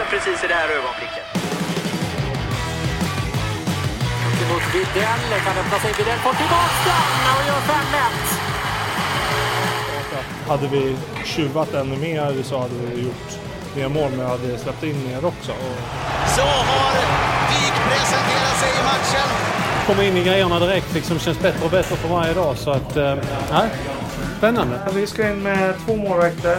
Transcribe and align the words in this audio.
Balansen 0.00 0.06
precis 0.10 0.44
i 0.44 0.46
det 0.48 0.54
här 0.54 0.68
ögonblicket. 0.68 1.24
Mot 4.50 4.74
Widell, 4.74 5.40
kan 5.44 5.58
öppna 5.58 5.78
sig. 5.78 5.92
Widell 5.98 6.18
får 6.18 6.34
tillbaka 6.34 6.94
och 7.36 7.46
gör 7.48 7.60
5-1. 7.60 7.68
Hade 10.48 10.68
vi 10.68 10.96
tjuvat 11.24 11.74
ännu 11.74 11.96
mer 11.96 12.42
så 12.42 12.58
hade 12.58 12.74
vi 12.74 13.02
gjort 13.02 13.38
mer 13.76 13.88
mål, 13.88 14.10
men 14.16 14.26
hade 14.26 14.58
släppt 14.58 14.82
in 14.82 15.06
mer 15.08 15.24
också. 15.24 15.52
Så 16.36 16.42
har 16.42 16.92
Wijk 17.50 17.74
presenterat 17.88 18.56
sig 18.60 18.70
i 18.80 18.82
matchen. 18.82 19.28
Komma 19.86 20.04
in 20.04 20.16
i 20.16 20.24
grejerna 20.24 20.58
direkt 20.58 20.94
liksom 20.94 21.18
känns 21.18 21.40
bättre 21.40 21.64
och 21.64 21.70
bättre 21.70 21.96
för 21.96 22.08
varje 22.08 22.34
dag 22.34 22.56
så 22.56 22.70
att, 22.70 22.96
eh, 22.96 23.14
nej, 23.50 23.68
spännande. 24.38 24.80
Vi 24.94 25.06
ska 25.06 25.30
in 25.30 25.42
med 25.42 25.74
två 25.86 25.96
målvakter, 25.96 26.58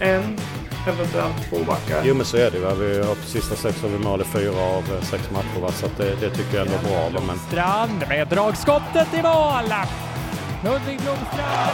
en, 0.00 0.38
eventuellt 0.86 1.48
två 1.50 1.56
backar. 1.66 2.02
Jo 2.04 2.14
men 2.14 2.26
så 2.26 2.36
är 2.36 2.50
det 2.50 2.58
va. 2.60 2.74
Vi 2.74 2.98
har 2.98 3.14
på 3.14 3.22
sista 3.22 3.56
sex 3.56 3.82
har 3.82 3.88
vi 3.88 3.98
mål 3.98 4.20
i 4.20 4.24
fyra 4.24 4.60
av 4.60 4.82
eh, 4.94 5.02
sex 5.02 5.30
matcher 5.30 5.60
va? 5.60 5.72
så 5.72 5.86
att 5.86 5.96
det, 5.96 6.14
det 6.20 6.30
tycker 6.30 6.56
jag 6.58 6.66
ändå 6.66 6.78
är 6.78 6.82
bra. 7.10 7.20
va, 7.20 7.26
Men 7.26 7.38
Strand 7.38 8.04
med 8.08 8.28
dragskottet 8.28 9.14
i 9.14 9.22
mål! 9.22 9.64
Ludvig 10.64 11.00
Blomstrand. 11.00 11.70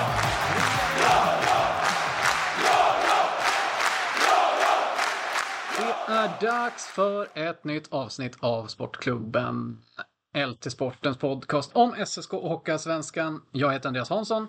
Det 5.78 6.12
är 6.12 6.40
dags 6.40 6.86
för 6.86 7.26
ett 7.34 7.64
nytt 7.64 7.92
avsnitt 7.92 8.36
av 8.40 8.66
Sportklubben 8.66 9.78
LT 10.36 10.72
Sportens 10.72 11.16
podcast 11.18 11.70
om 11.74 11.94
SSK 12.06 12.32
och 12.34 12.48
Hockeyallsvenskan. 12.48 13.42
Jag 13.52 13.72
heter 13.72 13.88
Andreas 13.88 14.10
Hansson. 14.10 14.46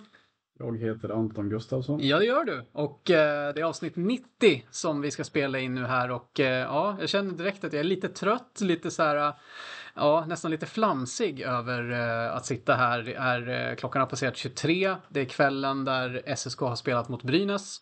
Jag 0.63 0.77
heter 0.77 1.09
Anton 1.09 1.49
Gustafsson. 1.49 1.99
Ja, 2.03 2.19
det 2.19 2.25
gör 2.25 2.43
du. 2.43 2.65
Och 2.71 3.11
eh, 3.11 3.53
det 3.53 3.61
är 3.61 3.63
avsnitt 3.63 3.95
90 3.95 4.65
som 4.71 5.01
vi 5.01 5.11
ska 5.11 5.23
spela 5.23 5.59
in 5.59 5.75
nu 5.75 5.85
här 5.85 6.11
och 6.11 6.39
eh, 6.39 6.59
ja, 6.61 6.97
jag 6.99 7.09
känner 7.09 7.31
direkt 7.31 7.63
att 7.63 7.73
jag 7.73 7.79
är 7.79 7.83
lite 7.83 8.09
trött, 8.09 8.61
lite 8.61 8.91
så 8.91 9.03
här, 9.03 9.33
ja, 9.95 10.25
nästan 10.27 10.51
lite 10.51 10.65
flamsig 10.65 11.41
över 11.41 11.91
eh, 11.91 12.35
att 12.35 12.45
sitta 12.45 12.75
här. 12.75 13.03
Det 13.03 13.13
är, 13.13 13.69
eh, 13.69 13.75
klockan 13.75 13.99
har 13.99 14.07
passerat 14.07 14.37
23. 14.37 14.95
Det 15.09 15.21
är 15.21 15.25
kvällen 15.25 15.85
där 15.85 16.21
SSK 16.35 16.59
har 16.59 16.75
spelat 16.75 17.09
mot 17.09 17.23
Brynäs 17.23 17.81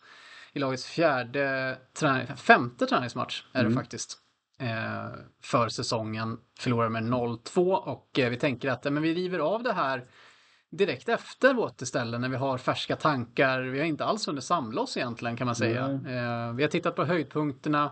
i 0.53 0.59
lagets 0.59 0.85
fjärde, 0.85 1.77
träning, 1.99 2.27
femte 2.27 2.85
träningsmatch 2.85 3.43
är 3.53 3.63
det 3.63 3.71
faktiskt. 3.71 4.17
Eh, 4.61 5.09
för 5.43 5.69
säsongen 5.69 6.37
förlorar 6.59 6.89
med 6.89 7.03
0-2 7.03 7.73
och 7.73 8.19
eh, 8.19 8.29
vi 8.29 8.37
tänker 8.37 8.69
att 8.69 8.83
men 8.83 9.03
vi 9.03 9.13
river 9.13 9.39
av 9.39 9.63
det 9.63 9.73
här 9.73 10.05
direkt 10.71 11.09
efter 11.09 11.53
vårt 11.53 11.81
ställe 11.81 12.17
när 12.17 12.29
vi 12.29 12.35
har 12.35 12.57
färska 12.57 12.95
tankar. 12.95 13.61
Vi 13.61 13.79
har 13.79 13.85
inte 13.85 14.05
alls 14.05 14.27
hunnit 14.27 14.43
samla 14.43 14.81
oss 14.81 14.97
egentligen 14.97 15.37
kan 15.37 15.45
man 15.45 15.55
säga. 15.55 15.85
Eh, 15.85 16.53
vi 16.53 16.63
har 16.63 16.67
tittat 16.67 16.95
på 16.95 17.03
höjdpunkterna 17.03 17.91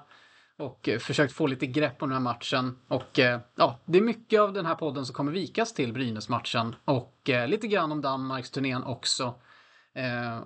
och 0.57 0.89
eh, 0.89 0.99
försökt 0.99 1.33
få 1.33 1.47
lite 1.47 1.67
grepp 1.67 2.01
om 2.01 2.09
den 2.09 2.17
här 2.17 2.23
matchen. 2.23 2.79
Och 2.87 3.19
eh, 3.19 3.39
ja, 3.55 3.79
det 3.85 3.97
är 3.97 4.01
mycket 4.01 4.41
av 4.41 4.53
den 4.53 4.65
här 4.65 4.75
podden 4.75 5.05
som 5.05 5.15
kommer 5.15 5.31
vikas 5.31 5.73
till 5.73 5.93
Brynäs-matchen 5.93 6.75
och 6.85 7.29
lite 7.47 7.67
grann 7.67 7.91
om 7.91 8.01
Danmarks 8.01 8.51
turnén 8.51 8.83
också. 8.83 9.35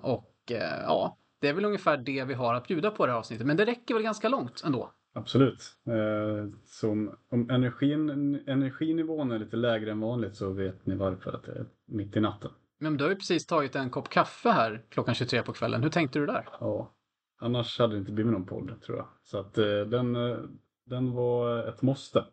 Och 0.00 0.52
ja, 0.86 1.18
det 1.40 1.48
är 1.48 1.52
väl 1.52 1.64
ungefär 1.64 1.96
det 1.96 2.24
vi 2.24 2.34
har 2.34 2.54
att 2.54 2.68
bjuda 2.68 2.90
på 2.90 3.06
det 3.06 3.12
här 3.12 3.18
avsnittet. 3.18 3.46
Men 3.46 3.56
det 3.56 3.64
räcker 3.64 3.94
väl 3.94 4.02
ganska 4.02 4.28
långt 4.28 4.62
ändå. 4.64 4.92
Absolut. 5.12 5.76
Eh, 5.86 6.58
så 6.64 6.90
om, 7.28 7.50
energin, 7.50 8.10
energinivån 8.46 9.32
är 9.32 9.38
lite 9.38 9.56
lägre 9.56 9.90
än 9.90 10.00
vanligt 10.00 10.36
så 10.36 10.52
vet 10.52 10.86
ni 10.86 10.94
varför 10.94 11.32
att 11.32 11.44
det 11.44 11.52
är 11.52 11.66
mitt 11.86 12.16
i 12.16 12.20
natten. 12.20 12.50
Men 12.78 12.96
du 12.96 13.04
har 13.04 13.10
ju 13.10 13.16
precis 13.16 13.46
tagit 13.46 13.76
en 13.76 13.90
kopp 13.90 14.08
kaffe 14.08 14.50
här 14.50 14.84
klockan 14.88 15.14
23 15.14 15.42
på 15.42 15.52
kvällen. 15.52 15.82
Hur 15.82 15.90
tänkte 15.90 16.18
du 16.18 16.26
där? 16.26 16.48
Ja. 16.60 16.92
Annars 17.38 17.78
hade 17.78 17.94
det 17.94 17.98
inte 17.98 18.12
blivit 18.12 18.32
någon 18.32 18.46
podd 18.46 18.82
tror 18.82 18.96
jag. 18.98 19.08
Så 19.22 19.38
att 19.38 19.58
eh, 19.58 19.80
den, 19.80 20.16
eh, 20.16 20.38
den 20.86 21.12
var 21.12 21.68
ett 21.68 21.82
måste. 21.82 22.24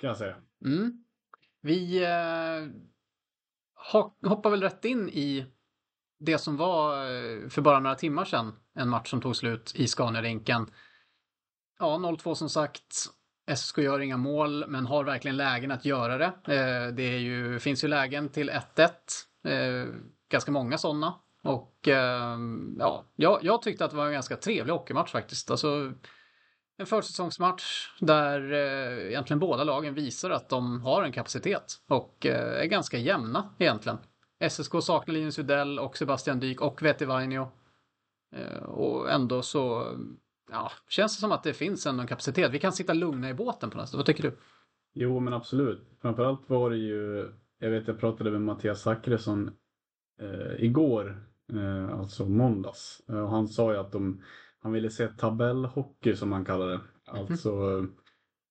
Kan 0.00 0.08
jag 0.08 0.16
säga. 0.16 0.36
Mm. 0.64 1.04
Vi 1.60 2.06
ho- 3.92 4.28
hoppar 4.28 4.50
väl 4.50 4.62
rätt 4.62 4.84
in 4.84 5.08
i 5.08 5.46
det 6.18 6.38
som 6.38 6.56
var 6.56 6.94
för 7.48 7.62
bara 7.62 7.80
några 7.80 7.96
timmar 7.96 8.24
sedan 8.24 8.52
en 8.74 8.88
match 8.88 9.10
som 9.10 9.20
tog 9.20 9.36
slut 9.36 9.72
i 9.74 9.86
Scaniarinken. 9.86 10.70
Ja, 11.82 11.96
0-2 11.96 12.34
som 12.34 12.48
sagt. 12.48 13.06
SSK 13.56 13.78
gör 13.78 14.00
inga 14.00 14.16
mål, 14.16 14.64
men 14.68 14.86
har 14.86 15.04
verkligen 15.04 15.36
lägen 15.36 15.70
att 15.70 15.84
göra 15.84 16.18
det. 16.18 16.24
Eh, 16.54 16.94
det 16.94 17.02
är 17.02 17.18
ju, 17.18 17.58
finns 17.58 17.84
ju 17.84 17.88
lägen 17.88 18.28
till 18.28 18.50
1-1. 18.50 18.88
Eh, 19.48 19.94
ganska 20.30 20.52
många 20.52 20.78
sådana. 20.78 21.14
Och 21.42 21.88
eh, 21.88 22.38
ja, 22.78 23.04
jag, 23.16 23.38
jag 23.42 23.62
tyckte 23.62 23.84
att 23.84 23.90
det 23.90 23.96
var 23.96 24.06
en 24.06 24.12
ganska 24.12 24.36
trevlig 24.36 24.72
hockeymatch 24.72 25.12
faktiskt. 25.12 25.50
Alltså, 25.50 25.92
en 26.78 26.86
försäsongsmatch 26.86 27.90
där 28.00 28.52
eh, 28.52 29.06
egentligen 29.08 29.40
båda 29.40 29.64
lagen 29.64 29.94
visar 29.94 30.30
att 30.30 30.48
de 30.48 30.80
har 30.80 31.02
en 31.02 31.12
kapacitet 31.12 31.74
och 31.88 32.26
eh, 32.26 32.62
är 32.62 32.66
ganska 32.66 32.98
jämna 32.98 33.54
egentligen. 33.58 33.98
SSK 34.50 34.72
saknar 34.82 35.14
Linus 35.14 35.38
Udell 35.38 35.78
och 35.78 35.96
Sebastian 35.96 36.40
Dyk 36.40 36.60
och 36.60 36.82
Vetivainio. 36.82 37.48
Eh, 38.36 38.62
och 38.62 39.10
ändå 39.10 39.42
så 39.42 39.96
ja, 40.50 40.72
känns 40.88 41.16
det 41.16 41.20
som 41.20 41.32
att 41.32 41.42
det 41.42 41.54
finns 41.54 41.86
ändå 41.86 42.00
en 42.00 42.08
kapacitet. 42.08 42.52
Vi 42.52 42.58
kan 42.58 42.72
sitta 42.72 42.92
lugna 42.92 43.30
i 43.30 43.34
båten 43.34 43.70
på 43.70 43.76
något 43.76 43.88
sätt. 43.88 43.96
Vad 43.96 44.06
tycker 44.06 44.22
du? 44.22 44.38
Jo, 44.94 45.20
men 45.20 45.32
absolut. 45.32 45.88
Framförallt 46.02 46.50
var 46.50 46.70
det 46.70 46.76
ju, 46.76 47.32
jag 47.58 47.70
vet 47.70 47.88
jag 47.88 48.00
pratade 48.00 48.30
med 48.30 48.42
Mattias 48.42 48.82
Zackrisson 48.82 49.50
eh, 50.20 50.64
igår, 50.64 51.22
eh, 51.52 51.98
alltså 51.98 52.26
måndags. 52.26 53.02
Eh, 53.08 53.18
och 53.18 53.30
han 53.30 53.48
sa 53.48 53.72
ju 53.72 53.78
att 53.78 53.92
de, 53.92 54.22
han 54.60 54.72
ville 54.72 54.90
se 54.90 55.08
tabellhockey 55.08 56.16
som 56.16 56.32
han 56.32 56.44
kallar 56.44 56.66
det. 56.66 56.80
Alltså 57.06 57.50
eh, 57.50 57.84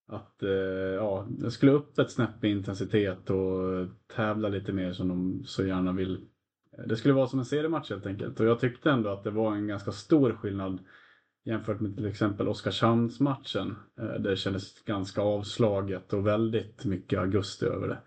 att 0.06 0.42
eh, 0.42 0.50
ja, 0.96 1.26
det 1.28 1.50
skulle 1.50 1.72
upp 1.72 1.98
ett 1.98 2.10
snäpp 2.10 2.44
i 2.44 2.48
intensitet 2.48 3.30
och 3.30 3.88
tävla 4.16 4.48
lite 4.48 4.72
mer 4.72 4.92
som 4.92 5.08
de 5.08 5.44
så 5.44 5.64
gärna 5.64 5.92
vill. 5.92 6.26
Det 6.86 6.96
skulle 6.96 7.14
vara 7.14 7.26
som 7.26 7.38
en 7.38 7.44
seriematch 7.44 7.90
helt 7.90 8.06
enkelt. 8.06 8.40
Och 8.40 8.46
jag 8.46 8.60
tyckte 8.60 8.90
ändå 8.90 9.10
att 9.10 9.24
det 9.24 9.30
var 9.30 9.54
en 9.54 9.66
ganska 9.66 9.92
stor 9.92 10.32
skillnad 10.32 10.78
jämfört 11.44 11.80
med 11.80 11.96
till 11.96 12.06
exempel 12.06 12.48
Oskarshamnsmatchen. 12.48 13.76
Eh, 13.98 14.04
där 14.04 14.30
det 14.30 14.36
kändes 14.36 14.84
ganska 14.84 15.20
avslaget 15.22 16.12
och 16.12 16.26
väldigt 16.26 16.84
mycket 16.84 17.18
augusti 17.18 17.66
över 17.66 17.88
det. 17.88 17.98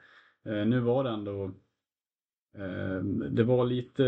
Eh, 0.52 0.66
Nu 0.66 0.80
var 0.80 1.04
det 1.04 1.10
ändå 1.10 1.46
eh, 2.58 3.04
det 3.32 3.44
var 3.44 3.66
lite 3.66 4.04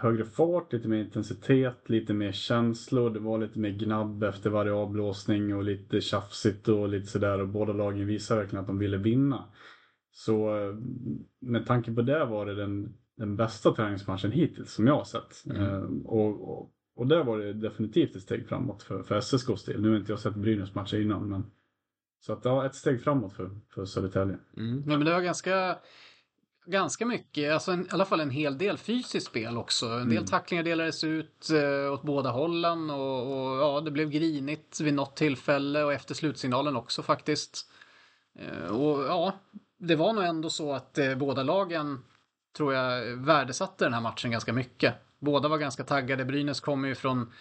högre 0.00 0.24
fart, 0.24 0.72
lite 0.72 0.88
mer 0.88 1.04
intensitet, 1.04 1.90
lite 1.90 2.14
mer 2.14 2.32
känslor. 2.32 3.10
Det 3.10 3.20
var 3.20 3.38
lite 3.38 3.58
mer 3.58 3.70
gnabb 3.70 4.22
efter 4.24 4.50
varje 4.50 4.72
avblåsning 4.72 5.54
och 5.56 5.64
lite 5.64 6.00
tjafsigt 6.00 6.68
och 6.68 6.88
lite 6.88 7.06
sådär. 7.06 7.40
Och 7.40 7.48
båda 7.48 7.72
lagen 7.72 8.06
visade 8.06 8.40
verkligen 8.40 8.60
att 8.60 8.66
de 8.66 8.78
ville 8.78 8.96
vinna. 8.96 9.44
Så 10.14 10.56
med 11.40 11.66
tanke 11.66 11.92
på 11.92 12.02
det 12.02 12.24
var 12.24 12.46
det 12.46 12.54
den, 12.54 12.94
den 13.16 13.36
bästa 13.36 13.72
träningsmatchen 13.72 14.32
hittills 14.32 14.72
som 14.72 14.86
jag 14.86 14.96
har 14.96 15.04
sett. 15.04 15.56
Eh, 15.56 15.82
Och, 16.04 16.58
och, 16.58 16.72
och 17.02 17.08
där 17.08 17.24
var 17.24 17.38
det 17.38 17.52
definitivt 17.52 18.16
ett 18.16 18.22
steg 18.22 18.48
framåt 18.48 18.82
för, 18.82 19.02
för 19.02 19.14
SSKs 19.14 19.64
del. 19.64 19.82
Nu 19.82 19.90
har 19.90 19.96
inte 19.96 20.12
jag 20.12 20.18
sett 20.20 20.34
Brynäs 20.34 20.74
matcher 20.74 21.00
innan 21.00 21.28
men 21.28 21.50
så 22.20 22.32
att 22.32 22.44
ja, 22.44 22.66
ett 22.66 22.74
steg 22.74 23.02
framåt 23.02 23.32
för, 23.32 23.50
för 23.74 23.84
Södertälje. 23.84 24.38
Mm. 24.56 24.82
Ja, 24.86 24.96
men 24.96 25.04
det 25.04 25.12
var 25.12 25.20
ganska, 25.20 25.78
ganska 26.66 27.06
mycket, 27.06 27.52
alltså 27.52 27.72
en, 27.72 27.82
i 27.86 27.88
alla 27.90 28.04
fall 28.04 28.20
en 28.20 28.30
hel 28.30 28.58
del 28.58 28.78
fysiskt 28.78 29.26
spel 29.26 29.56
också. 29.56 29.86
En 29.86 30.08
del 30.08 30.18
Mm. 30.18 30.26
tacklingar 30.26 30.64
delades 30.64 31.04
ut 31.04 31.50
eh, 31.50 31.92
åt 31.92 32.02
båda 32.02 32.30
hållen 32.30 32.90
och, 32.90 33.22
och 33.22 33.58
ja, 33.58 33.80
det 33.80 33.90
blev 33.90 34.10
grinigt 34.10 34.80
vid 34.80 34.94
något 34.94 35.16
tillfälle 35.16 35.84
och 35.84 35.92
efter 35.92 36.14
slutsignalen 36.14 36.76
också 36.76 37.02
faktiskt. 37.02 37.70
Eh, 38.38 38.76
och 38.76 39.04
ja, 39.04 39.32
det 39.78 39.96
var 39.96 40.12
nog 40.12 40.24
ändå 40.24 40.50
så 40.50 40.72
att 40.72 40.98
eh, 40.98 41.14
båda 41.14 41.42
lagen 41.42 42.04
tror 42.56 42.74
jag 42.74 43.16
värdesatte 43.16 43.84
den 43.84 43.94
här 43.94 44.00
matchen 44.00 44.30
ganska 44.30 44.52
mycket. 44.52 44.94
Båda 45.22 45.48
var 45.48 45.58
ganska 45.58 45.84
taggade. 45.84 46.24
Brynäs 46.24 46.60
kommer 46.60 46.88
ju 46.88 46.94
från 46.94 47.32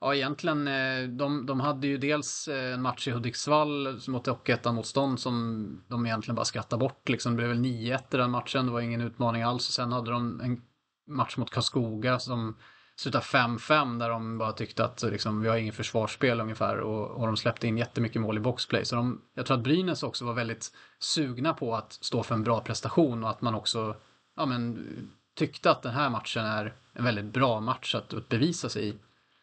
Ja, 0.00 0.14
egentligen, 0.14 0.68
eh, 0.68 1.08
de, 1.08 1.46
de 1.46 1.60
hade 1.60 1.86
ju 1.86 1.98
dels 1.98 2.48
eh, 2.48 2.74
en 2.74 2.82
match 2.82 3.08
i 3.08 3.10
Hudiksvall 3.10 4.00
mot 4.08 4.26
Hockeyettan-motstånd 4.26 5.20
som 5.20 5.84
de 5.88 6.06
egentligen 6.06 6.36
bara 6.36 6.44
skrattade 6.44 6.80
bort. 6.80 7.08
Liksom. 7.08 7.32
Det 7.32 7.36
blev 7.36 7.48
väl 7.48 7.58
9-1 7.58 8.14
i 8.14 8.16
den 8.16 8.30
matchen, 8.30 8.66
det 8.66 8.72
var 8.72 8.80
ingen 8.80 9.00
utmaning 9.00 9.42
alls. 9.42 9.68
Och 9.68 9.74
sen 9.74 9.92
hade 9.92 10.10
de 10.10 10.40
en 10.40 10.62
match 11.08 11.36
mot 11.36 11.50
Karlskoga 11.50 12.18
som 12.18 12.56
slutade 12.96 13.24
5-5 13.24 13.98
där 13.98 14.08
de 14.08 14.38
bara 14.38 14.52
tyckte 14.52 14.84
att 14.84 15.02
liksom, 15.02 15.40
vi 15.40 15.48
har 15.48 15.56
ingen 15.56 15.72
försvarsspel 15.72 16.40
ungefär 16.40 16.80
och, 16.80 17.10
och 17.10 17.26
de 17.26 17.36
släppte 17.36 17.66
in 17.66 17.78
jättemycket 17.78 18.22
mål 18.22 18.36
i 18.36 18.40
boxplay. 18.40 18.84
Så 18.84 18.96
de, 18.96 19.20
jag 19.34 19.46
tror 19.46 19.56
att 19.56 19.64
Brynäs 19.64 20.02
också 20.02 20.24
var 20.24 20.34
väldigt 20.34 20.72
sugna 20.98 21.54
på 21.54 21.74
att 21.74 21.92
stå 21.92 22.22
för 22.22 22.34
en 22.34 22.44
bra 22.44 22.60
prestation 22.60 23.24
och 23.24 23.30
att 23.30 23.40
man 23.40 23.54
också 23.54 23.96
ja, 24.36 24.46
men, 24.46 24.86
tyckte 25.34 25.70
att 25.70 25.82
den 25.82 25.92
här 25.92 26.10
matchen 26.10 26.44
är 26.44 26.74
en 26.92 27.04
väldigt 27.04 27.24
bra 27.24 27.60
match 27.60 27.94
att 27.94 28.28
bevisa 28.28 28.68
sig 28.68 28.88
i. 28.88 28.94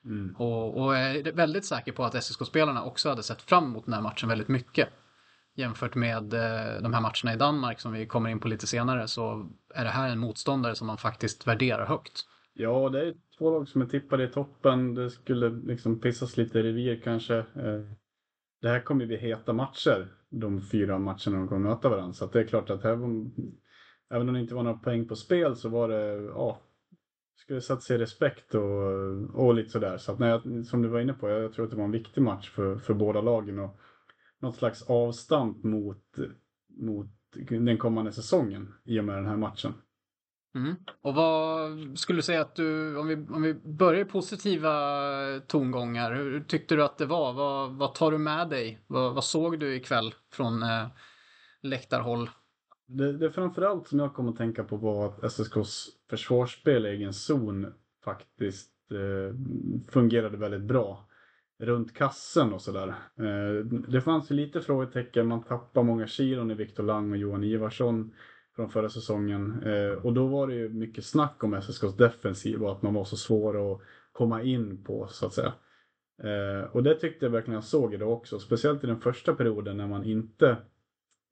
Mm. 0.05 0.35
Och, 0.35 0.81
och 0.81 0.97
är 0.97 1.31
väldigt 1.31 1.65
säker 1.65 1.91
på 1.91 2.05
att 2.05 2.23
SSK-spelarna 2.23 2.83
också 2.83 3.09
hade 3.09 3.23
sett 3.23 3.41
fram 3.41 3.63
emot 3.63 3.85
den 3.85 3.93
här 3.93 4.01
matchen 4.01 4.29
väldigt 4.29 4.47
mycket. 4.47 4.89
Jämfört 5.55 5.95
med 5.95 6.33
eh, 6.33 6.81
de 6.81 6.93
här 6.93 7.01
matcherna 7.01 7.33
i 7.33 7.37
Danmark 7.37 7.79
som 7.79 7.93
vi 7.93 8.05
kommer 8.05 8.29
in 8.29 8.39
på 8.39 8.47
lite 8.47 8.67
senare 8.67 9.07
så 9.07 9.49
är 9.75 9.83
det 9.83 9.89
här 9.89 10.09
en 10.09 10.19
motståndare 10.19 10.75
som 10.75 10.87
man 10.87 10.97
faktiskt 10.97 11.47
värderar 11.47 11.85
högt. 11.85 12.25
Ja, 12.53 12.89
det 12.89 13.07
är 13.07 13.13
två 13.37 13.51
lag 13.51 13.67
som 13.67 13.81
är 13.81 13.85
tippade 13.85 14.23
i 14.23 14.27
toppen. 14.27 14.93
Det 14.93 15.09
skulle 15.09 15.49
liksom 15.49 15.99
pissas 15.99 16.37
lite 16.37 16.63
revir 16.63 17.01
kanske. 17.03 17.37
Eh, 17.37 17.81
det 18.61 18.69
här 18.69 18.79
kommer 18.79 19.05
bli 19.05 19.17
heta 19.17 19.53
matcher, 19.53 20.07
de 20.29 20.61
fyra 20.61 20.99
matcherna 20.99 21.37
de 21.37 21.47
kommer 21.47 21.69
möta 21.69 21.89
varandra. 21.89 22.13
Så 22.13 22.25
det 22.25 22.39
är 22.39 22.47
klart 22.47 22.69
att 22.69 22.83
här, 22.83 22.97
även 24.09 24.27
om 24.27 24.33
det 24.33 24.41
inte 24.41 24.55
var 24.55 24.63
några 24.63 24.77
poäng 24.77 25.07
på 25.07 25.15
spel 25.15 25.55
så 25.55 25.69
var 25.69 25.89
det, 25.89 26.13
ja, 26.13 26.59
skulle 27.37 27.61
sätta 27.61 27.81
sig 27.81 27.95
i 27.95 27.99
respekt 27.99 28.55
och, 28.55 29.45
och 29.45 29.55
lite 29.55 29.69
sådär. 29.69 29.97
Så 29.97 30.11
att 30.11 30.19
när 30.19 30.29
jag, 30.29 30.65
som 30.65 30.81
du 30.81 30.87
var 30.87 30.99
inne 30.99 31.13
på, 31.13 31.29
jag 31.29 31.53
tror 31.53 31.65
att 31.65 31.71
det 31.71 31.77
var 31.77 31.83
en 31.83 31.91
viktig 31.91 32.21
match 32.21 32.49
för, 32.49 32.77
för 32.77 32.93
båda 32.93 33.21
lagen 33.21 33.59
och 33.59 33.79
något 34.39 34.55
slags 34.55 34.89
avstamp 34.89 35.63
mot, 35.63 36.03
mot 36.81 37.07
den 37.49 37.77
kommande 37.77 38.11
säsongen 38.11 38.73
i 38.83 38.99
och 38.99 39.03
med 39.03 39.15
den 39.15 39.25
här 39.25 39.37
matchen. 39.37 39.73
Mm. 40.55 40.75
Och 41.01 41.15
vad 41.15 41.71
skulle 41.99 42.17
du 42.17 42.23
säga 42.23 42.41
att 42.41 42.55
du, 42.55 42.97
om 42.97 43.07
vi, 43.07 43.15
om 43.15 43.41
vi 43.41 43.53
börjar 43.53 44.01
i 44.01 44.05
positiva 44.05 44.71
tongångar, 45.47 46.15
hur 46.15 46.43
tyckte 46.43 46.75
du 46.75 46.83
att 46.83 46.97
det 46.97 47.05
var? 47.05 47.33
Vad, 47.33 47.71
vad 47.71 47.95
tar 47.95 48.11
du 48.11 48.17
med 48.17 48.49
dig? 48.49 48.83
Vad, 48.87 49.13
vad 49.13 49.23
såg 49.23 49.59
du 49.59 49.75
ikväll 49.75 50.15
från 50.33 50.63
eh, 50.63 50.87
läktarhåll? 51.61 52.29
Det, 52.87 53.13
det 53.13 53.31
framförallt 53.31 53.87
som 53.87 53.99
jag 53.99 54.13
kom 54.13 54.29
att 54.29 54.37
tänka 54.37 54.63
på 54.63 54.77
var 54.77 55.07
att 55.07 55.23
SSKs 55.23 55.87
försvarsspel 56.09 56.85
i 56.85 56.89
egen 56.89 57.13
zon 57.13 57.73
faktiskt 58.03 58.71
eh, 58.91 59.35
fungerade 59.91 60.37
väldigt 60.37 60.61
bra. 60.61 61.07
Runt 61.59 61.93
kassen 61.93 62.53
och 62.53 62.61
sådär. 62.61 62.87
Eh, 63.17 63.65
det 63.65 64.01
fanns 64.01 64.31
ju 64.31 64.35
lite 64.35 64.61
frågetecken. 64.61 65.27
Man 65.27 65.43
tappade 65.43 65.85
många 65.85 66.07
kilon 66.07 66.51
i 66.51 66.53
Viktor 66.53 66.83
Lang 66.83 67.11
och 67.11 67.17
Johan 67.17 67.43
Ivarsson 67.43 68.13
från 68.55 68.69
förra 68.69 68.89
säsongen. 68.89 69.63
Eh, 69.63 70.05
och 70.05 70.13
då 70.13 70.27
var 70.27 70.47
det 70.47 70.55
ju 70.55 70.69
mycket 70.69 71.05
snack 71.05 71.43
om 71.43 71.53
SSKs 71.53 71.97
defensiv 71.97 72.63
och 72.63 72.71
att 72.71 72.81
man 72.81 72.93
var 72.93 73.05
så 73.05 73.17
svår 73.17 73.73
att 73.73 73.81
komma 74.11 74.43
in 74.43 74.83
på 74.83 75.07
så 75.07 75.25
att 75.25 75.33
säga. 75.33 75.53
Eh, 76.23 76.69
och 76.71 76.83
det 76.83 76.95
tyckte 76.95 77.25
jag 77.25 77.31
verkligen 77.31 77.55
jag 77.55 77.63
såg 77.63 77.93
idag 77.93 78.11
också. 78.11 78.39
Speciellt 78.39 78.83
i 78.83 78.87
den 78.87 78.99
första 78.99 79.35
perioden 79.35 79.77
när 79.77 79.87
man 79.87 80.03
inte 80.03 80.57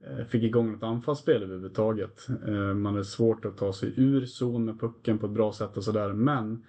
Eh, 0.07 0.25
fick 0.25 0.43
igång 0.43 0.75
ett 0.75 0.83
anfallsspel 0.83 1.43
överhuvudtaget. 1.43 2.27
Eh, 2.47 2.73
man 2.73 2.93
hade 2.93 3.05
svårt 3.05 3.45
att 3.45 3.57
ta 3.57 3.73
sig 3.73 3.93
ur 3.97 4.25
zon 4.25 4.65
med 4.65 4.79
pucken 4.79 5.19
på 5.19 5.25
ett 5.25 5.31
bra 5.31 5.53
sätt 5.53 5.77
och 5.77 5.83
sådär. 5.83 6.13
Men 6.13 6.65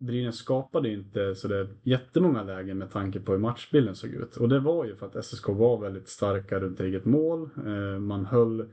Brynäs 0.00 0.36
skapade 0.36 0.88
inte 0.88 1.34
sådär 1.34 1.68
jättemånga 1.82 2.42
lägen 2.42 2.78
med 2.78 2.90
tanke 2.90 3.20
på 3.20 3.32
hur 3.32 3.38
matchbilden 3.38 3.94
såg 3.94 4.10
ut. 4.10 4.36
Och 4.36 4.48
det 4.48 4.60
var 4.60 4.84
ju 4.84 4.96
för 4.96 5.06
att 5.06 5.24
SSK 5.24 5.48
var 5.48 5.80
väldigt 5.80 6.08
starka 6.08 6.60
runt 6.60 6.80
eget 6.80 7.04
mål. 7.04 7.50
Eh, 7.66 7.98
man 7.98 8.26
höll, 8.26 8.68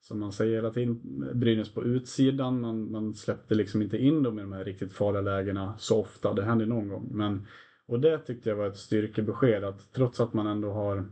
som 0.00 0.20
man 0.20 0.32
säger 0.32 0.54
hela 0.54 0.70
tiden, 0.70 1.00
Brynäs 1.34 1.74
på 1.74 1.84
utsidan. 1.84 2.60
Man, 2.60 2.90
man 2.90 3.14
släppte 3.14 3.54
liksom 3.54 3.82
inte 3.82 3.98
in 3.98 4.22
dem 4.22 4.38
i 4.38 4.42
de 4.42 4.52
här 4.52 4.64
riktigt 4.64 4.92
farliga 4.92 5.22
lägena 5.22 5.74
så 5.78 6.00
ofta. 6.00 6.34
Det 6.34 6.42
hände 6.42 6.66
någon 6.66 6.88
gång. 6.88 7.08
Men, 7.12 7.46
och 7.86 8.00
det 8.00 8.18
tyckte 8.18 8.48
jag 8.48 8.56
var 8.56 8.66
ett 8.66 8.76
styrkebesked 8.76 9.64
att 9.64 9.92
trots 9.92 10.20
att 10.20 10.32
man 10.32 10.46
ändå 10.46 10.72
har 10.72 11.08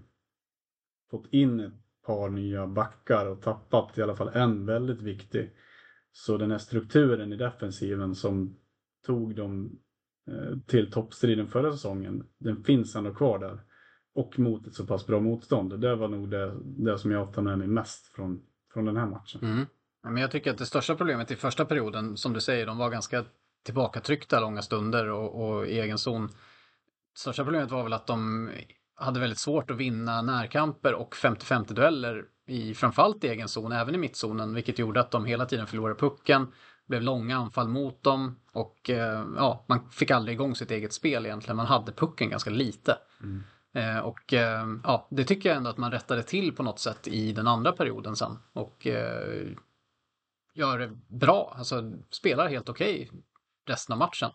fått 1.10 1.26
in 1.30 1.60
ett 1.60 1.87
par 2.08 2.28
nya 2.28 2.66
backar 2.66 3.26
och 3.26 3.42
tappat 3.42 3.98
i 3.98 4.02
alla 4.02 4.16
fall 4.16 4.28
en 4.28 4.66
väldigt 4.66 5.02
viktig. 5.02 5.50
Så 6.12 6.36
den 6.36 6.50
här 6.50 6.58
strukturen 6.58 7.32
i 7.32 7.36
defensiven 7.36 8.14
som 8.14 8.56
tog 9.06 9.36
dem 9.36 9.78
eh, 10.30 10.58
till 10.66 10.90
toppstriden 10.90 11.48
förra 11.48 11.72
säsongen, 11.72 12.26
den 12.38 12.64
finns 12.64 12.96
ändå 12.96 13.14
kvar 13.14 13.38
där. 13.38 13.60
Och 14.14 14.38
mot 14.38 14.66
ett 14.66 14.74
så 14.74 14.86
pass 14.86 15.06
bra 15.06 15.20
motstånd. 15.20 15.80
Det 15.80 15.94
var 15.94 16.08
nog 16.08 16.30
det, 16.30 16.54
det 16.64 16.98
som 16.98 17.10
jag 17.10 17.32
tar 17.32 17.42
med 17.42 17.58
mig 17.58 17.68
mest 17.68 18.06
från, 18.06 18.42
från 18.72 18.84
den 18.84 18.96
här 18.96 19.06
matchen. 19.06 19.40
Mm. 19.42 19.66
Men 20.02 20.16
jag 20.16 20.30
tycker 20.30 20.50
att 20.50 20.58
det 20.58 20.66
största 20.66 20.94
problemet 20.94 21.30
i 21.30 21.36
första 21.36 21.64
perioden, 21.64 22.16
som 22.16 22.32
du 22.32 22.40
säger, 22.40 22.66
de 22.66 22.78
var 22.78 22.90
ganska 22.90 23.24
tillbakatryckta 23.64 24.40
långa 24.40 24.62
stunder 24.62 25.10
och, 25.10 25.48
och 25.48 25.66
i 25.66 25.80
egen 25.80 25.98
zon. 25.98 26.28
Största 27.16 27.44
problemet 27.44 27.70
var 27.70 27.82
väl 27.82 27.92
att 27.92 28.06
de 28.06 28.50
hade 28.98 29.20
väldigt 29.20 29.38
svårt 29.38 29.70
att 29.70 29.76
vinna 29.76 30.22
närkamper 30.22 30.94
och 30.94 31.14
50-50 31.14 31.72
dueller 31.72 32.24
i 32.46 32.74
framförallt 32.74 33.24
i 33.24 33.28
egen 33.28 33.48
zon, 33.48 33.72
även 33.72 33.94
i 33.94 33.98
mittzonen, 33.98 34.54
vilket 34.54 34.78
gjorde 34.78 35.00
att 35.00 35.10
de 35.10 35.24
hela 35.24 35.46
tiden 35.46 35.66
förlorade 35.66 36.00
pucken, 36.00 36.52
blev 36.86 37.02
långa 37.02 37.36
anfall 37.36 37.68
mot 37.68 38.02
dem 38.02 38.40
och 38.52 38.90
eh, 38.90 39.24
ja, 39.36 39.64
man 39.68 39.90
fick 39.90 40.10
aldrig 40.10 40.34
igång 40.34 40.54
sitt 40.54 40.70
eget 40.70 40.92
spel 40.92 41.26
egentligen. 41.26 41.56
Man 41.56 41.66
hade 41.66 41.92
pucken 41.92 42.30
ganska 42.30 42.50
lite. 42.50 42.98
Mm. 43.22 43.42
Eh, 43.72 43.98
och 43.98 44.32
eh, 44.32 44.66
ja, 44.84 45.08
det 45.10 45.24
tycker 45.24 45.48
jag 45.48 45.56
ändå 45.56 45.70
att 45.70 45.78
man 45.78 45.92
rättade 45.92 46.22
till 46.22 46.56
på 46.56 46.62
något 46.62 46.78
sätt 46.78 47.08
i 47.08 47.32
den 47.32 47.46
andra 47.46 47.72
perioden 47.72 48.16
sen 48.16 48.38
och 48.52 48.86
gör 50.54 50.78
det 50.78 50.90
bra, 51.08 51.54
alltså 51.58 51.92
spelar 52.10 52.48
helt 52.48 52.68
okej 52.68 53.08
okay 53.10 53.20
resten 53.66 53.92
av 53.92 53.98
matchen. 53.98 54.30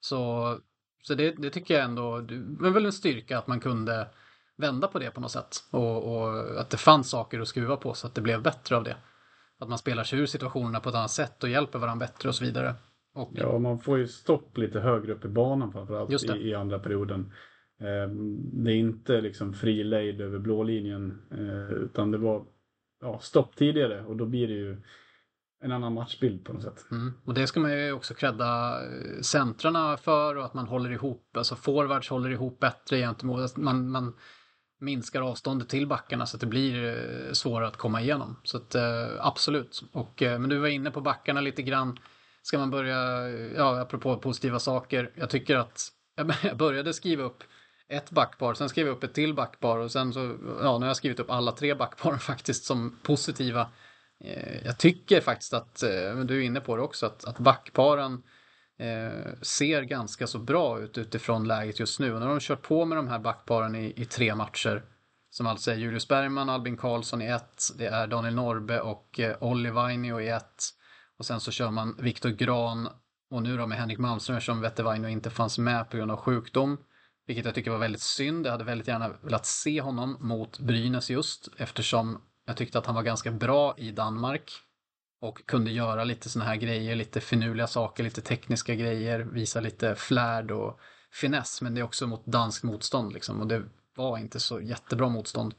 Så 0.00 0.58
så 1.02 1.14
det, 1.14 1.30
det 1.30 1.50
tycker 1.50 1.74
jag 1.74 1.84
ändå, 1.84 2.20
det 2.20 2.34
är 2.66 2.70
väl 2.70 2.86
en 2.86 2.92
styrka 2.92 3.38
att 3.38 3.46
man 3.46 3.60
kunde 3.60 4.08
vända 4.56 4.88
på 4.88 4.98
det 4.98 5.10
på 5.10 5.20
något 5.20 5.30
sätt. 5.30 5.56
Och, 5.70 6.14
och, 6.14 6.60
att 6.60 6.70
det 6.70 6.76
fanns 6.76 7.10
saker 7.10 7.40
att 7.40 7.48
skruva 7.48 7.76
på 7.76 7.94
så 7.94 8.06
att 8.06 8.14
det 8.14 8.20
blev 8.20 8.42
bättre 8.42 8.76
av 8.76 8.84
det. 8.84 8.96
Att 9.58 9.68
man 9.68 9.78
spelar 9.78 10.04
sig 10.04 10.18
ur 10.18 10.26
situationerna 10.26 10.80
på 10.80 10.88
ett 10.88 10.94
annat 10.94 11.10
sätt 11.10 11.42
och 11.42 11.48
hjälper 11.48 11.78
varandra 11.78 12.06
bättre 12.06 12.28
och 12.28 12.34
så 12.34 12.44
vidare. 12.44 12.74
Och... 13.14 13.32
Ja, 13.34 13.58
man 13.58 13.78
får 13.78 13.98
ju 13.98 14.08
stopp 14.08 14.58
lite 14.58 14.80
högre 14.80 15.12
upp 15.12 15.24
i 15.24 15.28
banan 15.28 15.72
framförallt 15.72 16.24
i, 16.24 16.48
i 16.48 16.54
andra 16.54 16.78
perioden. 16.78 17.32
Eh, 17.80 18.10
det 18.52 18.72
är 18.72 18.76
inte 18.76 19.20
liksom 19.20 19.52
fri 19.52 19.84
lejd 19.84 20.20
över 20.20 20.38
blå 20.38 20.62
linjen 20.62 21.22
eh, 21.30 21.76
utan 21.76 22.10
det 22.10 22.18
var 22.18 22.44
ja, 23.00 23.18
stopp 23.18 23.56
tidigare 23.56 24.04
och 24.04 24.16
då 24.16 24.26
blir 24.26 24.48
det 24.48 24.54
ju 24.54 24.82
en 25.62 25.72
annan 25.72 25.94
matchbild 25.94 26.44
på 26.44 26.52
något 26.52 26.62
sätt. 26.62 26.86
Mm. 26.90 27.12
Och 27.24 27.34
det 27.34 27.46
ska 27.46 27.60
man 27.60 27.72
ju 27.72 27.92
också 27.92 28.14
credda 28.14 28.80
eh, 28.84 29.20
centrarna 29.20 29.96
för 29.96 30.36
och 30.36 30.44
att 30.44 30.54
man 30.54 30.66
håller 30.66 30.90
ihop, 30.90 31.36
alltså 31.36 31.56
forwards 31.56 32.08
håller 32.08 32.30
ihop 32.30 32.60
bättre 32.60 32.98
gentemot, 32.98 33.56
man, 33.56 33.90
man 33.90 34.12
minskar 34.80 35.22
avståndet 35.22 35.68
till 35.68 35.86
backarna 35.86 36.26
så 36.26 36.36
att 36.36 36.40
det 36.40 36.46
blir 36.46 36.84
eh, 36.84 37.32
svårare 37.32 37.68
att 37.68 37.76
komma 37.76 38.00
igenom. 38.00 38.36
Så 38.42 38.56
att 38.56 38.74
eh, 38.74 39.08
absolut. 39.18 39.82
Och, 39.92 40.22
men 40.22 40.48
du 40.48 40.58
var 40.58 40.68
inne 40.68 40.90
på 40.90 41.00
backarna 41.00 41.40
lite 41.40 41.62
grann. 41.62 41.98
Ska 42.42 42.58
man 42.58 42.70
börja, 42.70 43.28
ja 43.56 43.80
apropå 43.80 44.16
positiva 44.16 44.58
saker, 44.58 45.10
jag 45.14 45.30
tycker 45.30 45.56
att 45.56 45.88
jag 46.42 46.56
började 46.56 46.92
skriva 46.92 47.22
upp 47.22 47.42
ett 47.88 48.10
backpar, 48.10 48.54
sen 48.54 48.68
skrev 48.68 48.86
jag 48.86 48.96
upp 48.96 49.04
ett 49.04 49.14
till 49.14 49.34
backpar 49.34 49.78
och 49.78 49.90
sen 49.92 50.12
så, 50.12 50.20
ja 50.62 50.78
nu 50.78 50.84
har 50.84 50.86
jag 50.86 50.96
skrivit 50.96 51.20
upp 51.20 51.30
alla 51.30 51.52
tre 51.52 51.74
backparen 51.74 52.18
faktiskt 52.30 52.64
som 52.64 52.98
positiva 53.02 53.68
Eh, 54.24 54.66
jag 54.66 54.78
tycker 54.78 55.20
faktiskt 55.20 55.54
att, 55.54 55.82
eh, 55.82 56.14
men 56.14 56.26
du 56.26 56.36
är 56.36 56.40
inne 56.40 56.60
på 56.60 56.76
det 56.76 56.82
också, 56.82 57.06
att, 57.06 57.24
att 57.24 57.38
backparen 57.38 58.22
eh, 58.78 59.32
ser 59.42 59.82
ganska 59.82 60.26
så 60.26 60.38
bra 60.38 60.80
ut 60.80 60.98
utifrån 60.98 61.48
läget 61.48 61.80
just 61.80 62.00
nu. 62.00 62.14
Och 62.14 62.20
när 62.20 62.26
de 62.26 62.32
har 62.32 62.40
kört 62.40 62.62
på 62.62 62.84
med 62.84 62.98
de 62.98 63.08
här 63.08 63.18
backparen 63.18 63.74
i, 63.74 63.92
i 63.96 64.04
tre 64.04 64.34
matcher, 64.34 64.82
som 65.30 65.46
alltså 65.46 65.70
är 65.70 65.74
Julius 65.74 66.08
Bergman, 66.08 66.48
Albin 66.48 66.76
Karlsson 66.76 67.22
i 67.22 67.26
ett, 67.26 67.62
det 67.78 67.86
är 67.86 68.06
Daniel 68.06 68.34
Norbe 68.34 68.80
och 68.80 69.20
eh, 69.20 69.36
Olli 69.40 69.70
Vainio 69.70 70.20
i 70.20 70.28
ett. 70.28 70.64
Och 71.18 71.26
sen 71.26 71.40
så 71.40 71.50
kör 71.50 71.70
man 71.70 71.96
Viktor 71.98 72.30
Gran 72.30 72.88
och 73.30 73.42
nu 73.42 73.56
då 73.56 73.66
med 73.66 73.78
Henrik 73.78 73.98
Malmström 73.98 74.40
som 74.40 74.70
Vainio 74.76 75.08
inte 75.08 75.30
fanns 75.30 75.58
med 75.58 75.90
på 75.90 75.96
grund 75.96 76.10
av 76.10 76.16
sjukdom. 76.16 76.76
Vilket 77.26 77.44
jag 77.44 77.54
tycker 77.54 77.70
var 77.70 77.78
väldigt 77.78 78.02
synd. 78.02 78.46
Jag 78.46 78.52
hade 78.52 78.64
väldigt 78.64 78.88
gärna 78.88 79.08
velat 79.22 79.46
se 79.46 79.80
honom 79.80 80.16
mot 80.20 80.58
Brynäs 80.58 81.10
just 81.10 81.48
eftersom 81.56 82.22
jag 82.50 82.56
tyckte 82.56 82.78
att 82.78 82.86
han 82.86 82.94
var 82.94 83.02
ganska 83.02 83.30
bra 83.30 83.74
i 83.78 83.90
Danmark 83.90 84.52
och 85.20 85.46
kunde 85.46 85.70
göra 85.70 86.04
lite 86.04 86.30
såna 86.30 86.44
här 86.44 86.56
grejer, 86.56 86.96
lite 86.96 87.20
finurliga 87.20 87.66
saker, 87.66 88.04
lite 88.04 88.20
tekniska 88.20 88.74
grejer, 88.74 89.20
visa 89.20 89.60
lite 89.60 89.94
flärd 89.94 90.50
och 90.50 90.80
finess, 91.12 91.62
men 91.62 91.74
det 91.74 91.80
är 91.80 91.84
också 91.84 92.06
mot 92.06 92.26
dansk 92.26 92.62
motstånd 92.62 93.12
liksom 93.12 93.40
och 93.40 93.46
det 93.46 93.62
var 93.96 94.18
inte 94.18 94.40
så 94.40 94.60
jättebra 94.60 95.08
motstånd. 95.08 95.54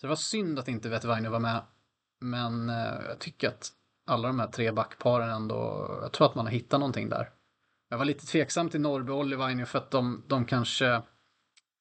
Så 0.00 0.06
det 0.06 0.08
var 0.08 0.16
synd 0.16 0.58
att 0.58 0.68
inte 0.68 0.88
Vetevainio 0.88 1.30
var 1.30 1.40
med, 1.40 1.62
men 2.20 2.70
eh, 2.70 2.94
jag 3.08 3.18
tycker 3.18 3.48
att 3.48 3.72
alla 4.06 4.28
de 4.28 4.40
här 4.40 4.46
tre 4.48 4.72
backparen 4.72 5.30
ändå, 5.30 5.88
jag 6.02 6.12
tror 6.12 6.26
att 6.26 6.34
man 6.34 6.46
har 6.46 6.52
hittat 6.52 6.80
någonting 6.80 7.08
där. 7.08 7.30
Jag 7.88 7.98
var 7.98 8.04
lite 8.04 8.26
tveksam 8.26 8.68
till 8.68 8.80
Norrby 8.80 9.12
och 9.12 9.18
Olivainen 9.18 9.66
för 9.66 9.78
att 9.78 9.90
de, 9.90 10.24
de 10.28 10.44
kanske, 10.44 11.02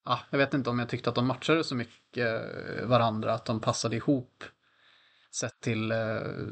ah, 0.07 0.19
jag 0.29 0.37
vet 0.37 0.53
inte 0.53 0.69
om 0.69 0.79
jag 0.79 0.89
tyckte 0.89 1.09
att 1.09 1.15
de 1.15 1.27
matchade 1.27 1.63
så 1.63 1.75
mycket 1.75 2.27
eh, 2.27 2.87
varandra, 2.87 3.33
att 3.33 3.45
de 3.45 3.59
passade 3.59 3.95
ihop. 3.95 4.43
Sett 5.35 5.61
till 5.61 5.91
eh, 5.91 5.97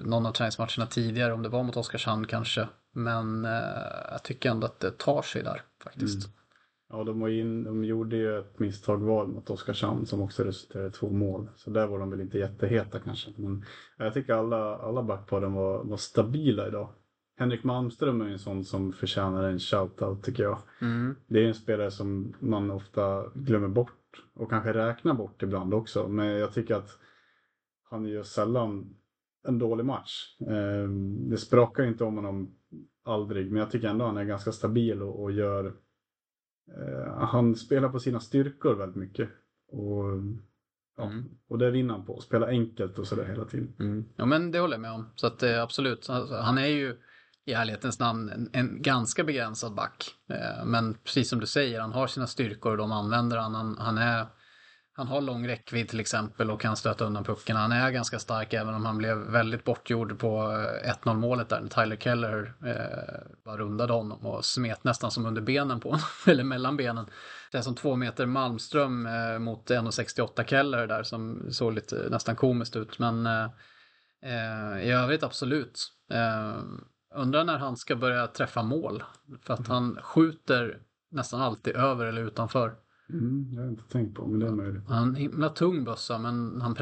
någon 0.03 0.25
av 0.25 0.31
träningsmatcherna 0.31 0.85
tidigare, 0.85 1.33
om 1.33 1.43
det 1.43 1.49
var 1.49 1.63
mot 1.63 1.77
Oskarshamn 1.77 2.27
kanske. 2.27 2.67
Men 2.93 3.45
eh, 3.45 4.11
jag 4.11 4.23
tycker 4.23 4.49
ändå 4.49 4.67
att 4.67 4.79
det 4.79 4.91
tar 4.91 5.21
sig 5.21 5.43
där 5.43 5.61
faktiskt. 5.83 6.25
Mm. 6.25 6.37
Ja, 6.89 7.03
de, 7.03 7.19
var 7.19 7.29
in, 7.29 7.63
de 7.63 7.83
gjorde 7.83 8.15
ju 8.15 8.39
ett 8.39 8.59
misstag 8.59 8.97
var 8.97 9.25
mot 9.25 9.49
Oskarshamn 9.49 10.05
som 10.05 10.21
också 10.21 10.43
resulterade 10.43 10.87
i 10.87 10.91
två 10.91 11.09
mål. 11.09 11.49
Så 11.55 11.69
där 11.69 11.87
var 11.87 11.99
de 11.99 12.09
väl 12.09 12.21
inte 12.21 12.37
jätteheta 12.37 12.99
kanske. 12.99 13.31
Men 13.37 13.65
jag 13.97 14.13
tycker 14.13 14.33
alla, 14.33 14.77
alla 14.77 15.03
backparen 15.03 15.53
var, 15.53 15.83
var 15.83 15.97
stabila 15.97 16.67
idag. 16.67 16.89
Henrik 17.37 17.63
Malmström 17.63 18.21
är 18.21 18.29
en 18.29 18.39
sån 18.39 18.63
som 18.63 18.93
förtjänar 18.93 19.43
en 19.43 19.59
shoutout 19.59 20.23
tycker 20.23 20.43
jag. 20.43 20.57
Mm. 20.81 21.15
Det 21.27 21.43
är 21.43 21.47
en 21.47 21.53
spelare 21.53 21.91
som 21.91 22.33
man 22.39 22.71
ofta 22.71 23.29
glömmer 23.35 23.67
bort 23.67 24.23
och 24.33 24.49
kanske 24.49 24.73
räknar 24.73 25.13
bort 25.13 25.43
ibland 25.43 25.73
också. 25.73 26.07
Men 26.07 26.27
jag 26.27 26.53
tycker 26.53 26.75
att 26.75 26.89
han 27.89 28.05
gör 28.05 28.23
sällan 28.23 28.95
en 29.47 29.59
dålig 29.59 29.85
match. 29.85 30.37
Ehm, 30.49 31.29
det 31.29 31.37
sprakar 31.37 31.83
inte 31.83 32.03
om 32.03 32.15
honom 32.15 32.55
aldrig, 33.03 33.51
men 33.51 33.59
jag 33.59 33.71
tycker 33.71 33.87
ändå 33.87 34.05
han 34.05 34.17
är 34.17 34.23
ganska 34.23 34.51
stabil 34.51 35.01
och, 35.01 35.23
och 35.23 35.31
gör 35.31 35.73
Eh, 36.67 37.13
han 37.17 37.55
spelar 37.55 37.89
på 37.89 37.99
sina 37.99 38.19
styrkor 38.19 38.75
väldigt 38.75 38.95
mycket. 38.95 39.29
Och, 39.67 40.03
ja, 40.97 41.03
mm. 41.03 41.25
och 41.47 41.57
det 41.57 41.71
vinner 41.71 41.93
han 41.93 42.05
på. 42.05 42.19
Spela 42.19 42.47
enkelt 42.47 42.99
och 42.99 43.07
sådär 43.07 43.25
hela 43.25 43.45
tiden. 43.45 43.73
Mm. 43.79 44.05
Ja 44.15 44.25
men 44.25 44.51
det 44.51 44.59
håller 44.59 44.73
jag 44.73 44.81
med 44.81 44.91
om. 44.91 45.09
Så 45.15 45.27
att 45.27 45.43
eh, 45.43 45.61
absolut, 45.61 46.09
alltså, 46.09 46.35
han 46.35 46.57
är 46.57 46.67
ju 46.67 46.97
i 47.45 47.53
ärlighetens 47.53 47.99
namn 47.99 48.29
en, 48.29 48.49
en 48.53 48.81
ganska 48.81 49.23
begränsad 49.23 49.75
back. 49.75 50.11
Eh, 50.29 50.65
men 50.65 50.93
precis 50.93 51.29
som 51.29 51.39
du 51.39 51.47
säger, 51.47 51.79
han 51.79 51.93
har 51.93 52.07
sina 52.07 52.27
styrkor 52.27 52.71
och 52.71 52.77
de 52.77 52.91
använder 52.91 53.37
han. 53.37 53.55
Han, 53.55 53.77
han 53.79 53.97
är 53.97 54.25
han 54.97 55.07
har 55.07 55.21
lång 55.21 55.47
räckvidd 55.47 55.89
till 55.89 55.99
exempel 55.99 56.51
och 56.51 56.61
kan 56.61 56.77
stöta 56.77 57.05
undan 57.05 57.23
pucken. 57.23 57.55
Han 57.55 57.71
är 57.71 57.91
ganska 57.91 58.19
stark 58.19 58.53
även 58.53 58.75
om 58.75 58.85
han 58.85 58.97
blev 58.97 59.17
väldigt 59.17 59.63
bortgjord 59.63 60.19
på 60.19 60.51
eh, 60.83 60.91
1-0 61.03 61.13
målet 61.13 61.49
där 61.49 61.61
när 61.61 61.69
Tyler 61.69 61.95
Keller 61.95 62.53
eh, 62.65 63.43
bara 63.45 63.57
rundade 63.57 63.93
honom 63.93 64.25
och 64.25 64.45
smet 64.45 64.83
nästan 64.83 65.11
som 65.11 65.25
under 65.25 65.41
benen 65.41 65.79
på 65.79 65.89
honom, 65.89 66.05
eller 66.27 66.43
mellan 66.43 66.77
benen. 66.77 67.05
Det 67.51 67.57
är 67.57 67.61
som 67.61 67.75
två 67.75 67.95
meter 67.95 68.25
Malmström 68.25 69.05
eh, 69.05 69.39
mot 69.39 69.69
1,68 69.69 70.45
Keller 70.45 70.87
där 70.87 71.03
som 71.03 71.47
såg 71.51 71.73
lite 71.73 72.07
nästan 72.09 72.35
komiskt 72.35 72.75
ut. 72.75 72.99
Men 72.99 73.25
eh, 73.25 73.49
eh 74.23 74.87
i 74.87 74.91
övrigt 74.91 75.23
absolut. 75.23 75.87
Eh, 76.11 76.59
Undrar 77.15 77.43
när 77.43 77.57
han 77.57 77.77
ska 77.77 77.95
börja 77.95 78.27
träffa 78.27 78.63
mål. 78.63 79.03
För 79.41 79.53
att 79.53 79.67
han 79.67 79.97
skjuter 80.01 80.79
nästan 81.11 81.41
alltid 81.41 81.75
över 81.75 82.05
eller 82.05 82.21
utanför. 82.21 82.75
Mm, 83.09 83.49
jag 83.53 83.61
har 83.61 83.69
inte 83.69 83.83
tänkt 83.83 84.15
på, 84.15 84.27
men 84.27 84.39
det 84.39 84.47
är 84.47 84.51
möjligt. 84.51 84.83
Han 84.87 84.97
har 84.97 85.05
en 85.05 85.15
himla 85.15 85.49
tung 85.49 85.83
bössa, 85.83 86.17
men 86.17 86.61
han 86.61 86.77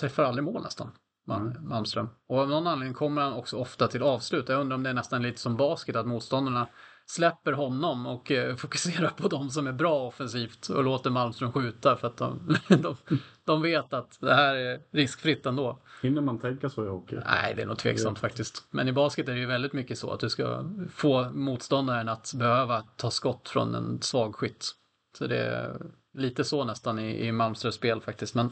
träffar 0.00 0.22
aldrig 0.22 0.44
mål 0.44 0.62
nästan. 0.62 0.90
Mm. 1.30 1.68
Malmström. 1.68 2.08
Och 2.26 2.38
av 2.38 2.48
någon 2.48 2.66
anledning 2.66 2.94
kommer 2.94 3.22
han 3.22 3.32
också 3.32 3.56
ofta 3.56 3.88
till 3.88 4.02
avslut. 4.02 4.48
Jag 4.48 4.60
undrar 4.60 4.74
om 4.74 4.82
det 4.82 4.90
är 4.90 4.94
nästan 4.94 5.22
lite 5.22 5.40
som 5.40 5.56
basket, 5.56 5.96
att 5.96 6.06
motståndarna 6.06 6.68
släpper 7.10 7.52
honom 7.52 8.06
och 8.06 8.30
eh, 8.30 8.56
fokuserar 8.56 9.08
på 9.08 9.28
de 9.28 9.50
som 9.50 9.66
är 9.66 9.72
bra 9.72 10.06
offensivt 10.06 10.68
och 10.68 10.84
låter 10.84 11.10
Malmström 11.10 11.52
skjuta 11.52 11.96
för 11.96 12.06
att 12.06 12.16
de, 12.16 12.56
de, 12.68 12.96
de 13.44 13.62
vet 13.62 13.92
att 13.92 14.18
det 14.20 14.34
här 14.34 14.54
är 14.54 14.80
riskfritt 14.92 15.46
ändå. 15.46 15.78
Hinner 16.02 16.20
man 16.22 16.38
tänka 16.38 16.70
så 16.70 16.84
i 16.84 16.88
hockey? 16.88 17.16
Nej, 17.26 17.54
det 17.54 17.62
är 17.62 17.66
nog 17.66 17.78
tveksamt 17.78 18.18
faktiskt. 18.18 18.64
Men 18.70 18.88
i 18.88 18.92
basket 18.92 19.28
är 19.28 19.32
det 19.32 19.38
ju 19.38 19.46
väldigt 19.46 19.72
mycket 19.72 19.98
så 19.98 20.10
att 20.10 20.20
du 20.20 20.30
ska 20.30 20.64
få 20.94 21.30
motståndaren 21.30 22.08
att 22.08 22.34
behöva 22.34 22.82
ta 22.96 23.10
skott 23.10 23.48
från 23.48 23.74
en 23.74 24.02
svag 24.02 24.34
skytt. 24.34 24.70
Så 25.18 25.26
det 25.26 25.38
är 25.38 25.80
lite 26.14 26.44
så 26.44 26.64
nästan 26.64 26.98
i, 26.98 27.26
i 27.26 27.32
Malmströms 27.32 27.74
spel 27.74 28.00
faktiskt. 28.00 28.34
Men 28.34 28.46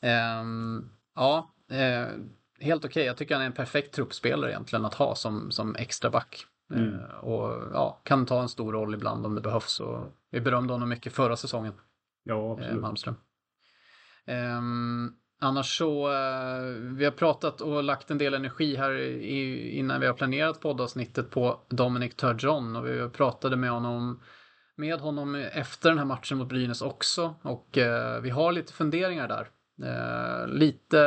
eh, 0.00 0.44
ja, 1.14 1.54
eh, 1.70 2.06
helt 2.60 2.84
okej. 2.84 2.90
Okay. 2.90 3.04
Jag 3.04 3.16
tycker 3.16 3.34
han 3.34 3.42
är 3.42 3.46
en 3.46 3.52
perfekt 3.52 3.94
truppspelare 3.94 4.50
egentligen 4.50 4.84
att 4.84 4.94
ha 4.94 5.14
som, 5.14 5.50
som 5.50 5.76
extra 5.76 6.10
back. 6.10 6.46
Mm. 6.70 6.94
Eh, 6.94 7.04
och 7.04 7.70
ja, 7.72 8.00
kan 8.04 8.26
ta 8.26 8.42
en 8.42 8.48
stor 8.48 8.72
roll 8.72 8.94
ibland 8.94 9.26
om 9.26 9.34
det 9.34 9.40
behövs. 9.40 9.80
Och 9.80 10.06
vi 10.30 10.40
berömde 10.40 10.72
honom 10.72 10.88
mycket 10.88 11.12
förra 11.12 11.36
säsongen. 11.36 11.72
Ja, 12.22 12.52
absolut. 12.52 12.80
Malmström. 12.80 13.14
Um, 14.26 15.12
annars 15.40 15.78
så, 15.78 16.08
uh, 16.08 16.94
vi 16.96 17.04
har 17.04 17.12
pratat 17.12 17.60
och 17.60 17.82
lagt 17.82 18.10
en 18.10 18.18
del 18.18 18.34
energi 18.34 18.76
här 18.76 18.92
i, 18.92 19.70
innan 19.70 20.00
vi 20.00 20.06
har 20.06 20.14
planerat 20.14 20.60
poddavsnittet 20.60 21.30
på 21.30 21.60
Dominic 21.68 22.14
Turgeon 22.14 22.76
och 22.76 22.86
vi 22.86 23.08
pratade 23.08 23.56
med 23.56 23.70
honom 23.70 24.20
med 24.76 25.00
honom 25.00 25.34
efter 25.34 25.88
den 25.88 25.98
här 25.98 26.04
matchen 26.04 26.38
mot 26.38 26.48
Brynäs 26.48 26.82
också 26.82 27.34
och 27.42 27.78
eh, 27.78 28.20
vi 28.20 28.30
har 28.30 28.52
lite 28.52 28.72
funderingar 28.72 29.28
där. 29.28 29.48
Eh, 29.82 30.48
lite, 30.48 30.98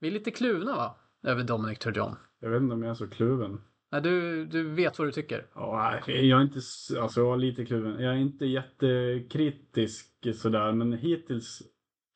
vi 0.00 0.08
är 0.08 0.12
lite 0.12 0.30
kluvna 0.30 0.76
va? 0.76 0.96
Över 1.22 1.42
Dominic 1.44 1.78
Turgeon. 1.78 2.16
Jag 2.40 2.50
vet 2.50 2.62
inte 2.62 2.74
om 2.74 2.82
jag 2.82 2.90
är 2.90 2.94
så 2.94 3.08
kluven. 3.08 3.60
Nej, 3.90 4.02
du, 4.02 4.44
du 4.46 4.74
vet 4.74 4.98
vad 4.98 5.08
du 5.08 5.12
tycker? 5.12 5.46
Ja, 5.54 6.00
jag 6.06 6.40
är 6.40 6.42
inte, 6.42 6.60
alltså 7.00 7.20
jag 7.20 7.34
är 7.34 7.36
lite 7.36 7.64
kluven. 7.64 8.02
Jag 8.02 8.14
är 8.14 8.18
inte 8.18 8.46
jättekritisk 8.46 10.06
sådär, 10.34 10.72
men 10.72 10.92
hittills 10.92 11.62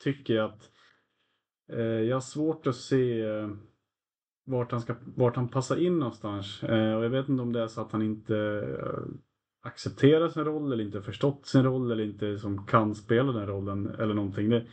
tycker 0.04 0.34
jag 0.34 0.44
att 0.44 0.70
eh, 1.72 1.80
jag 1.80 2.16
har 2.16 2.20
svårt 2.20 2.66
att 2.66 2.76
se 2.76 3.20
eh, 3.20 3.48
vart 4.44 4.72
han, 4.72 4.80
ska, 4.80 4.94
vart 5.16 5.36
han 5.36 5.48
passar 5.48 5.76
in 5.76 5.98
någonstans. 5.98 6.62
Eh, 6.62 6.94
och 6.94 7.04
jag 7.04 7.10
vet 7.10 7.28
inte 7.28 7.42
om 7.42 7.52
det 7.52 7.62
är 7.62 7.66
så 7.66 7.80
att 7.80 7.92
han 7.92 8.02
inte 8.02 8.36
eh, 8.36 9.02
accepterar 9.62 10.28
sin 10.28 10.44
roll 10.44 10.72
eller 10.72 10.84
inte 10.84 11.02
förstått 11.02 11.46
sin 11.46 11.62
roll 11.62 11.90
eller 11.90 12.04
inte 12.04 12.38
som 12.38 12.66
kan 12.66 12.94
spela 12.94 13.32
den 13.32 13.46
rollen 13.46 13.94
eller 13.98 14.14
någonting. 14.14 14.50
Det, 14.50 14.66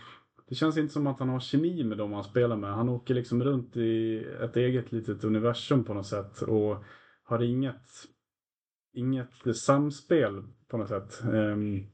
det 0.50 0.56
känns 0.56 0.78
inte 0.78 0.94
som 0.94 1.08
att 1.08 1.20
han 1.20 1.30
har 1.30 1.40
kemi 1.40 1.84
med 1.84 1.98
dem 1.98 2.14
han 2.14 2.24
spelar 2.24 2.58
med. 2.58 2.74
Han 2.74 2.90
åker 2.90 3.14
liksom 3.14 3.44
runt 3.44 3.78
i 3.78 4.18
ett 4.42 4.56
eget 4.56 4.92
litet 4.92 5.24
universum 5.24 5.84
på 5.84 5.94
något 5.94 6.08
sätt 6.08 6.42
och 6.42 6.84
har 7.24 7.44
inget, 7.44 7.90
inget 8.94 9.58
samspel 9.58 10.44
på 10.68 10.78
något 10.78 10.90
sätt. 10.90 11.22
Um, 11.24 11.88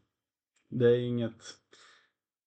det 0.69 0.85
är 0.85 0.99
inget 0.99 1.43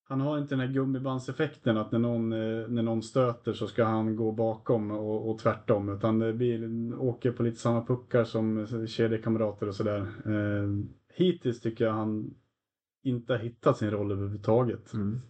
han 0.09 0.21
har 0.21 0.39
inte 0.39 0.55
den 0.55 0.67
här 0.67 0.75
gummibandseffekten 0.75 1.77
att 1.77 1.93
när 1.93 1.99
någon, 1.99 2.33
eh, 2.33 2.69
när 2.69 2.83
någon 2.83 3.03
stöter 3.03 3.53
så 3.53 3.67
ska 3.67 3.85
han 3.85 4.17
gå 4.17 4.33
bakom 4.33 4.91
och, 4.91 5.31
och 5.31 5.39
tvärtom. 5.39 5.89
Utan 5.89 6.19
det 6.19 6.33
blir, 6.33 6.95
åker 7.01 7.33
på 7.33 7.43
lite 7.43 7.61
samma 7.61 7.85
puckar 7.85 8.25
som 8.25 8.67
kedjekamrater 8.87 9.69
och 9.69 9.75
sådär. 9.75 10.01
Eh, 10.25 10.69
hittills 11.15 11.61
tycker 11.61 11.85
jag 11.85 11.93
han 11.93 12.35
inte 13.03 13.33
har 13.33 13.41
hittat 13.41 13.77
sin 13.77 13.91
roll 13.91 14.13
överhuvudtaget. 14.13 14.93
Mm. 14.95 15.21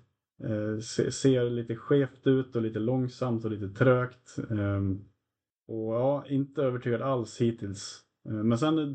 Eh, 0.44 0.78
ser 1.10 1.50
lite 1.50 1.76
skevt 1.76 2.26
ut 2.26 2.56
och 2.56 2.62
lite 2.62 2.78
långsamt 2.78 3.44
och 3.44 3.50
lite 3.50 3.68
trögt. 3.68 4.36
Ehm, 4.50 5.04
och 5.68 5.94
ja, 5.94 6.24
inte 6.26 6.62
övertygad 6.62 7.02
alls 7.02 7.40
hittills. 7.40 8.04
Eh, 8.28 8.32
men 8.32 8.58
sen 8.58 8.78
eh, 8.78 8.86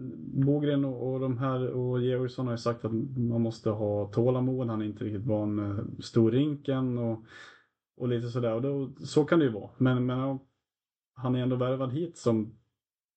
Bogren 0.45 0.85
och, 0.85 1.13
och 1.13 1.19
de 1.19 1.37
här 1.37 1.69
och 1.69 2.01
Georgsson 2.01 2.45
har 2.45 2.53
ju 2.53 2.57
sagt 2.57 2.85
att 2.85 2.91
man 3.17 3.41
måste 3.41 3.69
ha 3.69 4.11
tålamod. 4.11 4.67
Han 4.67 4.81
är 4.81 4.85
inte 4.85 5.03
riktigt 5.03 5.25
van 5.25 5.55
med 5.55 6.03
storrinken 6.03 6.97
och, 6.97 7.25
och 7.97 8.07
lite 8.07 8.29
sådär. 8.29 8.53
Och 8.53 8.61
då, 8.61 8.91
så 8.99 9.25
kan 9.25 9.39
det 9.39 9.45
ju 9.45 9.51
vara. 9.51 9.71
Men, 9.77 10.05
men 10.05 10.39
han 11.15 11.35
är 11.35 11.43
ändå 11.43 11.55
värvad 11.55 11.93
hit 11.93 12.17
som 12.17 12.57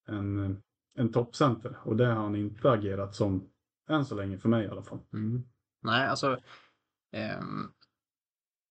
en, 0.08 0.56
en 0.98 1.12
toppcenter 1.12 1.76
och 1.84 1.96
det 1.96 2.06
har 2.06 2.14
han 2.14 2.36
inte 2.36 2.70
agerat 2.70 3.14
som 3.14 3.48
än 3.88 4.04
så 4.04 4.14
länge 4.14 4.38
för 4.38 4.48
mig 4.48 4.64
i 4.64 4.68
alla 4.68 4.82
fall. 4.82 4.98
Mm. 5.12 5.42
Nej, 5.82 6.06
alltså. 6.08 6.32
Eh, 7.12 7.40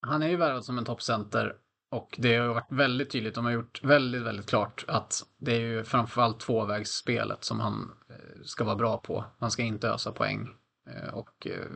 han 0.05 0.23
är 0.23 0.27
ju 0.27 0.35
värvad 0.35 0.65
som 0.65 0.77
en 0.77 0.85
toppcenter 0.85 1.55
och 1.91 2.15
det 2.17 2.35
har 2.35 2.47
varit 2.47 2.71
väldigt 2.71 3.09
tydligt, 3.09 3.35
de 3.35 3.45
har 3.45 3.51
gjort 3.51 3.83
väldigt, 3.83 4.21
väldigt 4.21 4.49
klart 4.49 4.85
att 4.87 5.23
det 5.37 5.55
är 5.55 5.59
ju 5.59 5.83
framförallt 5.83 6.39
tvåvägsspelet 6.39 7.43
som 7.43 7.59
han 7.59 7.91
eh, 8.09 8.41
ska 8.43 8.63
vara 8.63 8.75
bra 8.75 8.97
på. 8.97 9.25
Han 9.39 9.51
ska 9.51 9.63
inte 9.63 9.89
ösa 9.89 10.11
poäng. 10.11 10.49
Eh, 10.89 11.13
och 11.13 11.47
eh, 11.47 11.71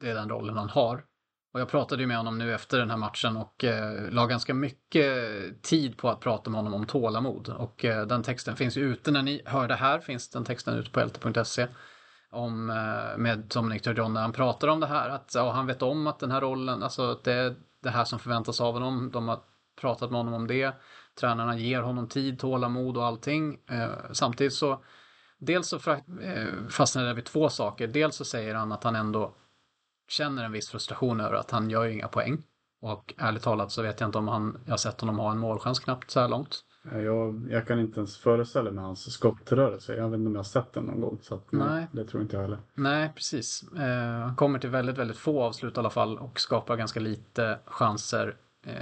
det 0.00 0.10
är 0.10 0.14
den 0.14 0.28
rollen 0.28 0.56
han 0.56 0.68
har. 0.68 1.04
Och 1.52 1.60
jag 1.60 1.68
pratade 1.68 2.02
ju 2.02 2.06
med 2.06 2.16
honom 2.16 2.38
nu 2.38 2.54
efter 2.54 2.78
den 2.78 2.90
här 2.90 2.96
matchen 2.96 3.36
och 3.36 3.64
eh, 3.64 4.10
la 4.10 4.26
ganska 4.26 4.54
mycket 4.54 5.62
tid 5.62 5.96
på 5.96 6.08
att 6.08 6.20
prata 6.20 6.50
med 6.50 6.58
honom 6.58 6.74
om 6.74 6.86
tålamod. 6.86 7.48
Och 7.48 7.84
eh, 7.84 8.06
den 8.06 8.22
texten 8.22 8.56
finns 8.56 8.76
ju 8.76 8.80
ute 8.80 9.10
när 9.10 9.22
ni 9.22 9.42
hör 9.44 9.68
det 9.68 9.74
här, 9.74 10.00
finns 10.00 10.30
den 10.30 10.44
texten 10.44 10.74
ute 10.74 10.90
på 10.90 11.00
lt.se. 11.00 11.66
Om, 12.30 12.70
eh, 12.70 13.18
med 13.18 13.38
Dominic 13.38 13.82
Turgeon 13.82 14.14
när 14.14 14.20
han 14.20 14.32
pratar 14.32 14.68
om 14.68 14.80
det 14.80 14.86
här, 14.86 15.08
att 15.08 15.32
ja, 15.34 15.52
han 15.52 15.66
vet 15.66 15.82
om 15.82 16.06
att 16.06 16.18
den 16.18 16.30
här 16.30 16.40
rollen, 16.40 16.82
alltså 16.82 17.10
att 17.10 17.24
det, 17.24 17.32
är 17.32 17.56
det 17.82 17.90
här 17.90 18.04
som 18.04 18.18
förväntas 18.18 18.60
av 18.60 18.72
honom. 18.72 19.10
De 19.12 19.28
har 19.28 19.40
pratat 19.80 20.10
med 20.10 20.18
honom 20.18 20.34
om 20.34 20.46
det. 20.46 20.72
Tränarna 21.20 21.58
ger 21.58 21.80
honom 21.80 22.08
tid, 22.08 22.38
tålamod 22.38 22.96
och 22.96 23.04
allting. 23.04 23.58
Eh, 23.70 23.90
samtidigt 24.12 24.54
så 24.54 24.82
Dels 25.38 25.68
så 25.68 25.76
eh, 25.76 26.68
fastnar 26.70 27.04
det 27.04 27.14
vid 27.14 27.24
två 27.24 27.48
saker. 27.48 27.86
Dels 27.86 28.16
så 28.16 28.24
säger 28.24 28.54
han 28.54 28.72
att 28.72 28.84
han 28.84 28.96
ändå 28.96 29.34
känner 30.08 30.44
en 30.44 30.52
viss 30.52 30.70
frustration 30.70 31.20
över 31.20 31.36
att 31.36 31.50
han 31.50 31.70
gör 31.70 31.84
ju 31.84 31.92
inga 31.92 32.08
poäng. 32.08 32.42
Och 32.80 33.14
ärligt 33.18 33.42
talat 33.42 33.72
så 33.72 33.82
vet 33.82 34.00
jag 34.00 34.08
inte 34.08 34.18
om 34.18 34.28
han, 34.28 34.60
jag 34.64 34.72
har 34.72 34.78
sett 34.78 35.00
honom 35.00 35.18
ha 35.18 35.30
en 35.30 35.38
målchans 35.38 35.80
knappt 35.80 36.10
så 36.10 36.20
här 36.20 36.28
långt. 36.28 36.64
Jag, 36.92 37.48
jag 37.50 37.66
kan 37.66 37.80
inte 37.80 38.00
ens 38.00 38.18
föreställa 38.18 38.70
mig 38.70 38.84
hans 38.84 39.12
skottrörelse. 39.12 39.94
Jag 39.96 40.08
vet 40.08 40.18
inte 40.18 40.26
om 40.26 40.34
jag 40.34 40.38
har 40.38 40.44
sett 40.44 40.72
den 40.72 40.84
någon 40.84 41.00
gång. 41.00 41.18
Så 41.22 41.34
att, 41.34 41.52
nej. 41.52 41.68
Nej. 41.68 41.86
Det 41.92 42.04
tror 42.04 42.22
inte 42.22 42.36
jag 42.36 42.42
heller. 42.42 42.58
Nej, 42.74 43.12
precis. 43.14 43.64
Eh, 43.72 44.20
han 44.20 44.36
kommer 44.36 44.58
till 44.58 44.70
väldigt, 44.70 44.98
väldigt 44.98 45.16
få 45.16 45.42
avslut 45.42 45.76
i 45.76 45.80
alla 45.80 45.90
fall 45.90 46.18
och 46.18 46.40
skapar 46.40 46.76
ganska 46.76 47.00
lite 47.00 47.58
chanser. 47.66 48.36
Eh, 48.66 48.74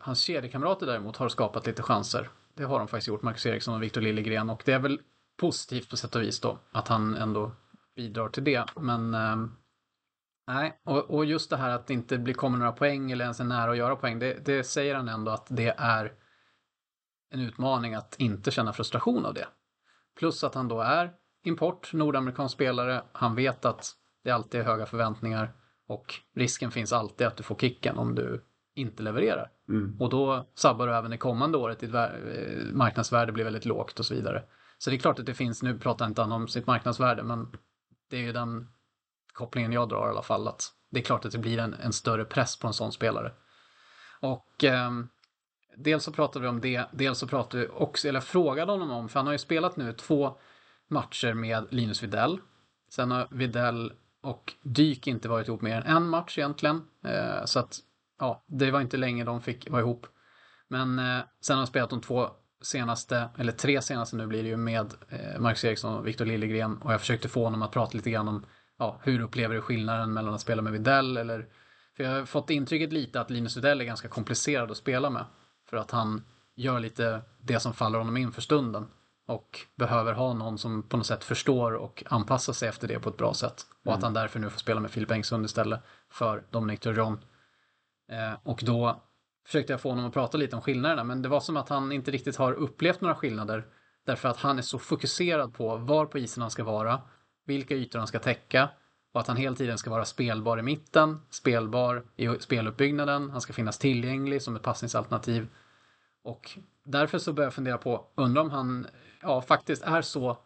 hans 0.00 0.20
kedjekamrater 0.20 0.86
däremot 0.86 1.16
har 1.16 1.28
skapat 1.28 1.66
lite 1.66 1.82
chanser. 1.82 2.28
Det 2.54 2.64
har 2.64 2.78
de 2.78 2.88
faktiskt 2.88 3.08
gjort, 3.08 3.22
Marcus 3.22 3.46
Eriksson 3.46 3.74
och 3.74 3.82
Victor 3.82 4.00
Liljegren. 4.00 4.50
Och 4.50 4.62
det 4.64 4.72
är 4.72 4.78
väl 4.78 5.00
positivt 5.40 5.90
på 5.90 5.96
sätt 5.96 6.16
och 6.16 6.22
vis 6.22 6.40
då, 6.40 6.58
att 6.72 6.88
han 6.88 7.14
ändå 7.14 7.52
bidrar 7.96 8.28
till 8.28 8.44
det. 8.44 8.64
Men 8.76 9.14
eh, 9.14 9.36
nej, 10.46 10.80
och, 10.84 11.10
och 11.10 11.24
just 11.24 11.50
det 11.50 11.56
här 11.56 11.70
att 11.70 11.86
det 11.86 11.94
inte 11.94 12.18
blir, 12.18 12.34
kommer 12.34 12.58
några 12.58 12.72
poäng 12.72 13.12
eller 13.12 13.24
ens 13.24 13.40
är 13.40 13.44
nära 13.44 13.70
att 13.70 13.76
göra 13.76 13.96
poäng, 13.96 14.18
det, 14.18 14.44
det 14.44 14.64
säger 14.64 14.94
han 14.94 15.08
ändå 15.08 15.32
att 15.32 15.46
det 15.50 15.74
är 15.78 16.12
en 17.34 17.40
utmaning 17.40 17.94
att 17.94 18.14
inte 18.18 18.50
känna 18.50 18.72
frustration 18.72 19.26
av 19.26 19.34
det. 19.34 19.46
Plus 20.18 20.44
att 20.44 20.54
han 20.54 20.68
då 20.68 20.80
är 20.80 21.12
import, 21.44 21.92
nordamerikansk 21.92 22.54
spelare. 22.54 23.02
Han 23.12 23.34
vet 23.34 23.64
att 23.64 23.92
det 24.24 24.30
alltid 24.30 24.60
är 24.60 24.64
höga 24.64 24.86
förväntningar 24.86 25.52
och 25.88 26.14
risken 26.34 26.70
finns 26.70 26.92
alltid 26.92 27.26
att 27.26 27.36
du 27.36 27.42
får 27.42 27.54
kicken 27.54 27.98
om 27.98 28.14
du 28.14 28.44
inte 28.74 29.02
levererar. 29.02 29.50
Mm. 29.68 29.96
Och 30.00 30.10
då 30.10 30.46
sabbar 30.54 30.86
du 30.86 30.94
även 30.94 31.10
det 31.10 31.16
kommande 31.16 31.58
året, 31.58 31.78
ditt 31.78 31.94
eh, 31.94 32.08
marknadsvärde 32.72 33.32
blir 33.32 33.44
väldigt 33.44 33.64
lågt 33.64 33.98
och 33.98 34.06
så 34.06 34.14
vidare. 34.14 34.44
Så 34.78 34.90
det 34.90 34.96
är 34.96 34.98
klart 34.98 35.18
att 35.18 35.26
det 35.26 35.34
finns, 35.34 35.62
nu 35.62 35.78
pratar 35.78 36.06
inte 36.06 36.22
han 36.22 36.32
om 36.32 36.48
sitt 36.48 36.66
marknadsvärde, 36.66 37.22
men 37.22 37.52
det 38.10 38.16
är 38.16 38.20
ju 38.20 38.32
den 38.32 38.68
kopplingen 39.32 39.72
jag 39.72 39.88
drar 39.88 40.06
i 40.06 40.10
alla 40.10 40.22
fall, 40.22 40.48
att 40.48 40.62
det 40.90 41.00
är 41.00 41.04
klart 41.04 41.24
att 41.24 41.32
det 41.32 41.38
blir 41.38 41.58
en, 41.58 41.74
en 41.74 41.92
större 41.92 42.24
press 42.24 42.58
på 42.58 42.66
en 42.66 42.72
sån 42.72 42.92
spelare. 42.92 43.32
Och 44.20 44.64
ehm, 44.64 45.08
dels 45.76 46.04
så 46.04 46.12
pratade 46.12 46.42
vi 46.42 46.48
om 46.48 46.60
det, 46.60 46.84
dels 46.92 47.18
så 47.18 47.26
pratade 47.26 47.62
vi 47.62 47.68
också, 47.72 48.08
eller 48.08 48.16
jag 48.16 48.24
frågade 48.24 48.72
honom 48.72 48.90
om, 48.90 49.08
för 49.08 49.18
han 49.18 49.26
har 49.26 49.32
ju 49.32 49.38
spelat 49.38 49.76
nu 49.76 49.92
två 49.92 50.38
matcher 50.88 51.34
med 51.34 51.66
Linus 51.70 52.02
Widell. 52.02 52.38
Sen 52.90 53.10
har 53.10 53.28
Widell 53.30 53.92
och 54.22 54.52
Dyk 54.62 55.06
inte 55.06 55.28
varit 55.28 55.48
ihop 55.48 55.62
mer 55.62 55.76
än 55.76 55.96
en 55.96 56.08
match 56.08 56.38
egentligen. 56.38 56.82
Eh, 57.04 57.44
så 57.44 57.58
att, 57.58 57.78
ja, 58.18 58.44
det 58.48 58.70
var 58.70 58.80
inte 58.80 58.96
länge 58.96 59.24
de 59.24 59.42
fick 59.42 59.70
vara 59.70 59.80
ihop. 59.80 60.06
Men 60.68 60.98
eh, 60.98 61.20
sen 61.40 61.54
har 61.54 61.60
han 61.60 61.66
spelat 61.66 61.90
de 61.90 62.00
två 62.00 62.28
senaste, 62.62 63.28
eller 63.38 63.52
tre 63.52 63.82
senaste 63.82 64.16
nu 64.16 64.26
blir 64.26 64.42
det 64.42 64.48
ju 64.48 64.56
med 64.56 64.94
eh, 65.08 65.40
Marcus 65.40 65.64
Eriksson 65.64 65.94
och 65.94 66.06
Victor 66.06 66.24
Liljegren. 66.24 66.78
Och 66.78 66.92
jag 66.92 67.00
försökte 67.00 67.28
få 67.28 67.44
honom 67.44 67.62
att 67.62 67.72
prata 67.72 67.96
lite 67.96 68.10
grann 68.10 68.28
om, 68.28 68.46
ja, 68.78 69.00
hur 69.02 69.20
upplever 69.20 69.54
du 69.54 69.60
skillnaden 69.60 70.12
mellan 70.12 70.34
att 70.34 70.40
spela 70.40 70.62
med 70.62 70.72
Widell 70.72 71.16
eller 71.16 71.46
för 71.96 72.04
jag 72.04 72.10
har 72.10 72.24
fått 72.24 72.50
intrycket 72.50 72.92
lite 72.92 73.20
att 73.20 73.30
Linus 73.30 73.56
Widell 73.56 73.80
är 73.80 73.84
ganska 73.84 74.08
komplicerad 74.08 74.70
att 74.70 74.76
spela 74.76 75.10
med. 75.10 75.24
För 75.74 75.80
att 75.80 75.90
han 75.90 76.22
gör 76.56 76.80
lite 76.80 77.22
det 77.40 77.60
som 77.60 77.72
faller 77.72 77.98
honom 77.98 78.16
in 78.16 78.32
för 78.32 78.42
stunden. 78.42 78.86
Och 79.26 79.60
behöver 79.76 80.12
ha 80.12 80.34
någon 80.34 80.58
som 80.58 80.82
på 80.82 80.96
något 80.96 81.06
sätt 81.06 81.24
förstår 81.24 81.72
och 81.72 82.04
anpassar 82.06 82.52
sig 82.52 82.68
efter 82.68 82.88
det 82.88 82.98
på 83.00 83.08
ett 83.08 83.16
bra 83.16 83.34
sätt. 83.34 83.66
Och 83.84 83.92
att 83.92 83.98
Mm. 83.98 84.04
han 84.04 84.14
därför 84.14 84.40
nu 84.40 84.50
får 84.50 84.58
spela 84.58 84.80
med 84.80 84.90
Filip 84.90 85.10
Engsund 85.10 85.44
istället 85.44 85.80
för 86.10 86.44
Dominic 86.50 86.80
Turgeon. 86.80 87.18
Eh, 88.12 88.38
och 88.42 88.60
då 88.66 89.02
försökte 89.46 89.72
jag 89.72 89.80
få 89.80 89.88
honom 89.88 90.04
att 90.04 90.12
prata 90.12 90.38
lite 90.38 90.56
om 90.56 90.62
skillnaderna. 90.62 91.04
Men 91.04 91.22
det 91.22 91.28
var 91.28 91.40
som 91.40 91.56
att 91.56 91.68
han 91.68 91.92
inte 91.92 92.10
riktigt 92.10 92.36
har 92.36 92.52
upplevt 92.52 93.00
några 93.00 93.14
skillnader. 93.14 93.66
Därför 94.06 94.28
att 94.28 94.36
han 94.36 94.58
är 94.58 94.62
så 94.62 94.78
fokuserad 94.78 95.54
på 95.54 95.76
var 95.76 96.06
på 96.06 96.18
isen 96.18 96.40
han 96.42 96.50
ska 96.50 96.64
vara. 96.64 97.00
Vilka 97.46 97.74
ytor 97.74 97.98
han 97.98 98.08
ska 98.08 98.18
täcka. 98.18 98.68
Och 99.12 99.20
att 99.20 99.26
han 99.26 99.36
hela 99.36 99.56
tiden 99.56 99.78
ska 99.78 99.90
vara 99.90 100.04
spelbar 100.04 100.58
i 100.58 100.62
mitten, 100.62 101.20
spelbar 101.30 102.04
i 102.16 102.28
speluppbyggnaden, 102.40 103.30
han 103.30 103.40
ska 103.40 103.52
finnas 103.52 103.78
tillgänglig 103.78 104.42
som 104.42 104.56
ett 104.56 104.62
passningsalternativ. 104.62 105.48
Och 106.24 106.58
därför 106.84 107.18
så 107.18 107.32
börjar 107.32 107.46
jag 107.46 107.54
fundera 107.54 107.78
på, 107.78 108.06
undrar 108.14 108.42
om 108.42 108.50
han 108.50 108.86
ja, 109.22 109.42
faktiskt 109.42 109.82
är 109.82 110.02
så, 110.02 110.38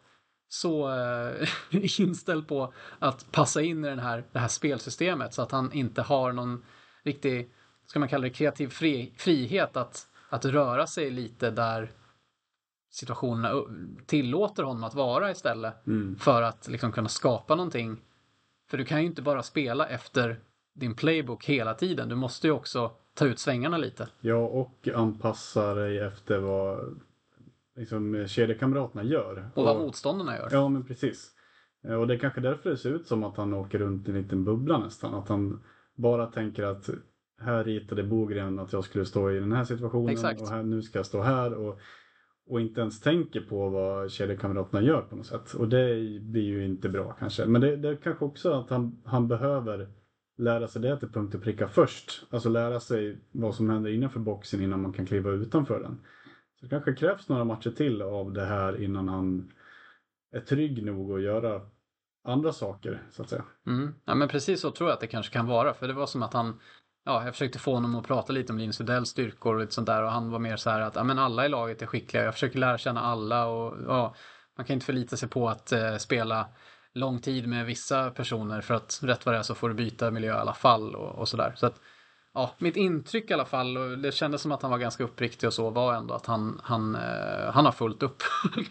så 0.47 0.93
eh, 0.93 1.49
inställd 1.99 2.47
på 2.47 2.73
att 2.99 3.31
passa 3.31 3.61
in 3.61 3.85
i 3.85 3.89
den 3.89 3.99
här, 3.99 4.23
det 4.31 4.39
här 4.39 4.47
spelsystemet 4.47 5.33
så 5.33 5.41
att 5.41 5.51
han 5.51 5.73
inte 5.73 6.01
har 6.01 6.31
någon 6.31 6.65
riktig, 7.03 7.51
ska 7.85 7.99
man 7.99 8.09
kalla 8.09 8.23
det 8.23 8.29
kreativ 8.29 8.67
fri, 8.67 9.13
frihet 9.17 9.77
att, 9.77 10.07
att 10.29 10.45
röra 10.45 10.87
sig 10.87 11.09
lite 11.09 11.51
där 11.51 11.91
situationerna 12.91 13.53
tillåter 14.05 14.63
honom 14.63 14.83
att 14.83 14.93
vara 14.93 15.31
istället 15.31 15.87
Mm. 15.87 16.15
för 16.15 16.41
att 16.41 16.67
liksom 16.67 16.91
kunna 16.91 17.09
skapa 17.09 17.55
någonting. 17.55 18.01
För 18.69 18.77
du 18.77 18.85
kan 18.85 19.01
ju 19.01 19.05
inte 19.05 19.21
bara 19.21 19.43
spela 19.43 19.87
efter 19.87 20.39
din 20.73 20.95
playbook 20.95 21.45
hela 21.45 21.73
tiden. 21.73 22.09
Du 22.09 22.15
måste 22.15 22.47
ju 22.47 22.53
också 22.53 22.91
ta 23.13 23.25
ut 23.25 23.39
svängarna 23.39 23.77
lite. 23.77 24.07
Ja, 24.21 24.35
och 24.35 24.89
anpassa 24.95 25.73
dig 25.73 25.99
efter 25.99 26.39
vad 26.39 26.99
liksom, 27.75 28.27
kedjekamraterna 28.27 29.03
gör. 29.03 29.49
Och 29.55 29.63
vad 29.65 29.77
motståndarna 29.77 30.37
gör. 30.37 30.49
Ja, 30.51 30.69
men 30.69 30.83
precis. 30.83 31.31
Eh, 31.87 31.93
Och 31.93 32.07
det 32.07 32.13
är 32.13 32.17
kanske 32.17 32.41
därför 32.41 32.69
det 32.69 32.77
ser 32.77 32.89
ut 32.93 33.07
som 33.07 33.23
att 33.23 33.37
han 33.37 33.53
åker 33.53 33.79
runt 33.79 34.07
i 34.07 34.11
en 34.11 34.17
liten 34.21 34.43
bubbla 34.43 34.77
nästan. 34.77 35.13
Att 35.13 35.29
han 35.29 35.63
bara 35.95 36.25
tänker 36.25 36.63
att 36.63 36.89
här 37.41 37.63
ritade 37.63 38.03
Bogren 38.03 38.59
att 38.59 38.73
jag 38.73 38.83
skulle 38.83 39.05
stå 39.05 39.31
i 39.31 39.39
den 39.39 39.51
här 39.51 39.63
situationen 39.63 40.09
Exakt. 40.09 40.41
och 40.41 40.49
här, 40.49 40.63
nu 40.63 40.81
ska 40.81 40.99
jag 40.99 41.05
stå 41.05 41.21
här. 41.21 41.53
Och, 41.53 41.79
och 42.47 42.61
inte 42.61 42.81
ens 42.81 43.01
tänker 43.01 43.41
på 43.41 43.69
vad 43.69 44.11
kedjekamraterna 44.11 44.81
gör 44.81 45.01
på 45.01 45.15
något 45.15 45.25
sätt. 45.25 45.53
Och 45.53 45.69
det 45.69 45.95
blir 46.21 46.43
ju 46.43 46.65
inte 46.65 46.89
bra 46.89 47.15
kanske. 47.19 47.45
Men 47.45 47.61
det, 47.61 47.75
det 47.75 47.89
är 47.89 47.95
kanske 47.95 48.25
också 48.25 48.51
att 48.53 48.69
han, 48.69 49.01
han 49.05 49.27
behöver 49.27 49.89
lära 50.39 50.67
sig 50.67 50.81
det 50.81 50.99
till 50.99 51.11
punkt 51.11 51.35
och 51.35 51.43
pricka 51.43 51.67
först. 51.67 52.23
Alltså 52.29 52.49
lära 52.49 52.79
sig 52.79 53.17
vad 53.31 53.55
som 53.55 53.69
händer 53.69 53.91
innanför 53.91 54.19
boxen 54.19 54.61
innan 54.61 54.81
man 54.81 54.93
kan 54.93 55.05
kliva 55.05 55.31
utanför 55.31 55.79
den. 55.79 55.99
Så 56.59 56.65
det 56.65 56.69
kanske 56.69 56.93
krävs 56.93 57.29
några 57.29 57.43
matcher 57.43 57.69
till 57.69 58.01
av 58.01 58.33
det 58.33 58.45
här 58.45 58.83
innan 58.83 59.09
han 59.09 59.51
är 60.31 60.39
trygg 60.39 60.85
nog 60.85 61.11
att 61.11 61.21
göra 61.21 61.61
andra 62.23 62.53
saker 62.53 63.03
så 63.11 63.21
att 63.21 63.29
säga. 63.29 63.43
Mm. 63.67 63.93
Ja, 64.05 64.15
men 64.15 64.27
precis 64.27 64.61
så 64.61 64.71
tror 64.71 64.89
jag 64.89 64.93
att 64.93 65.01
det 65.01 65.07
kanske 65.07 65.33
kan 65.33 65.47
vara. 65.47 65.73
För 65.73 65.87
det 65.87 65.93
var 65.93 66.07
som 66.07 66.23
att 66.23 66.33
han, 66.33 66.59
ja, 67.05 67.25
jag 67.25 67.33
försökte 67.33 67.59
få 67.59 67.73
honom 67.73 67.95
att 67.95 68.07
prata 68.07 68.33
lite 68.33 68.53
om 68.53 68.59
Linus 68.59 68.81
Udells 68.81 69.09
styrkor 69.09 69.53
och 69.53 69.59
lite 69.59 69.73
sånt 69.73 69.87
där. 69.87 70.03
Och 70.03 70.11
han 70.11 70.31
var 70.31 70.39
mer 70.39 70.57
så 70.57 70.69
här 70.69 70.81
att, 70.81 70.95
ja 70.95 71.03
men 71.03 71.19
alla 71.19 71.45
i 71.45 71.49
laget 71.49 71.81
är 71.81 71.85
skickliga. 71.85 72.23
Jag 72.23 72.33
försöker 72.33 72.59
lära 72.59 72.77
känna 72.77 73.01
alla 73.01 73.45
och 73.45 73.77
ja, 73.87 74.15
man 74.57 74.65
kan 74.65 74.73
inte 74.73 74.85
förlita 74.85 75.17
sig 75.17 75.29
på 75.29 75.49
att 75.49 75.71
eh, 75.71 75.97
spela 75.97 76.47
lång 76.93 77.19
tid 77.19 77.47
med 77.47 77.65
vissa 77.65 78.11
personer 78.11 78.61
för 78.61 78.73
att 78.73 78.99
rätt 79.03 79.25
vad 79.25 79.35
det 79.35 79.39
är 79.39 79.43
så 79.43 79.55
får 79.55 79.69
du 79.69 79.75
byta 79.75 80.11
miljö 80.11 80.35
i 80.35 80.37
alla 80.37 80.53
fall 80.53 80.95
och, 80.95 81.15
och 81.15 81.27
sådär. 81.27 81.53
Så 81.55 81.65
att, 81.65 81.81
ja, 82.33 82.55
mitt 82.57 82.75
intryck 82.75 83.31
i 83.31 83.33
alla 83.33 83.45
fall, 83.45 83.77
och 83.77 83.97
det 83.97 84.11
kändes 84.11 84.41
som 84.41 84.51
att 84.51 84.61
han 84.61 84.71
var 84.71 84.77
ganska 84.77 85.03
uppriktig 85.03 85.47
och 85.47 85.53
så, 85.53 85.69
var 85.69 85.93
ändå 85.93 86.13
att 86.13 86.25
han, 86.25 86.61
han, 86.63 86.95
eh, 86.95 87.51
han 87.51 87.65
har 87.65 87.71
fullt 87.71 88.03
upp 88.03 88.23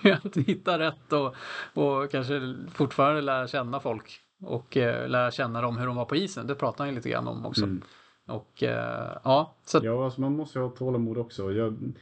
med 0.02 0.18
att 0.24 0.36
hitta 0.36 0.78
rätt 0.78 1.12
och, 1.12 1.34
och 1.74 2.10
kanske 2.10 2.56
fortfarande 2.72 3.20
lära 3.20 3.48
känna 3.48 3.80
folk 3.80 4.20
och 4.42 4.76
eh, 4.76 5.08
lära 5.08 5.30
känna 5.30 5.60
dem 5.60 5.76
hur 5.76 5.86
de 5.86 5.96
var 5.96 6.04
på 6.04 6.16
isen. 6.16 6.46
Det 6.46 6.54
pratar 6.54 6.84
han 6.84 6.88
ju 6.88 6.94
lite 6.94 7.08
grann 7.08 7.28
om 7.28 7.46
också. 7.46 7.64
Mm. 7.64 7.82
Och 8.28 8.62
eh, 8.62 9.18
ja, 9.24 9.56
så 9.64 9.80
Ja, 9.82 10.04
alltså 10.04 10.20
man 10.20 10.36
måste 10.36 10.58
ju 10.58 10.64
ha 10.64 10.70
tålamod 10.70 11.18
också. 11.18 11.52
Jag, 11.52 11.94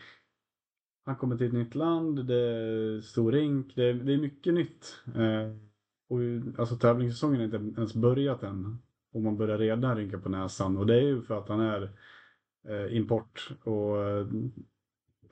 han 1.06 1.16
kommer 1.16 1.36
till 1.36 1.46
ett 1.46 1.52
nytt 1.52 1.74
land, 1.74 2.26
det 2.26 2.40
är 2.40 3.00
stor 3.00 3.32
rink, 3.32 3.72
det 3.76 3.84
är, 3.84 3.94
det 3.94 4.12
är 4.12 4.18
mycket 4.18 4.54
nytt. 4.54 5.02
Eh, 5.06 5.65
och 6.08 6.18
alltså 6.58 6.76
tävlingssäsongen 6.76 7.36
har 7.38 7.44
inte 7.44 7.80
ens 7.80 7.94
börjat 7.94 8.42
än. 8.42 8.78
Och 9.12 9.22
man 9.22 9.36
börjar 9.36 9.58
redan 9.58 9.96
rynka 9.96 10.18
på 10.18 10.28
näsan. 10.28 10.76
Och 10.76 10.86
det 10.86 10.94
är 10.94 11.00
ju 11.02 11.22
för 11.22 11.38
att 11.38 11.48
han 11.48 11.60
är 11.60 11.90
eh, 12.68 12.96
import 12.96 13.50
och 13.64 14.02
eh, 14.04 14.26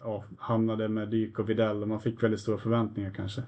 ja, 0.01 0.25
hamnade 0.39 0.89
med 0.89 1.09
Dyk 1.09 1.39
och 1.39 1.51
Videll 1.51 1.83
och 1.83 1.89
man 1.89 2.01
fick 2.01 2.23
väldigt 2.23 2.41
stora 2.41 2.59
förväntningar 2.59 3.11
kanske. 3.17 3.43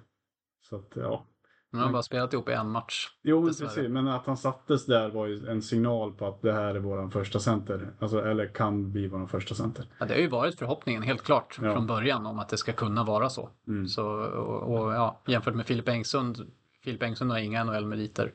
Så 0.61 0.77
att 0.77 0.93
ja. 0.95 1.27
har 1.73 1.81
han 1.81 1.93
bara 1.93 2.03
spelat 2.03 2.33
ihop 2.33 2.49
i 2.49 2.53
en 2.53 2.71
match. 2.71 3.09
Jo, 3.23 3.41
men 3.41 3.47
Dessvärre. 3.47 3.69
precis. 3.69 3.89
Men 3.91 4.09
att 4.09 4.27
han 4.27 4.37
sattes 4.37 4.87
där 4.87 5.11
var 5.11 5.27
ju 5.27 5.49
en 5.49 5.63
signal 5.63 6.13
på 6.13 6.27
att 6.27 6.43
det 6.43 6.53
här 6.53 6.75
är 6.75 6.79
våran 6.79 7.11
första 7.11 7.39
center. 7.39 7.91
Alltså, 7.99 8.25
eller 8.25 8.47
kan 8.47 8.93
bli 8.93 9.07
våran 9.09 9.29
första 9.29 9.55
center. 9.55 9.87
Ja, 9.99 10.07
det 10.07 10.15
har 10.15 10.21
ju 10.21 10.29
varit 10.29 10.59
förhoppningen 10.59 11.03
helt 11.03 11.23
klart 11.23 11.59
Ja. 11.63 11.75
från 11.75 11.87
början 11.87 12.27
om 12.27 12.39
att 12.39 12.49
det 12.49 12.57
ska 12.57 12.73
kunna 12.73 13.05
vara 13.05 13.29
så. 13.29 13.51
Mm. 13.69 13.89
så 13.89 14.07
och, 14.21 14.63
och 14.63 14.93
ja, 14.93 15.21
jämfört 15.27 15.55
med 15.55 15.67
Filip 15.67 15.89
Engsund, 15.89 16.53
Filip 16.87 17.03
Engsund 17.03 17.31
har 17.31 17.39
inga 17.39 17.65
NHL-meriter. 17.65 18.35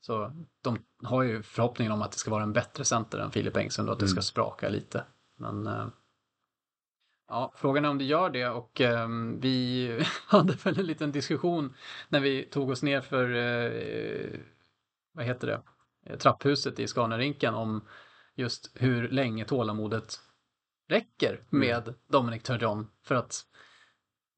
Så 0.00 0.32
de 0.62 0.78
har 1.02 1.22
ju 1.22 1.42
förhoppningen 1.42 1.92
om 1.92 2.02
att 2.02 2.12
det 2.12 2.18
ska 2.18 2.30
vara 2.30 2.42
en 2.42 2.52
bättre 2.52 2.84
center 2.84 3.18
än 3.18 3.30
Filip 3.30 3.56
Engsund 3.56 3.88
och 3.88 3.92
att 3.92 4.00
det 4.00 4.08
ska 4.08 4.16
Mm. 4.16 4.22
spraka 4.22 4.68
lite. 4.68 5.04
Men 5.38 5.66
eh, 5.66 5.86
ja, 7.28 7.52
frågan 7.56 7.84
är 7.84 7.88
om 7.88 7.98
det 7.98 8.04
gör 8.04 8.30
det 8.30 8.48
och 8.48 8.80
ehm, 8.80 9.40
vi 9.40 10.04
hade 10.26 10.52
väl 10.52 10.78
en 10.78 10.86
liten 10.86 11.12
diskussion 11.12 11.74
när 12.08 12.20
vi 12.20 12.44
tog 12.44 12.70
oss 12.70 12.82
ner 12.82 13.00
för, 13.00 13.34
eh, 13.34 14.40
vad 15.12 15.24
heter 15.24 15.46
det, 16.06 16.16
trapphuset 16.16 16.78
i 16.78 16.86
Scanarinken 16.86 17.54
om 17.54 17.88
just 18.34 18.70
hur 18.74 19.08
länge 19.08 19.44
tålamodet 19.44 20.20
räcker 20.88 21.44
med 21.50 21.94
Dominic 22.08 22.42
Turgeon. 22.42 22.86
För 23.04 23.14
att 23.14 23.46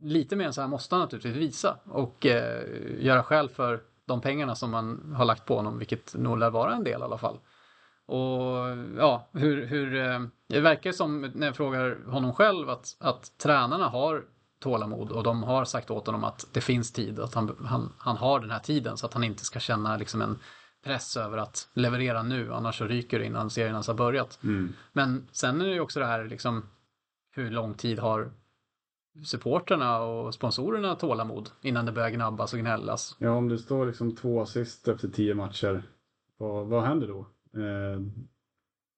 lite 0.03 0.37
mer 0.37 0.47
än 0.47 0.53
så 0.53 0.61
här 0.61 0.69
måste 0.69 0.95
han 0.95 1.03
naturligtvis 1.03 1.37
visa 1.37 1.77
och 1.85 2.27
eh, 2.27 2.63
göra 2.99 3.23
skäl 3.23 3.49
för 3.49 3.81
de 4.07 4.21
pengarna 4.21 4.55
som 4.55 4.71
man 4.71 5.13
har 5.17 5.25
lagt 5.25 5.47
på 5.47 5.57
honom, 5.57 5.79
vilket 5.79 6.15
nog 6.15 6.39
lär 6.39 6.51
vara 6.51 6.75
en 6.75 6.85
del 6.85 7.01
i 7.01 7.05
alla 7.05 7.19
fall. 7.19 7.39
Och 8.07 8.77
ja, 8.99 9.29
hur, 9.33 9.67
hur 9.67 9.97
eh, 9.97 10.21
det 10.49 10.61
verkar 10.61 10.93
som 10.93 11.21
när 11.35 11.47
jag 11.47 11.57
frågar 11.57 12.11
honom 12.11 12.35
själv 12.35 12.71
att, 12.71 12.97
att 13.01 13.39
tränarna 13.39 13.89
har 13.89 14.25
tålamod 14.61 15.11
och 15.13 15.23
de 15.23 15.43
har 15.43 15.65
sagt 15.65 15.91
åt 15.91 16.07
honom 16.07 16.25
att 16.25 16.47
det 16.53 16.61
finns 16.61 16.93
tid, 16.93 17.21
att 17.21 17.35
han, 17.35 17.57
han, 17.65 17.93
han 17.99 18.17
har 18.17 18.41
den 18.41 18.51
här 18.51 18.59
tiden 18.59 18.97
så 18.97 19.07
att 19.07 19.15
han 19.15 19.25
inte 19.25 19.45
ska 19.45 19.61
känna 19.61 19.97
liksom 19.97 20.23
en 20.23 20.39
press 20.85 21.17
över 21.17 21.39
att 21.39 21.69
leverera 21.75 22.23
nu, 22.23 22.55
annars 22.55 22.79
så 22.79 22.85
ryker 22.85 23.19
det 23.19 23.27
innan 23.27 23.51
serien 23.51 23.73
ens 23.73 23.87
har 23.87 23.95
börjat. 23.95 24.39
Mm. 24.43 24.73
Men 24.93 25.29
sen 25.33 25.61
är 25.61 25.67
det 25.67 25.75
ju 25.75 25.81
också 25.81 26.01
det 26.01 26.07
här 26.07 26.25
liksom 26.25 26.63
hur 27.35 27.51
lång 27.51 27.75
tid 27.75 27.99
har 27.99 28.33
supporterna 29.25 30.03
och 30.03 30.35
sponsorerna 30.35 30.95
tålamod 30.95 31.51
innan 31.63 31.87
det 31.87 31.93
börjar 31.93 32.11
gnabbas 32.11 32.53
och 32.53 32.59
gnällas. 32.59 33.17
Ja, 33.19 33.31
om 33.31 33.49
det 33.49 33.59
står 33.59 33.87
liksom 33.87 34.17
två 34.17 34.41
assist 34.41 34.89
efter 34.89 35.09
tio 35.09 35.35
matcher, 35.35 35.83
vad, 36.37 36.67
vad 36.67 36.83
händer 36.85 37.09
då? 37.09 37.21
Eh, 37.61 38.01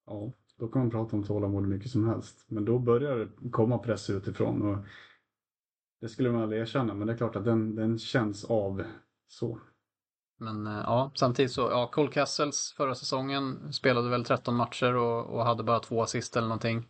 ja, 0.05 0.33
då 0.59 0.67
kan 0.67 0.81
man 0.81 0.91
prata 0.91 1.15
om 1.15 1.23
tålamod 1.23 1.63
hur 1.63 1.73
mycket 1.73 1.91
som 1.91 2.07
helst. 2.07 2.45
Men 2.47 2.65
då 2.65 2.79
börjar 2.79 3.17
det 3.17 3.49
komma 3.51 3.77
press 3.77 4.09
utifrån 4.09 4.61
och 4.61 4.77
det 6.01 6.09
skulle 6.09 6.31
man 6.31 6.41
aldrig 6.41 6.61
erkänna, 6.61 6.93
men 6.93 7.07
det 7.07 7.13
är 7.13 7.17
klart 7.17 7.35
att 7.35 7.45
den, 7.45 7.75
den 7.75 7.99
känns 7.99 8.45
av 8.45 8.83
så. 9.27 9.59
Men 10.37 10.67
eh, 10.67 10.73
ja, 10.73 11.11
samtidigt 11.15 11.51
så, 11.51 11.61
ja, 11.61 11.89
Cole 11.91 12.11
Castles 12.11 12.73
förra 12.77 12.95
säsongen 12.95 13.73
spelade 13.73 14.09
väl 14.09 14.25
13 14.25 14.55
matcher 14.55 14.95
och, 14.95 15.25
och 15.25 15.45
hade 15.45 15.63
bara 15.63 15.79
två 15.79 16.01
assist 16.01 16.35
eller 16.35 16.47
någonting. 16.47 16.87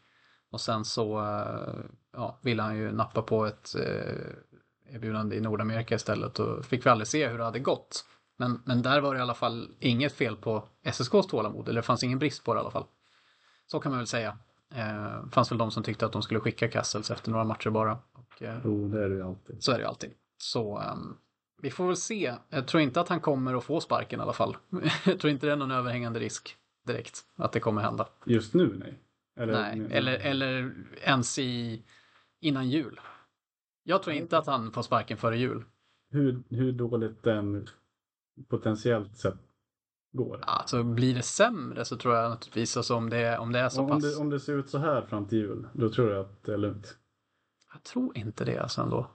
Och 0.52 0.62
sen 0.62 0.86
så 0.86 1.20
eh, 1.20 1.86
ja, 2.14 2.40
ville 2.42 2.62
han 2.64 2.78
ju 2.78 2.92
nappa 2.92 3.22
på 3.22 3.46
ett 3.46 3.76
eh, 3.76 4.94
erbjudande 4.96 5.36
i 5.36 5.42
Nordamerika 5.42 5.96
istället 5.96 6.40
och 6.40 6.66
fick 6.66 6.86
vi 6.86 6.90
aldrig 6.90 7.08
se 7.08 7.28
hur 7.28 7.38
det 7.38 7.44
hade 7.44 7.60
gått. 7.60 8.06
Men, 8.38 8.62
men 8.66 8.82
där 8.82 9.02
var 9.02 9.14
det 9.14 9.18
i 9.20 9.22
alla 9.22 9.34
fall 9.34 9.70
inget 9.80 10.14
fel 10.14 10.36
på 10.36 10.64
SSKs 10.84 11.28
tålamod, 11.30 11.70
eller 11.70 11.82
det 11.82 11.86
fanns 11.86 12.04
ingen 12.04 12.20
brist 12.20 12.44
på 12.44 12.54
det 12.54 12.58
i 12.58 12.62
alla 12.62 12.72
fall. 12.72 12.86
Så 13.66 13.80
kan 13.80 13.92
man 13.92 14.00
väl 14.00 14.08
säga. 14.08 14.38
Eh, 14.76 15.30
fanns 15.32 15.52
väl 15.52 15.58
de 15.58 15.72
som 15.72 15.84
tyckte 15.84 16.06
att 16.06 16.12
de 16.12 16.22
skulle 16.22 16.40
skicka 16.40 16.68
Castles 16.68 17.12
efter 17.12 17.32
några 17.32 17.44
matcher 17.44 17.70
bara. 17.70 18.00
Och, 18.14 18.44
eh, 18.44 18.60
Jo, 18.64 18.88
det 18.88 19.04
är 19.04 19.10
det 19.10 19.16
ju 19.16 19.24
alltid. 19.24 19.64
så 19.64 19.72
är 19.72 19.76
det 19.76 19.82
ju 19.82 19.88
alltid. 19.88 20.12
Så 20.38 20.78
ehm, 20.80 21.18
vi 21.62 21.72
får 21.72 21.88
väl 21.88 21.96
se. 21.98 22.34
Jag 22.50 22.68
tror 22.68 22.82
inte 22.84 23.02
att 23.02 23.10
han 23.10 23.20
kommer 23.20 23.54
att 23.56 23.64
få 23.64 23.80
sparken 23.82 24.20
i 24.20 24.24
alla 24.24 24.34
fall. 24.34 24.58
Jag 25.06 25.20
tror 25.20 25.32
inte 25.32 25.46
det 25.46 25.52
är 25.52 25.56
någon 25.58 25.72
överhängande 25.72 26.20
risk 26.20 26.56
direkt 26.86 27.22
att 27.36 27.52
det 27.52 27.60
kommer 27.60 27.82
hända. 27.82 28.08
Just 28.26 28.54
nu, 28.54 28.76
nej. 28.80 29.00
Eller, 29.36 29.54
Nej, 29.54 29.88
eller, 29.92 30.14
eller 30.14 30.74
ens 31.04 31.40
i, 31.40 31.84
innan 32.40 32.70
jul. 32.70 33.00
Jag 33.84 34.04
tror 34.04 34.16
inte 34.16 34.38
att 34.38 34.48
han 34.48 34.72
får 34.72 34.82
sparken 34.82 35.18
före 35.18 35.38
jul. 35.38 35.64
Hur, 36.10 36.44
hur 36.50 36.72
dåligt 36.72 37.24
den 37.24 37.68
potentiellt 38.50 39.18
sett 39.18 39.36
går. 40.12 40.40
Alltså 40.42 40.84
blir 40.84 41.16
det 41.16 41.22
sämre 41.22 41.86
så 41.86 41.98
tror 41.98 42.16
jag 42.16 42.30
naturligtvis, 42.30 42.78
alltså 42.78 42.96
om 42.96 43.10
det, 43.10 43.38
om 43.38 43.52
det 43.52 43.60
är 43.60 43.70
så 43.70 43.82
om, 43.82 43.90
pass. 43.90 44.04
det, 44.16 44.22
om 44.22 44.30
det 44.30 44.40
ser 44.40 44.54
ut 44.58 44.70
så 44.70 44.78
här 44.78 45.02
fram 45.02 45.28
till 45.28 45.38
jul, 45.38 45.68
då 45.74 45.90
tror 45.90 46.12
jag 46.12 46.20
att 46.22 46.44
det 46.44 46.54
är 46.54 46.58
lugnt. 46.58 46.98
Jag 47.74 47.84
tror 47.84 48.18
inte 48.18 48.46
det 48.46 48.58
alltså 48.58 48.82
ändå. 48.82 49.12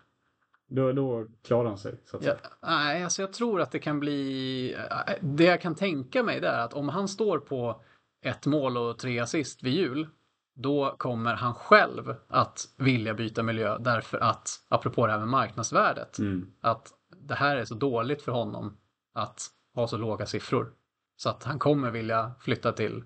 Då, 0.68 0.92
då 0.92 1.26
klarar 1.42 1.68
han 1.68 1.78
sig. 1.78 2.00
Så 2.04 2.16
att 2.16 2.24
Ja, 2.24 2.32
säga. 2.36 2.50
nej, 2.62 3.04
alltså 3.04 3.22
jag 3.22 3.32
tror 3.32 3.60
att 3.60 3.70
det 3.72 3.78
kan 3.78 4.00
bli... 4.00 4.76
Det 5.20 5.44
jag 5.44 5.60
kan 5.60 5.74
tänka 5.74 6.22
mig 6.22 6.40
det 6.40 6.48
är 6.48 6.64
att 6.64 6.74
om 6.74 6.88
han 6.88 7.08
står 7.08 7.38
på 7.38 7.82
ett 8.22 8.46
mål 8.46 8.76
och 8.76 8.98
tre 8.98 9.18
assist 9.18 9.62
vid 9.62 9.72
jul, 9.72 10.08
då 10.54 10.94
kommer 10.98 11.34
han 11.34 11.54
själv 11.54 12.14
att 12.28 12.68
vilja 12.76 13.14
byta 13.14 13.42
miljö 13.42 13.78
därför 13.78 14.18
att, 14.18 14.50
apropå 14.68 15.06
det 15.06 15.12
här 15.12 15.18
med 15.18 15.28
marknadsvärdet, 15.28 16.18
Mm. 16.18 16.52
att 16.60 16.92
det 17.16 17.34
här 17.34 17.56
är 17.56 17.64
så 17.64 17.74
dåligt 17.74 18.22
för 18.22 18.32
honom 18.32 18.76
att 19.14 19.46
ha 19.74 19.86
så 19.88 19.96
låga 19.96 20.26
siffror. 20.26 20.72
Så 21.16 21.30
att 21.30 21.44
han 21.44 21.58
kommer 21.58 21.90
vilja 21.90 22.32
flytta 22.40 22.72
till 22.72 23.04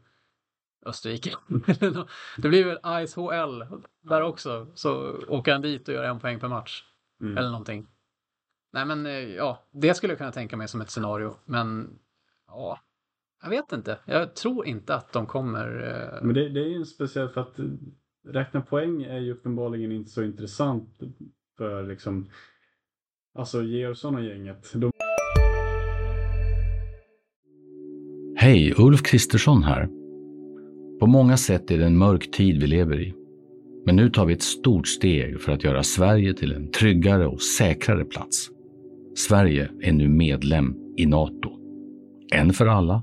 Österrike. 0.86 1.34
det 2.36 2.48
blir 2.48 2.64
väl 2.64 3.02
ISHL 3.02 3.64
där 4.02 4.22
också, 4.22 4.66
så 4.74 5.16
åker 5.28 5.52
han 5.52 5.62
dit 5.62 5.88
och 5.88 5.94
gör 5.94 6.04
en 6.04 6.20
poäng 6.20 6.40
per 6.40 6.48
match. 6.48 6.84
Mm. 7.20 7.38
Eller 7.38 7.48
någonting. 7.48 7.86
Nej 8.72 8.84
men 8.84 9.06
eh, 9.06 9.12
ja, 9.12 9.64
det 9.70 9.94
skulle 9.94 10.10
jag 10.12 10.18
kunna 10.18 10.32
tänka 10.32 10.56
mig 10.56 10.68
som 10.68 10.80
ett 10.80 10.90
scenario. 10.90 11.36
Men 11.44 11.98
ja, 12.46 12.80
jag 13.44 13.50
vet 13.50 13.72
inte. 13.72 13.98
Jag 14.06 14.36
tror 14.36 14.66
inte 14.66 14.94
att 14.94 15.12
de 15.12 15.26
kommer... 15.26 15.66
eh, 15.66 16.24
Men 16.26 16.34
det, 16.34 16.48
det 16.48 16.60
är 16.60 16.68
ju 16.68 16.76
en 16.76 16.86
speciell 16.86 17.28
för 17.28 17.40
att 17.40 17.58
eh, 17.58 17.64
räkna 18.28 18.60
poäng 18.60 19.02
är 19.02 19.18
ju 19.18 19.32
uppenbarligen 19.32 19.92
inte 19.92 20.10
så 20.10 20.22
intressant 20.22 20.88
för 21.58 21.82
liksom 21.82 22.28
Alltså 23.38 23.62
Georgsson 23.62 24.14
och 24.14 24.24
gänget. 24.24 24.72
De 24.74 24.90
Hej, 28.36 28.74
Ulf 28.78 29.02
Kristersson 29.02 29.62
här. 29.62 29.88
På 31.00 31.06
många 31.06 31.36
sätt 31.36 31.70
är 31.70 31.78
det 31.78 31.84
en 31.86 31.98
mörk 31.98 32.30
tid 32.30 32.60
vi 32.60 32.66
lever 32.66 33.00
i. 33.00 33.14
Men 33.86 33.96
nu 33.96 34.10
tar 34.10 34.26
vi 34.26 34.32
ett 34.34 34.42
stort 34.42 34.86
steg 34.86 35.40
för 35.40 35.52
att 35.52 35.64
göra 35.64 35.82
Sverige 35.82 36.34
till 36.34 36.52
en 36.52 36.70
tryggare 36.70 37.26
och 37.26 37.42
säkrare 37.42 38.04
plats. 38.04 38.48
Sverige 39.16 39.70
är 39.80 39.92
nu 39.92 40.08
medlem 40.08 40.74
i 40.96 41.06
Nato. 41.06 41.50
En 42.32 42.52
för 42.52 42.66
alla, 42.66 43.02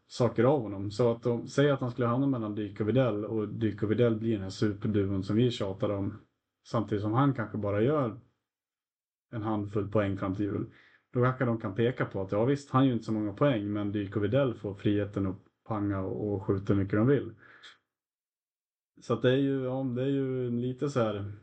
saker 0.11 0.43
av 0.43 0.61
honom. 0.61 0.91
Så 0.91 1.11
att 1.11 1.23
de 1.23 1.47
säger 1.47 1.73
att 1.73 1.79
han 1.79 1.91
skulle 1.91 2.07
hamna 2.07 2.27
mellan 2.27 2.55
Dyk 2.55 2.81
och 2.81 2.89
Widell 2.89 3.25
och 3.25 3.47
Dyk 3.47 3.83
och 3.83 3.91
Widell 3.91 4.19
blir 4.19 4.33
den 4.33 4.41
här 4.41 4.49
superduon 4.49 5.23
som 5.23 5.35
vi 5.35 5.51
tjatar 5.51 5.89
om. 5.89 6.21
Samtidigt 6.67 7.01
som 7.01 7.13
han 7.13 7.33
kanske 7.33 7.57
bara 7.57 7.81
gör 7.81 8.19
en 9.31 9.41
handfull 9.41 9.91
poäng 9.91 10.17
fram 10.17 10.35
till 10.35 10.45
jul. 10.45 10.73
Då 11.13 11.23
kanske 11.23 11.45
de 11.45 11.61
kan 11.61 11.75
peka 11.75 12.05
på 12.05 12.21
att 12.21 12.31
ja 12.31 12.45
visst, 12.45 12.69
han 12.69 12.85
gör 12.85 12.93
inte 12.93 13.05
så 13.05 13.11
många 13.11 13.33
poäng 13.33 13.73
men 13.73 13.91
Dyk 13.91 14.15
och 14.15 14.23
Widell 14.23 14.53
får 14.53 14.73
friheten 14.73 15.27
att 15.27 15.39
panga 15.67 15.99
och, 15.99 16.43
skjuta 16.43 16.73
hur 16.73 16.83
mycket 16.83 16.99
de 16.99 17.07
vill. 17.07 17.33
Så 19.01 19.13
att 19.13 19.21
det 19.21 19.31
är 19.31 19.37
ju, 19.37 19.63
ja, 19.63 19.83
det 19.95 20.01
är 20.01 20.07
ju 20.07 20.47
en 20.47 20.61
lite 20.61 20.89
så 20.89 20.99
här. 20.99 21.33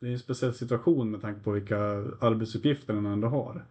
Det 0.00 0.06
är 0.06 0.12
en 0.12 0.18
speciell 0.18 0.54
situation 0.54 1.10
med 1.10 1.20
tanke 1.20 1.40
på 1.40 1.50
vilka 1.50 1.78
arbetsuppgifter 2.20 2.94
han 2.94 3.06
ändå 3.06 3.28
har. 3.28 3.66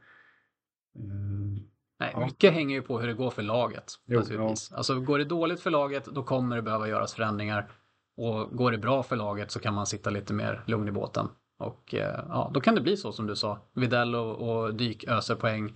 Mm. 0.96 1.69
Nej, 2.00 2.12
Ja. 2.14 2.26
mycket 2.26 2.54
hänger 2.54 2.76
ju 2.76 2.82
på 2.82 3.00
hur 3.00 3.08
det 3.08 3.14
går 3.14 3.30
för 3.30 3.42
laget. 3.42 3.94
Jo, 4.06 4.20
naturligtvis. 4.20 4.72
Alltså 4.72 5.00
går 5.00 5.18
det 5.18 5.26
dåligt 5.26 5.62
för 5.62 5.70
laget, 5.72 6.06
då 6.06 6.24
kommer 6.24 6.56
det 6.56 6.62
behöva 6.62 6.88
göras 6.88 7.14
förändringar. 7.14 7.72
Och 8.18 8.58
går 8.58 8.72
det 8.72 8.78
bra 8.78 9.04
för 9.04 9.16
laget 9.16 9.52
så 9.52 9.60
kan 9.60 9.74
man 9.74 9.86
sitta 9.86 10.10
lite 10.10 10.34
mer 10.34 10.64
lugn 10.68 10.88
i 10.88 10.92
båten. 10.92 11.28
Och 11.58 11.94
eh, 11.94 12.24
ja, 12.30 12.52
då 12.54 12.62
kan 12.62 12.76
det 12.76 12.82
bli 12.82 12.98
så 12.98 13.12
som 13.12 13.28
du 13.28 13.36
sa. 13.36 13.60
Videll 13.74 14.16
och, 14.16 14.50
och 14.50 14.74
Dyk 14.76 15.04
öser 15.04 15.36
poäng. 15.36 15.74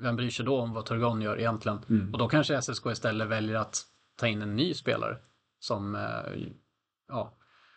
Vem 0.00 0.16
bryr 0.16 0.30
sig 0.30 0.44
då 0.44 0.60
om 0.60 0.72
vad 0.72 0.84
Turgon 0.86 1.22
gör 1.22 1.38
egentligen? 1.38 1.78
Mm. 1.90 2.12
Och 2.12 2.18
då 2.18 2.28
kanske 2.28 2.62
SSK 2.62 2.86
istället 2.86 3.28
väljer 3.28 3.56
att 3.56 3.82
ta 4.16 4.26
in 4.26 4.42
en 4.42 4.56
ny 4.56 4.74
spelare. 4.74 5.16
Som, 5.58 5.94
eh, 5.94 6.42
ja, 7.08 7.32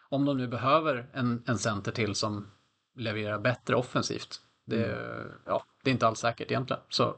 om 0.09 0.25
de 0.25 0.37
nu 0.37 0.47
behöver 0.47 1.09
en, 1.13 1.43
en 1.47 1.57
center 1.57 1.91
till 1.91 2.15
som 2.15 2.51
levererar 2.97 3.39
bättre 3.39 3.75
offensivt. 3.75 4.41
Det, 4.65 4.97
ja, 5.45 5.63
det 5.83 5.89
är 5.89 5.93
inte 5.93 6.07
alls 6.07 6.19
säkert 6.19 6.51
egentligen. 6.51 6.81
Så 6.89 7.15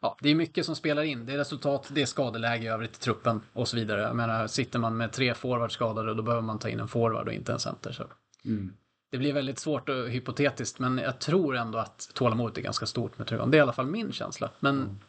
ja, 0.00 0.16
det 0.20 0.30
är 0.30 0.34
mycket 0.34 0.66
som 0.66 0.76
spelar 0.76 1.02
in. 1.02 1.26
Det 1.26 1.32
är 1.32 1.38
resultat, 1.38 1.90
det 1.94 2.02
är 2.02 2.06
skadeläge 2.06 2.64
i 2.64 2.68
övrigt 2.68 2.96
i 2.96 3.00
truppen 3.00 3.40
och 3.52 3.68
så 3.68 3.76
vidare. 3.76 4.00
Jag 4.00 4.16
menar, 4.16 4.46
sitter 4.46 4.78
man 4.78 4.96
med 4.96 5.12
tre 5.12 5.34
forwards 5.34 5.74
skadade 5.74 6.14
då 6.14 6.22
behöver 6.22 6.42
man 6.42 6.58
ta 6.58 6.68
in 6.68 6.80
en 6.80 6.88
forward 6.88 7.28
och 7.28 7.34
inte 7.34 7.52
en 7.52 7.58
center. 7.58 7.92
Så. 7.92 8.04
Mm. 8.44 8.72
Det 9.10 9.18
blir 9.18 9.32
väldigt 9.32 9.58
svårt 9.58 9.88
och 9.88 10.08
hypotetiskt 10.08 10.78
men 10.78 10.98
jag 10.98 11.18
tror 11.20 11.56
ändå 11.56 11.78
att 11.78 12.10
tålamodet 12.14 12.58
är 12.58 12.62
ganska 12.62 12.86
stort 12.86 13.18
med 13.18 13.26
Turgon. 13.26 13.50
Det 13.50 13.56
är 13.56 13.58
i 13.58 13.62
alla 13.62 13.72
fall 13.72 13.86
min 13.86 14.12
känsla. 14.12 14.50
Men 14.60 15.00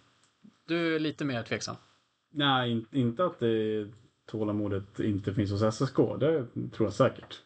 du 0.68 0.96
är 0.96 1.00
lite 1.00 1.26
mer 1.26 1.44
tveksam. 1.44 1.76
Nej, 2.34 2.72
in, 2.72 2.86
inte 2.92 3.26
att 3.26 3.40
det 3.40 3.88
tålamodet 4.26 5.00
inte 5.00 5.34
finns 5.34 5.52
hos 5.52 5.76
SSK. 5.76 5.98
Det 6.20 6.46
tror 6.72 6.88
jag 6.88 6.94
säkert. 6.94 7.42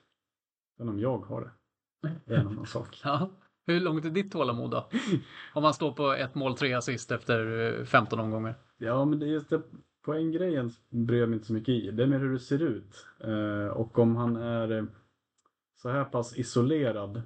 Men 0.78 0.90
om 0.90 1.00
jag 1.00 1.18
har 1.18 1.42
det. 1.42 1.52
Det 2.26 2.34
är 2.34 2.40
en 2.40 2.48
annan 2.48 2.66
sak. 2.66 3.02
Ja. 3.04 3.30
Hur 3.67 3.80
långt 3.80 4.06
är 4.06 4.10
ditt 4.10 4.32
tålamod 4.32 4.71
då? 4.71 4.89
Om 5.54 5.63
man 5.63 5.73
står 5.73 5.91
på 5.91 6.13
ett 6.13 6.36
mål, 6.36 6.58
tre 6.58 6.73
assist 6.73 7.12
efter 7.12 7.73
eh, 7.80 7.86
15 7.86 8.19
omgångar. 8.19 8.56
Ja, 8.78 9.06
men 9.06 9.19
det 9.19 9.25
är 9.25 9.30
just 9.30 9.49
det 9.49 9.62
poänggrejen 10.06 10.71
bryr 10.89 11.19
jag 11.19 11.30
mig 11.30 11.36
inte 11.36 11.47
så 11.47 11.54
mycket 11.54 11.69
i. 11.69 11.91
Det 11.91 12.04
är 12.04 12.08
mer 12.08 12.19
hur 12.19 12.34
det 12.34 12.39
ser 12.39 12.62
ut. 12.62 13.06
Eh, 13.19 13.67
och 13.67 13.99
om 13.99 14.15
han 14.15 14.36
är 14.36 14.71
eh, 14.71 14.84
så 15.75 15.89
här 15.89 16.06
pass 16.06 16.38
isolerad 16.38 17.21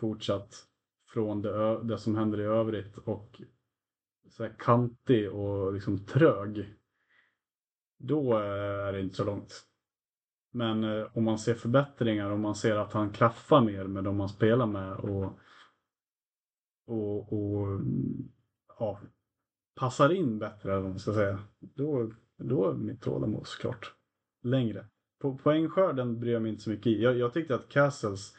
fortsatt 0.00 0.54
från 1.08 1.42
det, 1.42 1.82
det 1.82 1.98
som 1.98 2.16
händer 2.16 2.40
i 2.40 2.44
övrigt 2.44 2.98
och 2.98 3.40
så 4.30 4.42
här 4.42 4.54
kantig 4.58 5.32
och 5.32 5.72
liksom 5.72 6.06
trög. 6.06 6.74
Då 7.98 8.34
är 8.38 8.92
det 8.92 9.00
inte 9.00 9.16
så 9.16 9.24
långt. 9.24 9.62
Men 10.52 11.06
om 11.12 11.24
man 11.24 11.38
ser 11.38 11.54
förbättringar, 11.54 12.30
om 12.30 12.40
man 12.40 12.54
ser 12.54 12.76
att 12.76 12.92
han 12.92 13.10
klaffar 13.10 13.60
mer 13.60 13.84
med 13.84 14.04
de 14.04 14.16
man 14.16 14.28
spelar 14.28 14.66
med 14.66 14.92
och, 14.92 15.38
och, 16.86 17.32
och 17.32 17.80
ja, 18.78 19.00
passar 19.74 20.12
in 20.12 20.38
bättre, 20.38 20.72
eller 20.72 20.82
vad 20.82 20.90
man 20.90 20.98
ska 20.98 21.12
säga, 21.12 21.38
då, 21.58 22.10
då 22.38 22.70
är 22.70 22.74
mitt 22.74 23.02
tålamod 23.02 23.46
såklart 23.46 23.94
längre. 24.42 24.86
På 25.20 25.38
poängskörden 25.38 26.20
bryr 26.20 26.32
jag 26.32 26.42
mig 26.42 26.50
inte 26.50 26.62
så 26.62 26.70
mycket 26.70 26.86
i. 26.86 27.02
Jag, 27.02 27.18
jag 27.18 27.32
tyckte 27.32 27.54
att 27.54 27.68
Castles 27.68 28.36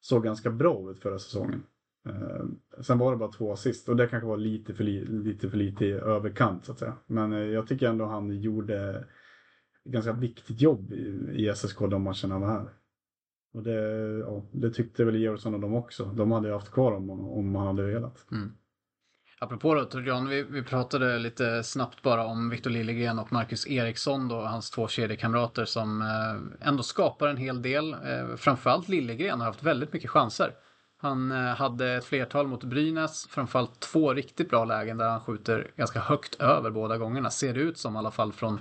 såg 0.00 0.24
ganska 0.24 0.50
bra 0.50 0.90
ut 0.90 1.00
förra 1.00 1.18
säsongen. 1.18 1.62
Eh, 2.08 2.44
sen 2.80 2.98
var 2.98 3.10
det 3.10 3.16
bara 3.16 3.32
två 3.32 3.52
assist 3.52 3.88
och 3.88 3.96
det 3.96 4.06
kanske 4.06 4.26
var 4.26 4.36
lite 4.36 4.74
för, 4.74 4.84
li, 4.84 5.04
lite 5.04 5.50
för 5.50 5.56
lite 5.56 5.86
i 5.86 5.92
överkant 5.92 6.64
så 6.64 6.72
att 6.72 6.78
säga. 6.78 6.96
Men 7.06 7.32
eh, 7.32 7.38
jag 7.38 7.66
tycker 7.66 7.88
ändå 7.88 8.04
han 8.04 8.40
gjorde 8.40 9.06
ett 9.84 9.92
ganska 9.92 10.12
viktigt 10.12 10.60
jobb 10.60 10.92
i, 10.92 11.32
i 11.34 11.54
SSK 11.54 11.78
de 11.78 12.02
matcherna 12.02 12.34
han 12.34 12.40
var 12.40 12.48
här. 12.48 12.68
Och 13.52 13.62
det, 13.62 13.72
ja, 14.18 14.42
det 14.52 14.70
tyckte 14.70 15.04
väl 15.04 15.16
Georgsson 15.16 15.54
och 15.54 15.60
de 15.60 15.74
också. 15.74 16.04
De 16.04 16.30
hade 16.30 16.52
haft 16.52 16.72
kvar 16.72 16.92
honom 16.92 17.28
om 17.28 17.54
han 17.54 17.66
hade 17.66 17.82
velat. 17.82 18.26
Mm. 18.32 18.52
Apropå 19.42 19.74
då, 19.74 19.84
Torbjörn, 19.84 20.28
vi, 20.28 20.42
vi 20.42 20.62
pratade 20.62 21.18
lite 21.18 21.62
snabbt 21.62 22.02
bara 22.02 22.26
om 22.26 22.50
Victor 22.50 22.70
Liljegren 22.70 23.18
och 23.18 23.32
Marcus 23.32 23.66
Eriksson 23.66 24.28
då, 24.28 24.40
hans 24.40 24.70
två 24.70 24.88
kedjekamrater 24.88 25.64
som 25.64 26.02
eh, 26.02 26.68
ändå 26.68 26.82
skapar 26.82 27.28
en 27.28 27.36
hel 27.36 27.62
del. 27.62 27.92
Eh, 27.92 28.36
framförallt 28.36 28.88
Liljegren 28.88 29.40
har 29.40 29.46
haft 29.46 29.62
väldigt 29.62 29.92
mycket 29.92 30.10
chanser. 30.10 30.54
Han 30.96 31.32
eh, 31.32 31.38
hade 31.38 31.92
ett 31.92 32.04
flertal 32.04 32.46
mot 32.46 32.64
Brynäs, 32.64 33.26
framförallt 33.30 33.80
två 33.80 34.14
riktigt 34.14 34.50
bra 34.50 34.64
lägen 34.64 34.98
där 34.98 35.08
han 35.08 35.20
skjuter 35.20 35.70
ganska 35.76 36.00
högt 36.00 36.34
över 36.40 36.70
båda 36.70 36.98
gångerna. 36.98 37.30
Ser 37.30 37.54
det 37.54 37.60
ut 37.60 37.78
som 37.78 37.94
i 37.94 37.98
alla 37.98 38.10
fall 38.10 38.32
från 38.32 38.60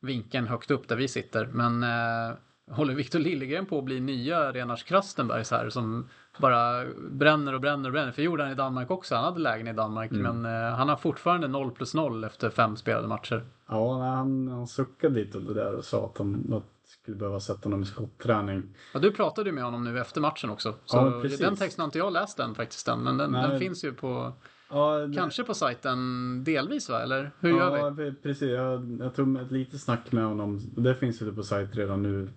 vinkeln 0.00 0.46
högt 0.46 0.70
upp 0.70 0.88
där 0.88 0.96
vi 0.96 1.08
sitter. 1.08 1.46
Men 1.46 1.82
eh, 1.82 2.36
håller 2.70 2.94
Victor 2.94 3.18
Liljegren 3.18 3.66
på 3.66 3.78
att 3.78 3.84
bli 3.84 4.00
nya 4.00 4.52
Renars 4.52 4.84
Krastenbergs 4.84 5.50
här 5.50 5.70
som 5.70 6.08
bara 6.38 6.84
bränner 7.10 7.54
och 7.54 7.60
bränner 7.60 7.88
och 7.88 7.92
bränner. 7.92 8.12
För 8.12 8.22
gjorde 8.22 8.42
han 8.42 8.52
i 8.52 8.54
Danmark 8.54 8.90
också. 8.90 9.14
Han 9.14 9.24
hade 9.24 9.40
lägen 9.40 9.68
i 9.68 9.72
Danmark 9.72 10.10
mm. 10.10 10.22
men 10.22 10.64
eh, 10.64 10.76
han 10.76 10.88
har 10.88 10.96
fortfarande 10.96 11.48
0 11.48 11.70
plus 11.70 11.94
0 11.94 12.24
efter 12.24 12.50
fem 12.50 12.76
spelade 12.76 13.08
matcher. 13.08 13.44
Ja, 13.68 14.02
han, 14.02 14.48
han 14.48 14.66
suckade 14.66 15.14
lite 15.14 15.38
det 15.38 15.54
där 15.54 15.74
och 15.74 15.84
sa 15.84 16.06
att 16.06 16.18
han 16.18 16.62
skulle 16.84 17.16
behöva 17.16 17.40
sätta 17.40 17.60
honom 17.62 17.82
i 17.82 17.86
skotträning. 17.86 18.62
Ja, 18.94 19.00
du 19.00 19.12
pratade 19.12 19.48
ju 19.48 19.54
med 19.54 19.64
honom 19.64 19.84
nu 19.84 20.00
efter 20.00 20.20
matchen 20.20 20.50
också. 20.50 20.74
Så 20.84 20.96
ja, 20.96 21.36
den 21.38 21.56
texten 21.56 21.82
har 21.82 21.86
inte 21.86 21.98
jag 21.98 22.12
läst 22.12 22.40
än 22.40 22.54
faktiskt 22.54 22.88
än, 22.88 23.00
men 23.00 23.16
den, 23.16 23.32
den 23.32 23.58
finns 23.58 23.84
ju 23.84 23.92
på 23.92 24.32
Ja, 24.70 24.98
det... 24.98 25.14
Kanske 25.14 25.44
på 25.44 25.54
sajten 25.54 25.98
delvis 26.44 26.90
va, 26.90 27.02
eller 27.02 27.30
hur 27.40 27.50
ja, 27.50 27.78
gör 27.78 27.90
vi? 27.90 28.12
precis. 28.12 28.50
Jag, 28.50 28.96
jag 29.00 29.14
tog 29.14 29.36
ett 29.36 29.50
litet 29.50 29.80
snack 29.80 30.12
med 30.12 30.24
honom. 30.24 30.60
Det 30.76 30.94
finns 30.94 31.22
ju 31.22 31.34
på 31.34 31.42
sajt 31.42 31.76
redan 31.76 32.02
nu 32.02 32.28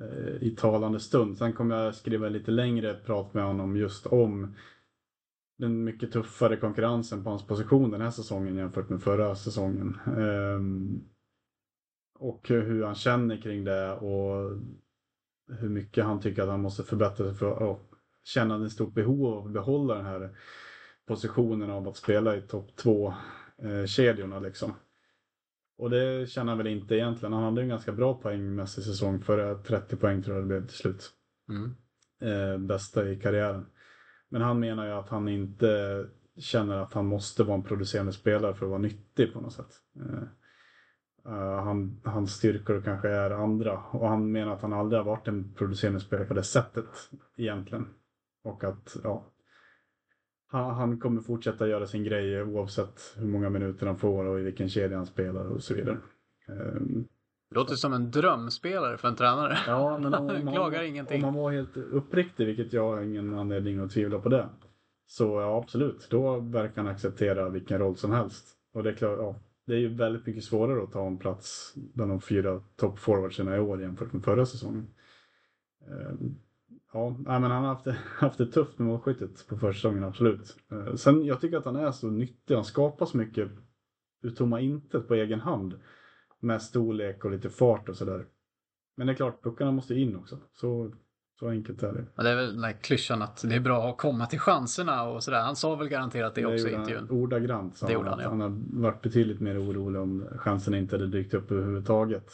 Eh, 0.00 0.42
i 0.42 0.56
talande 0.56 1.00
stund. 1.00 1.38
Sen 1.38 1.52
kommer 1.52 1.76
jag 1.76 1.94
skriva 1.94 2.28
lite 2.28 2.50
längre 2.50 2.94
prat 2.94 3.34
med 3.34 3.44
honom 3.44 3.76
just 3.76 4.06
om 4.06 4.54
den 5.58 5.84
mycket 5.84 6.12
tuffare 6.12 6.56
konkurrensen 6.56 7.24
på 7.24 7.30
hans 7.30 7.46
position 7.46 7.90
den 7.90 8.00
här 8.00 8.10
säsongen 8.10 8.56
jämfört 8.56 8.88
med 8.88 9.02
förra 9.02 9.34
säsongen. 9.34 9.98
Ehm, 10.16 11.00
och 12.18 12.48
hur 12.48 12.84
han 12.84 12.94
känner 12.94 13.42
kring 13.42 13.64
det 13.64 13.92
och 13.92 14.50
hur 15.48 15.68
mycket 15.68 16.04
han 16.04 16.20
tycker 16.20 16.42
att 16.42 16.48
han 16.48 16.62
måste 16.62 16.82
förbättra 16.82 17.26
sig 17.26 17.34
för 17.34 17.72
att 17.72 17.80
känna 18.24 18.66
ett 18.66 18.72
stort 18.72 18.94
behov 18.94 19.26
av 19.26 19.46
att 19.46 19.52
behålla 19.52 19.94
den 19.94 20.04
här 20.04 20.36
positionen 21.06 21.70
av 21.70 21.88
att 21.88 21.96
spela 21.96 22.36
i 22.36 22.42
topp 22.42 22.76
två-kedjorna. 22.76 24.36
Eh, 24.36 24.42
liksom. 24.42 24.72
Och 25.78 25.90
det 25.90 26.30
känner 26.30 26.48
han 26.52 26.58
väl 26.58 26.66
inte 26.66 26.94
egentligen. 26.94 27.32
Han 27.32 27.42
hade 27.42 27.62
en 27.62 27.68
ganska 27.68 27.92
bra 27.92 28.14
poängmässig 28.14 28.84
säsong 28.84 29.20
för 29.20 29.62
30 29.62 29.96
poäng 29.96 30.22
tror 30.22 30.36
jag 30.36 30.44
det 30.44 30.48
blev 30.48 30.66
till 30.66 30.76
slut. 30.76 31.10
Mm. 31.48 31.74
Eh, 32.20 32.58
bästa 32.58 33.08
i 33.08 33.16
karriären. 33.16 33.66
Men 34.28 34.42
han 34.42 34.60
menar 34.60 34.86
ju 34.86 34.92
att 34.92 35.08
han 35.08 35.28
inte 35.28 36.04
känner 36.36 36.76
att 36.76 36.92
han 36.92 37.06
måste 37.06 37.42
vara 37.42 37.54
en 37.54 37.62
producerande 37.62 38.12
spelare 38.12 38.54
för 38.54 38.66
att 38.66 38.70
vara 38.70 38.80
nyttig 38.80 39.32
på 39.32 39.40
något 39.40 39.52
sätt. 39.52 39.74
Eh, 39.96 40.22
uh, 41.32 41.62
han, 41.62 42.00
hans 42.04 42.34
styrkor 42.34 42.82
kanske 42.84 43.08
är 43.08 43.30
andra 43.30 43.78
och 43.78 44.08
han 44.08 44.32
menar 44.32 44.52
att 44.52 44.62
han 44.62 44.72
aldrig 44.72 45.00
har 45.00 45.04
varit 45.04 45.28
en 45.28 45.54
producerande 45.54 46.00
spelare 46.00 46.26
på 46.26 46.34
det 46.34 46.42
sättet 46.42 47.10
egentligen. 47.36 47.88
Och 48.44 48.64
att 48.64 48.96
ja, 49.02 49.24
han, 50.48 50.74
han 50.74 50.98
kommer 50.98 51.20
fortsätta 51.20 51.68
göra 51.68 51.86
sin 51.86 52.04
grej 52.04 52.42
oavsett 52.42 53.14
hur 53.16 53.26
många 53.26 53.50
minuter 53.50 53.86
han 53.86 53.98
får 53.98 54.24
och 54.24 54.40
i 54.40 54.42
vilken 54.42 54.68
kedja 54.68 54.96
han 54.96 55.06
spelar 55.06 55.44
och 55.44 55.62
så 55.62 55.74
vidare. 55.74 55.98
Um, 56.48 57.08
Låter 57.50 57.74
som 57.74 57.92
en 57.92 58.10
drömspelare 58.10 58.98
för 58.98 59.08
en 59.08 59.16
tränare. 59.16 59.58
Ja, 59.66 59.98
men 59.98 60.14
om, 60.14 60.26
man, 60.44 60.54
klagar 60.54 60.82
ingenting. 60.82 61.24
Om 61.24 61.34
man 61.34 61.42
var 61.42 61.52
helt 61.52 61.76
uppriktig, 61.76 62.46
vilket 62.46 62.72
jag 62.72 62.94
har 62.94 63.02
ingen 63.02 63.38
anledning 63.38 63.78
att 63.78 63.90
tvivla 63.90 64.18
på 64.18 64.28
det. 64.28 64.48
Så 65.06 65.40
ja, 65.40 65.58
absolut, 65.58 66.06
då 66.10 66.40
verkar 66.40 66.82
han 66.82 66.90
acceptera 66.90 67.48
vilken 67.48 67.78
roll 67.78 67.96
som 67.96 68.12
helst. 68.12 68.46
Och 68.72 68.82
det 68.82 68.90
är 68.90 68.94
klart, 68.94 69.18
ja, 69.18 69.36
det 69.66 69.74
är 69.74 69.78
ju 69.78 69.94
väldigt 69.94 70.26
mycket 70.26 70.44
svårare 70.44 70.82
att 70.82 70.92
ta 70.92 71.06
en 71.06 71.18
plats 71.18 71.74
bland 71.94 72.10
de 72.10 72.20
fyra 72.20 72.60
toppforwardsen 72.76 73.54
i 73.54 73.58
år 73.58 73.80
jämfört 73.80 74.12
med 74.12 74.24
förra 74.24 74.46
säsongen. 74.46 74.86
Um, 75.88 76.38
Ja, 76.96 77.38
men 77.38 77.50
han 77.50 77.64
har 77.64 77.74
haft 77.74 77.84
det, 77.84 77.96
haft 78.18 78.38
det 78.38 78.46
tufft 78.46 78.78
med 78.78 78.88
målskyttet 78.88 79.48
på 79.48 79.56
försäsongen, 79.56 80.04
absolut. 80.04 80.56
Eh, 80.72 80.94
sen, 80.94 81.24
jag 81.24 81.40
tycker 81.40 81.56
att 81.56 81.64
han 81.64 81.76
är 81.76 81.92
så 81.92 82.10
nyttig. 82.10 82.54
Han 82.54 82.64
skapar 82.64 83.06
så 83.06 83.16
mycket 83.16 83.50
ur 84.22 84.30
tomma 84.30 84.60
intet 84.60 85.08
på 85.08 85.14
egen 85.14 85.40
hand. 85.40 85.74
Med 86.40 86.62
storlek 86.62 87.24
och 87.24 87.30
lite 87.30 87.50
fart 87.50 87.88
och 87.88 87.96
sådär. 87.96 88.26
Men 88.96 89.06
det 89.06 89.12
är 89.12 89.14
klart, 89.14 89.42
puckarna 89.42 89.70
måste 89.70 89.94
in 89.94 90.16
också. 90.16 90.38
Så, 90.52 90.92
så 91.38 91.48
enkelt 91.48 91.82
är 91.82 91.92
det. 91.92 92.04
Ja, 92.14 92.22
det 92.22 92.30
är 92.30 92.36
väl 92.36 92.52
den 92.52 92.62
där 92.62 92.82
klyschan 92.82 93.22
att 93.22 93.42
det 93.42 93.54
är 93.54 93.60
bra 93.60 93.90
att 93.90 93.98
komma 93.98 94.26
till 94.26 94.38
chanserna 94.38 95.08
och 95.08 95.24
sådär. 95.24 95.42
Han 95.42 95.56
sa 95.56 95.76
väl 95.76 95.88
garanterat 95.88 96.34
det, 96.34 96.40
det 96.40 96.46
också 96.46 96.68
i 96.68 96.74
intervjun. 96.74 97.10
Ordagrant 97.10 97.76
sa 97.76 97.86
han, 97.86 98.06
han, 98.06 98.20
ja. 98.20 98.28
han 98.28 98.40
har 98.40 98.80
varit 98.80 99.02
betydligt 99.02 99.40
mer 99.40 99.62
orolig 99.62 100.00
om 100.00 100.28
chanserna 100.36 100.78
inte 100.78 100.96
hade 100.96 101.06
dykt 101.06 101.34
upp 101.34 101.50
överhuvudtaget. 101.50 102.32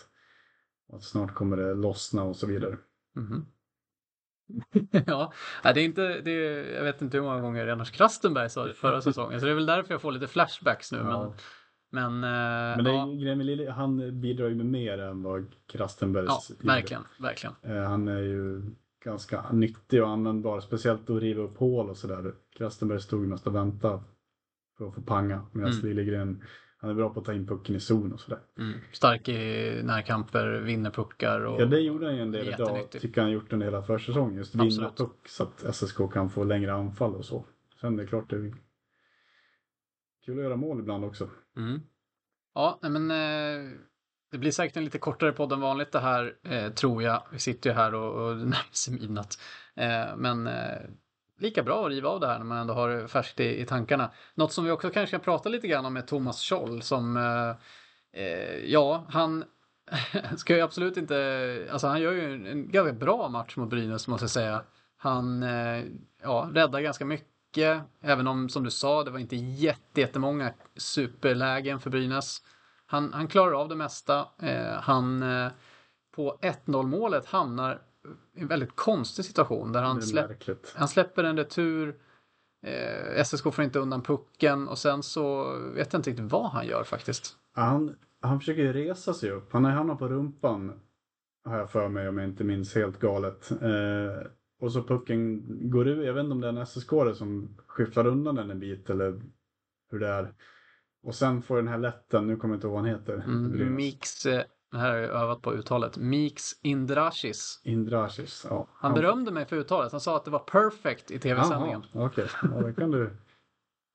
Och 0.88 0.96
att 0.96 1.05
snart 1.05 1.35
kommer 1.35 1.57
det 1.57 1.75
lossna 1.75 2.22
och 2.22 2.37
så 2.37 2.46
vidare. 2.46 2.77
Mm 3.16 3.29
-hmm. 3.29 3.42
ja, 5.07 5.33
det 5.62 5.81
är 5.81 5.85
inte, 5.85 6.20
det 6.20 6.31
är, 6.31 6.74
jag 6.74 6.85
vet 6.85 7.02
inte 7.02 7.16
hur 7.16 7.24
många 7.24 7.40
gånger 7.40 7.68
Anders 7.68 7.90
Krastenberg 7.90 8.50
sa 8.50 8.64
det 8.64 8.74
förra 8.74 9.00
säsongen, 9.00 9.40
så 9.40 9.46
det 9.46 9.52
är 9.52 9.57
väl 9.57 9.66
därför 9.66 9.94
jag 9.94 10.00
får 10.00 10.12
lite 10.12 10.26
flashbacks 10.26 10.92
nu. 10.92 10.98
Ja. 10.98 11.35
Men, 11.90 12.20
men, 12.20 12.24
eh, 12.24 12.76
men 12.76 12.85
det 12.85 12.90
ja. 13.28 13.35
Lille, 13.35 13.70
han 13.70 14.20
bidrar 14.20 14.48
ju 14.48 14.55
med 14.55 14.66
mer 14.66 14.98
än 14.98 15.22
vad 15.22 15.46
Krastenberg 15.66 16.26
Ja, 16.26 16.40
verkligen, 16.61 17.02
verkligen. 17.18 17.55
Eh, 17.62 17.83
han 17.83 18.09
är 18.09 18.18
ju 18.18 18.62
ganska 19.05 19.52
nyttig 19.52 20.02
och 20.02 20.09
användbar, 20.09 20.61
speciellt 20.61 21.11
att 21.11 21.22
riva 21.22 21.42
upp 21.42 21.59
hål 21.59 21.90
och 21.90 21.96
sådär. 21.96 22.33
Krastenberg 22.57 23.00
stod 23.00 23.28
mest 23.28 23.46
och 23.46 23.55
väntade 23.55 24.02
för 24.78 24.88
att 24.88 24.94
få 24.94 25.02
panga, 25.02 25.46
medan 25.52 25.72
mm. 25.72 25.87
Liljegren 25.87 26.42
han 26.82 26.90
är 26.90 26.94
bra 26.94 27.10
på 27.10 27.20
att 27.20 27.26
ta 27.26 27.32
in 27.32 27.46
pucken 27.46 27.76
i 27.76 27.80
zon 27.80 28.12
och 28.12 28.20
sådär. 28.20 28.40
Mm. 28.58 28.78
Stark 28.92 29.28
i 29.28 29.80
närkamper, 29.84 30.60
vinner 30.60 30.90
puckar. 30.90 31.40
Och 31.40 31.60
ja, 31.60 31.66
det 31.66 31.80
gjorde 31.80 32.06
han 32.06 32.16
ju 32.16 32.22
en 32.22 32.32
del 32.32 32.48
idag. 32.48 32.90
Tycker 32.90 33.20
han 33.20 33.30
gjort 33.30 33.52
en 33.52 33.62
hela 33.62 33.82
försäsongen. 33.82 34.36
Just 34.36 34.54
vinna 34.54 34.92
puck 34.96 35.28
så 35.28 35.42
att 35.42 35.74
SSK 35.74 35.96
kan 36.12 36.30
få 36.30 36.44
längre 36.44 36.72
anfall 36.72 37.14
och 37.14 37.24
så. 37.24 37.44
Sen 37.80 37.98
är 37.98 38.02
det 38.02 38.08
klart 38.08 38.30
det 38.30 38.36
är 38.36 38.54
kul 40.24 40.38
att 40.38 40.44
göra 40.44 40.56
mål 40.56 40.80
ibland 40.80 41.04
också. 41.04 41.28
Mm. 41.56 41.80
Ja, 42.54 42.78
men 42.82 43.10
eh, 43.10 43.70
det 44.30 44.38
blir 44.38 44.50
säkert 44.50 44.76
en 44.76 44.84
lite 44.84 44.98
kortare 44.98 45.32
podd 45.32 45.52
än 45.52 45.60
vanligt 45.60 45.92
det 45.92 46.00
här, 46.00 46.34
eh, 46.42 46.72
tror 46.72 47.02
jag. 47.02 47.22
Vi 47.32 47.38
sitter 47.38 47.70
ju 47.70 47.76
här 47.76 47.94
och, 47.94 48.28
och 48.28 48.36
närmar 48.38 48.72
sig 48.72 48.94
midnatt. 48.94 49.38
Eh, 49.74 50.16
men 50.16 50.48
lika 51.42 51.62
bra 51.62 51.87
att 51.87 51.90
riva 51.90 52.09
av 52.09 52.20
det 52.20 52.26
här 52.26 52.38
när 52.38 52.44
man 52.44 52.59
ändå 52.59 52.74
har 52.74 52.88
det 52.88 53.09
färskt 53.09 53.40
i, 53.40 53.61
i 53.61 53.66
tankarna. 53.66 54.11
Något 54.35 54.52
som 54.52 54.64
vi 54.64 54.70
också 54.70 54.90
kanske 54.90 55.16
kan 55.16 55.24
prata 55.24 55.48
lite 55.48 55.68
grann 55.68 55.87
om 55.87 55.96
är 55.96 56.02
Thomas 56.02 56.42
Scholl 56.42 56.83
som, 56.83 57.16
eh, 57.16 58.22
eh 58.22 58.57
ja, 58.64 59.07
han 59.09 59.44
ska 60.37 60.57
ju 60.57 60.62
absolut 60.62 60.96
inte, 60.96 61.68
alltså 61.72 61.87
han 61.87 62.00
gör 62.00 62.12
ju 62.12 62.35
en, 62.35 62.46
en 62.46 62.70
ganska 62.70 62.92
bra 62.92 63.28
match 63.28 63.57
mot 63.57 63.70
Brynäs 63.70 64.09
måste 64.09 64.24
jag 64.24 64.31
säga. 64.31 64.62
Han, 64.96 65.42
eh, 65.42 65.85
ja, 66.22 66.50
räddar 66.52 66.81
ganska 66.81 67.05
mycket, 67.05 67.83
även 68.00 68.26
om 68.26 68.48
som 68.48 68.64
du 68.64 68.70
sa, 68.70 69.05
det 69.05 69.11
var 69.11 69.18
inte 69.18 69.37
jättemånga 69.37 70.52
superlägen 70.76 71.81
för 71.81 71.90
Brynäs. 71.90 72.42
Han, 72.87 73.12
han 73.12 73.28
klarar 73.28 73.52
av 73.52 73.68
det 73.68 73.76
mesta. 73.76 74.28
Eh, 74.42 74.72
han 74.81 75.22
eh, 75.22 75.52
på 76.14 76.38
1-0 76.42 76.87
målet 76.87 77.26
hamnar 77.26 77.83
en 78.34 78.48
väldigt 78.48 78.76
konstig 78.76 79.24
situation 79.24 79.72
där 79.72 79.82
han, 79.82 80.02
släpp, 80.02 80.66
han 80.74 80.88
släpper 80.88 81.24
en 81.24 81.36
retur. 81.36 81.96
Eh, 82.66 83.24
SSK 83.24 83.54
får 83.54 83.64
inte 83.64 83.78
undan 83.78 84.02
pucken 84.02 84.68
och 84.68 84.78
sen 84.78 85.02
så 85.02 85.56
vet 85.74 85.92
jag 85.92 85.98
inte 85.98 86.10
riktigt 86.10 86.32
vad 86.32 86.50
han 86.50 86.66
gör 86.66 86.84
faktiskt. 86.84 87.36
Han, 87.52 87.96
han 88.20 88.40
försöker 88.40 88.72
resa 88.72 89.14
sig 89.14 89.30
upp. 89.30 89.52
Han 89.52 89.64
har 89.64 89.72
hamnat 89.72 89.98
på 89.98 90.08
rumpan 90.08 90.80
har 91.44 91.58
jag 91.58 91.70
för 91.70 91.88
mig 91.88 92.08
om 92.08 92.18
jag 92.18 92.28
inte 92.28 92.44
minns 92.44 92.74
helt 92.74 92.98
galet. 92.98 93.50
Eh, 93.50 94.26
och 94.60 94.72
så 94.72 94.82
pucken 94.82 95.42
går 95.70 95.88
ut. 95.88 96.06
Jag 96.06 96.14
vet 96.14 96.24
inte 96.24 96.32
om 96.32 96.40
det 96.40 96.48
är 96.48 96.52
en 96.52 96.66
SSK 96.66 96.90
som 97.14 97.56
skyfflar 97.66 98.06
undan 98.06 98.34
den 98.34 98.50
en 98.50 98.60
bit 98.60 98.90
eller 98.90 99.22
hur 99.90 99.98
det 99.98 100.08
är. 100.08 100.34
Och 101.02 101.14
sen 101.14 101.42
får 101.42 101.56
den 101.56 101.68
här 101.68 101.78
lätten, 101.78 102.26
nu 102.26 102.36
kommer 102.36 102.54
jag 102.54 102.56
inte 102.56 102.66
ihåg 102.66 102.74
vad 102.74 102.82
han 102.82 102.98
heter. 102.98 103.14
Mm, 103.14 103.74
Mix 103.74 104.26
det 104.72 104.78
här 104.78 104.90
har 104.90 104.98
jag 104.98 105.11
övat 105.11 105.42
på 105.42 105.54
uttalet, 105.54 105.96
Meeks 105.96 106.52
Indrashis. 106.62 107.61
Indrashis, 107.64 108.46
ja. 108.50 108.68
Han 108.72 108.94
berömde 108.94 109.30
mig 109.30 109.46
för 109.46 109.56
uttalet. 109.56 109.92
Han 109.92 110.00
sa 110.00 110.16
att 110.16 110.24
det 110.24 110.30
var 110.30 110.38
perfect 110.38 111.11
i 111.11 111.18
tv-sändningen. 111.18 111.82
Okej, 111.94 112.26
ja, 112.42 112.48
då 112.48 112.72
kan 112.72 112.90
du... 112.90 113.16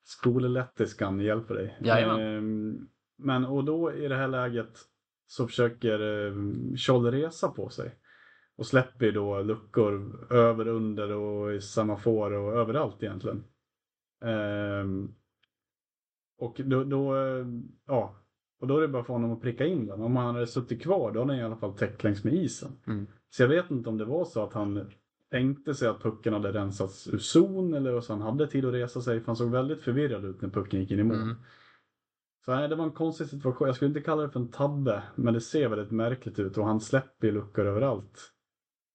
Skolelettiskan 0.04 1.20
hjälper 1.20 1.54
dig. 1.54 1.78
Jajamän. 1.80 2.20
Ehm, 2.20 2.88
men 3.18 3.44
och 3.44 3.64
då 3.64 3.92
i 3.92 4.08
det 4.08 4.16
här 4.16 4.28
läget 4.28 4.78
så 5.26 5.46
försöker 5.46 6.26
eh, 6.26 6.34
Scholl 6.76 7.10
resa 7.10 7.48
på 7.48 7.68
sig. 7.68 7.94
Och 8.56 8.66
släpper 8.66 9.12
då 9.12 9.42
luckor 9.42 10.26
över, 10.32 10.68
under 10.68 11.12
och 11.12 11.54
i 11.54 11.60
semafor 11.60 12.32
och 12.32 12.52
överallt 12.52 13.02
egentligen. 13.02 13.44
Ehm, 14.24 15.14
och 16.38 16.60
då, 16.64 16.84
då, 16.84 17.16
ja, 17.86 18.14
och 18.60 18.66
då 18.66 18.76
är 18.76 18.80
det 18.80 18.88
bara 18.88 19.04
för 19.04 19.12
honom 19.12 19.32
att 19.32 19.40
pricka 19.42 19.66
in 19.66 19.86
den. 19.86 20.02
Om 20.02 20.16
han 20.16 20.34
hade 20.34 20.46
suttit 20.46 20.82
kvar 20.82 21.12
då 21.12 21.20
hade 21.20 21.32
han 21.32 21.40
i 21.40 21.44
alla 21.44 21.56
fall 21.56 21.76
täckt 21.76 22.04
längs 22.04 22.24
med 22.24 22.34
isen. 22.34 22.72
Mm. 22.86 23.06
Så 23.30 23.42
jag 23.42 23.48
vet 23.48 23.70
inte 23.70 23.88
om 23.88 23.98
det 23.98 24.04
var 24.04 24.24
så 24.24 24.44
att 24.44 24.52
han 24.52 24.90
tänkte 25.30 25.74
sig 25.74 25.88
att 25.88 26.02
pucken 26.02 26.32
hade 26.32 26.52
rensats 26.52 27.08
ur 27.08 27.18
zon 27.18 27.74
eller 27.74 28.00
så 28.00 28.12
han 28.12 28.22
hade 28.22 28.46
tid 28.46 28.64
att 28.64 28.74
resa 28.74 29.00
sig. 29.00 29.20
För 29.20 29.26
han 29.26 29.36
såg 29.36 29.50
väldigt 29.50 29.80
förvirrad 29.80 30.24
ut 30.24 30.40
när 30.42 30.48
pucken 30.48 30.80
gick 30.80 30.90
in 30.90 30.98
i 30.98 31.02
mål. 31.02 31.16
Mm. 31.16 31.36
Så 32.44 32.54
nej, 32.54 32.68
det 32.68 32.74
var 32.74 32.84
en 32.84 32.90
konstig 32.92 33.26
situation. 33.26 33.66
Jag 33.66 33.76
skulle 33.76 33.88
inte 33.88 34.00
kalla 34.00 34.22
det 34.22 34.30
för 34.30 34.40
en 34.40 34.50
tabbe, 34.50 35.02
men 35.14 35.34
det 35.34 35.40
ser 35.40 35.68
väldigt 35.68 35.90
märkligt 35.90 36.38
ut 36.38 36.58
och 36.58 36.66
han 36.66 36.80
släpper 36.80 37.26
ju 37.26 37.32
luckor 37.32 37.66
överallt. 37.66 38.32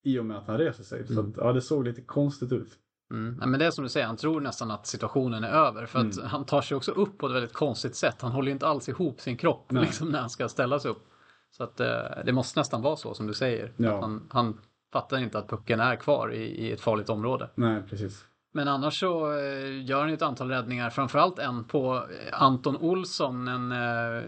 I 0.04 0.19
och 0.19 0.26
med 0.26 0.38
att 0.38 0.47
han 0.47 0.58
reser 0.58 0.84
sig. 0.84 1.08
Så 1.08 1.13
Mm. 1.13 1.30
att, 1.32 1.38
ja, 1.38 1.54
det 1.54 1.62
såg 1.62 1.84
lite 1.84 2.02
konstigt 2.02 2.52
ut. 2.52 2.80
Mm. 3.13 3.38
Ja, 3.41 3.45
men 3.47 3.60
det 3.60 3.65
är 3.65 3.71
som 3.71 3.84
du 3.84 3.89
säger, 3.89 4.06
han 4.08 4.17
tror 4.17 4.41
nästan 4.41 4.71
att 4.71 4.88
situationen 4.88 5.43
är 5.43 5.49
över. 5.49 5.86
För 5.86 5.99
att 5.99 6.17
Mm. 6.17 6.28
han 6.30 6.45
tar 6.45 6.62
sig 6.62 6.78
också 6.78 6.91
upp 6.91 7.17
på 7.17 7.28
ett 7.28 7.34
väldigt 7.34 7.54
konstigt 7.54 7.95
sätt. 7.95 8.21
Han 8.21 8.32
håller 8.32 8.52
inte 8.52 8.67
alls 8.67 8.89
ihop 8.89 9.21
sin 9.21 9.38
kropp 9.38 9.71
liksom, 9.71 10.10
när 10.10 10.19
han 10.19 10.30
ska 10.30 10.49
ställa 10.49 10.80
sig 10.80 10.91
upp. 10.91 11.04
Så 11.52 11.63
att 11.63 11.80
eh, 11.80 11.88
det 12.26 12.32
måste 12.32 12.60
nästan 12.60 12.82
vara 12.82 12.95
så 12.95 13.13
som 13.13 13.28
du 13.28 13.34
säger. 13.34 13.71
Ja. 13.78 14.02
Han, 14.02 14.28
han 14.30 14.62
fattar 14.93 15.17
inte 15.17 15.38
att 15.39 15.49
pucken 15.49 15.80
är 15.80 15.95
kvar 15.95 16.34
i, 16.34 16.43
i 16.43 16.71
ett 16.71 16.82
farligt 16.82 17.10
område. 17.10 17.49
Nej, 17.56 17.84
precis. 17.89 18.26
Men 18.54 18.67
annars 18.67 18.99
så 18.99 19.32
eh, 19.38 19.84
gör 19.86 19.99
han 19.99 20.10
ju 20.10 20.13
ett 20.15 20.21
antal 20.21 20.49
räddningar, 20.49 20.89
framförallt 20.89 21.39
en 21.39 21.63
på 21.63 21.95
eh, 21.95 22.41
Anton 22.41 22.78
Olsson, 22.78 23.47
en 23.47 23.71
eh, 23.71 24.23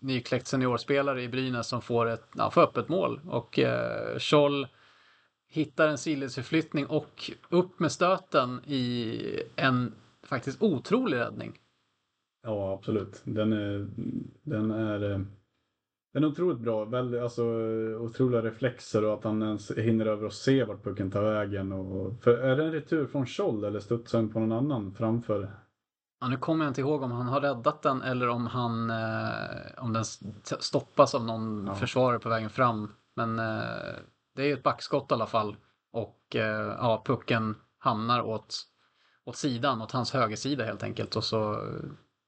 nykläckt 0.00 0.46
seniorspelare 0.46 1.22
i 1.22 1.28
Brynäs 1.28 1.68
som 1.68 1.82
får 1.82 2.06
ett 2.10 2.28
ja, 2.36 2.50
får 2.50 2.60
öppet 2.62 2.88
mål. 2.88 3.20
Och 3.28 3.58
eh, 3.58 4.18
Scholl 4.18 4.66
hittar 5.56 5.88
en 5.88 5.98
sidledsförflyttning 5.98 6.86
och 6.86 7.30
upp 7.50 7.80
med 7.80 7.92
stöten 7.92 8.60
i 8.64 9.20
en 9.56 9.92
faktiskt 10.22 10.62
otrolig 10.62 11.16
räddning. 11.18 11.58
Ja, 12.42 12.72
absolut. 12.72 13.22
Den 13.24 13.52
är, 13.52 13.88
den 14.42 14.70
är, 14.70 14.98
den 16.14 16.24
är 16.24 16.26
otroligt 16.26 16.58
bra. 16.58 16.84
Väldigt, 16.84 17.22
alltså, 17.22 17.44
otroliga 17.98 18.42
reflexer 18.42 19.04
och 19.04 19.14
att 19.14 19.24
han 19.24 19.42
ens 19.42 19.70
hinner 19.70 20.06
över 20.06 20.24
och 20.24 20.32
se 20.32 20.64
vart 20.64 20.84
pucken 20.84 21.10
tar 21.10 21.22
vägen. 21.22 21.72
Och, 21.72 22.22
för 22.22 22.38
är 22.38 22.56
det 22.56 22.64
en 22.64 22.72
retur 22.72 23.06
från 23.06 23.26
Scholl 23.26 23.64
eller 23.64 23.80
studsar 23.80 24.18
den 24.18 24.32
på 24.32 24.40
någon 24.40 24.52
annan 24.52 24.94
framför? 24.94 25.50
Ja, 26.20 26.28
nu 26.28 26.36
kommer 26.36 26.64
jag 26.64 26.70
inte 26.70 26.80
ihåg 26.80 27.02
om 27.02 27.12
han 27.12 27.26
har 27.26 27.40
räddat 27.40 27.82
den 27.82 28.02
eller 28.02 28.28
om, 28.28 28.46
han, 28.46 28.90
eh, 28.90 29.84
om 29.84 29.92
den 29.92 30.02
st- 30.02 30.56
stoppas 30.60 31.14
av 31.14 31.24
någon 31.24 31.76
försvarare 31.76 32.18
på 32.18 32.28
vägen 32.28 32.50
fram. 32.50 32.92
Men 33.16 33.38
eh, 33.38 33.94
det 34.36 34.42
är 34.42 34.46
ju 34.46 34.52
ett 34.52 34.62
backskott 34.62 35.10
i 35.10 35.14
alla 35.14 35.26
fall. 35.26 35.56
Och 35.92 36.36
eh, 36.36 36.76
ja, 36.78 37.02
pucken 37.06 37.54
hamnar 37.78 38.22
åt, 38.22 38.56
åt 39.24 39.36
sidan, 39.36 39.82
åt 39.82 39.92
hans 39.92 40.12
högersida 40.12 40.64
helt 40.64 40.82
enkelt. 40.82 41.16
Och 41.16 41.24
så 41.24 41.60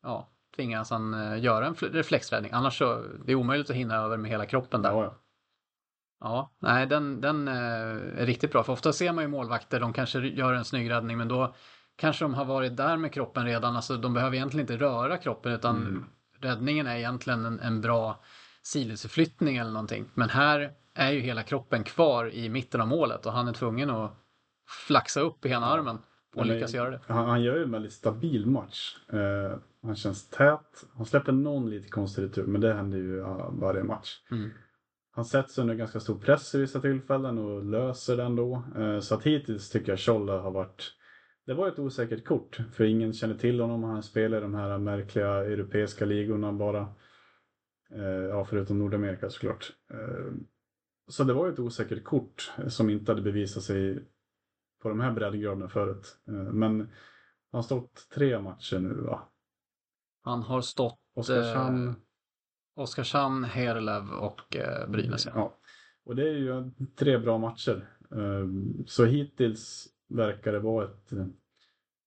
ja, 0.03 0.29
tvingas 0.57 0.91
han 0.91 1.15
eh, 1.15 1.41
göra 1.45 1.67
en 1.67 1.75
fl- 1.75 1.93
reflexräddning. 1.93 2.53
Annars 2.53 2.79
så 2.79 3.05
det 3.25 3.33
är 3.33 3.37
omöjligt 3.37 3.71
att 3.71 3.77
hinna 3.77 3.97
över 3.97 4.17
med 4.17 4.31
hela 4.31 4.47
kroppen 4.47 4.83
där. 4.83 4.91
Ja, 4.91 5.05
ja. 5.05 5.15
Ja, 6.21 6.53
nej 6.59 6.87
den, 6.87 7.21
den 7.21 7.49
eh, 7.49 7.55
är 8.21 8.27
riktigt 8.27 8.53
bra. 8.53 8.63
För 8.63 8.73
ofta 8.73 8.93
ser 8.93 9.13
man 9.13 9.25
ju 9.25 9.29
målvakter, 9.29 9.81
de 9.81 9.93
kanske 9.93 10.19
gör 10.19 10.53
en 10.53 10.65
snygg 10.65 10.91
räddning 10.91 11.19
men 11.19 11.29
då 11.29 11.55
kanske 11.97 12.25
de 12.25 12.35
har 12.35 12.45
varit 12.45 12.77
där 12.77 12.97
med 12.97 13.13
kroppen 13.13 13.45
redan. 13.45 13.77
Alltså 13.77 13.97
de 13.97 14.15
behöver 14.15 14.37
egentligen 14.37 14.65
inte 14.71 14.85
röra 14.85 15.17
kroppen 15.17 15.53
utan 15.53 15.77
Mm. 15.77 16.05
räddningen 16.41 16.87
är 16.87 16.97
egentligen 16.97 17.45
en, 17.45 17.61
en 17.61 17.81
bra 17.81 18.21
sidledsförflyttning 18.63 19.57
eller 19.57 19.71
någonting. 19.71 20.11
Men 20.15 20.29
här 20.31 20.73
är 20.99 21.13
ju 21.13 21.21
hela 21.21 21.43
kroppen 21.43 21.85
kvar 21.85 22.35
i 22.35 22.49
mitten 22.49 22.81
av 22.81 22.89
målet 22.89 23.27
och 23.27 23.33
han 23.33 23.49
är 23.49 23.53
tvungen 23.53 23.91
att 23.91 24.13
flaxa 24.87 25.21
upp 25.21 25.47
i 25.47 25.49
ena 25.49 25.67
armen 25.67 25.97
och 26.35 26.47
Men 26.47 26.49
lyckas 26.49 26.75
göra 26.75 26.91
det. 26.91 27.01
Han, 27.07 27.29
han 27.29 27.43
gör 27.43 27.57
ju 27.57 27.63
en 27.63 27.71
väldigt 27.71 27.93
stabil 27.93 28.47
match. 28.47 28.97
Eh, 29.13 29.59
han 29.83 29.97
känns 29.97 30.29
tät. 30.29 30.85
Han 30.97 31.07
släpper 31.07 31.33
någon 31.33 31.71
lite 31.71 31.89
konstig 31.89 32.23
retur, 32.23 32.47
men 32.47 32.61
det 32.61 32.75
händer 32.75 32.99
ju 32.99 33.21
varje 33.51 33.83
match. 33.83 34.21
Mm. 34.31 34.51
Han 35.11 35.25
sätts 35.25 35.59
under 35.59 35.75
ganska 35.75 36.01
stor 36.01 36.19
press 36.19 36.55
i 36.55 36.59
vissa 36.59 36.81
tillfällen 36.81 37.39
och 37.39 37.65
löser 37.65 38.17
den 38.17 38.37
då. 38.37 38.63
Eh, 38.79 39.01
så 39.01 39.15
att 39.15 39.23
hittills 39.23 39.71
tycker 39.71 39.93
jag 39.93 39.99
Scholla 39.99 40.39
har 40.39 40.51
varit 40.51 40.95
det 41.47 41.55
var 41.55 41.69
ett 41.69 41.79
osäkert 41.79 42.25
kort, 42.25 42.61
för 42.73 42.85
ingen 42.85 43.13
känner 43.13 43.35
till 43.35 43.61
honom. 43.61 43.85
Han 43.85 44.03
spelar 44.03 44.39
i 44.39 44.41
de 44.41 44.55
här 44.55 44.79
märkliga 44.79 45.29
europeiska 45.29 46.05
ligorna 46.05 46.53
bara. 46.53 46.81
Eh, 47.95 48.03
ja, 48.03 48.45
förutom 48.45 48.79
Nordamerika 48.79 49.31
såklart. 49.31 49.73
Eh, 51.09 51.11
så 51.11 51.25
det 51.25 51.33
var 51.33 51.47
ju 51.47 51.53
ett 51.53 51.59
osäkert 51.59 52.05
kort 52.05 52.53
som 52.69 52.91
inte 52.91 53.13
hade 53.13 53.23
bevisat 53.23 53.63
sig 53.63 54.05
på 54.83 54.89
de 54.89 55.01
här 55.01 55.13
breddgraderna 55.13 55.69
förut. 55.69 56.19
Eh, 56.29 56.35
men 56.35 56.81
han 56.81 57.59
har 57.59 57.63
stått 57.63 58.09
tre 58.15 58.41
matcher 58.41 58.79
nu 58.79 58.95
va? 58.95 59.29
Han 60.23 60.43
har 60.43 60.61
stått 60.61 60.99
Oskarshamn. 61.15 61.89
eh, 61.89 61.95
Oskarshamn, 62.77 63.45
Herlev 63.45 64.11
och 64.11 64.57
eh, 64.57 64.91
Brynäs. 64.91 65.27
Ja. 65.27 65.33
Ja. 65.35 65.59
Och 66.05 66.17
det 66.17 66.29
är 66.29 66.35
ju 66.35 66.71
tre 66.99 67.19
bra 67.19 67.39
matcher. 67.39 67.89
Eh, 68.11 68.47
Så 68.87 69.05
hittills 69.05 69.87
verkar 70.09 70.53
det 70.53 70.59
vara 70.61 70.85
ett, 70.85 71.13
eh, 71.13 71.27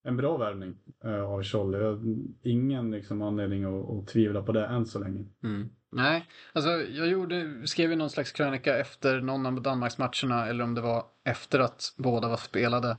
en 0.04 0.18
bra 0.18 0.38
värvning 0.38 0.78
eh, 1.04 1.22
av 1.22 1.44
Scholl. 1.44 1.74
Jag 1.74 1.82
har 1.96 2.00
ingen 2.44 2.92
liksom 2.92 3.22
anledning 3.22 3.64
att, 3.64 3.90
att 3.90 4.08
tvivla 4.08 4.44
på 4.44 4.52
det 4.52 4.66
än 4.66 4.86
så 4.86 5.00
länge. 5.00 5.26
Mm. 5.44 5.70
Nej, 5.92 6.28
alltså 6.54 6.70
jag 6.70 7.08
gjorde, 7.08 7.68
skrev 7.68 7.90
ju 7.90 7.96
någon 7.96 8.10
slags 8.10 8.32
krönika 8.32 8.78
efter 8.78 9.22
någon 9.22 9.46
av 9.46 9.62
Danmarksmatcherna 9.62 10.48
eller 10.48 10.64
om 10.64 10.76
det 10.76 10.82
var 10.82 11.06
efter 11.24 11.60
att 11.60 11.94
båda 11.98 12.28
var 12.28 12.38
spelade. 12.38 12.98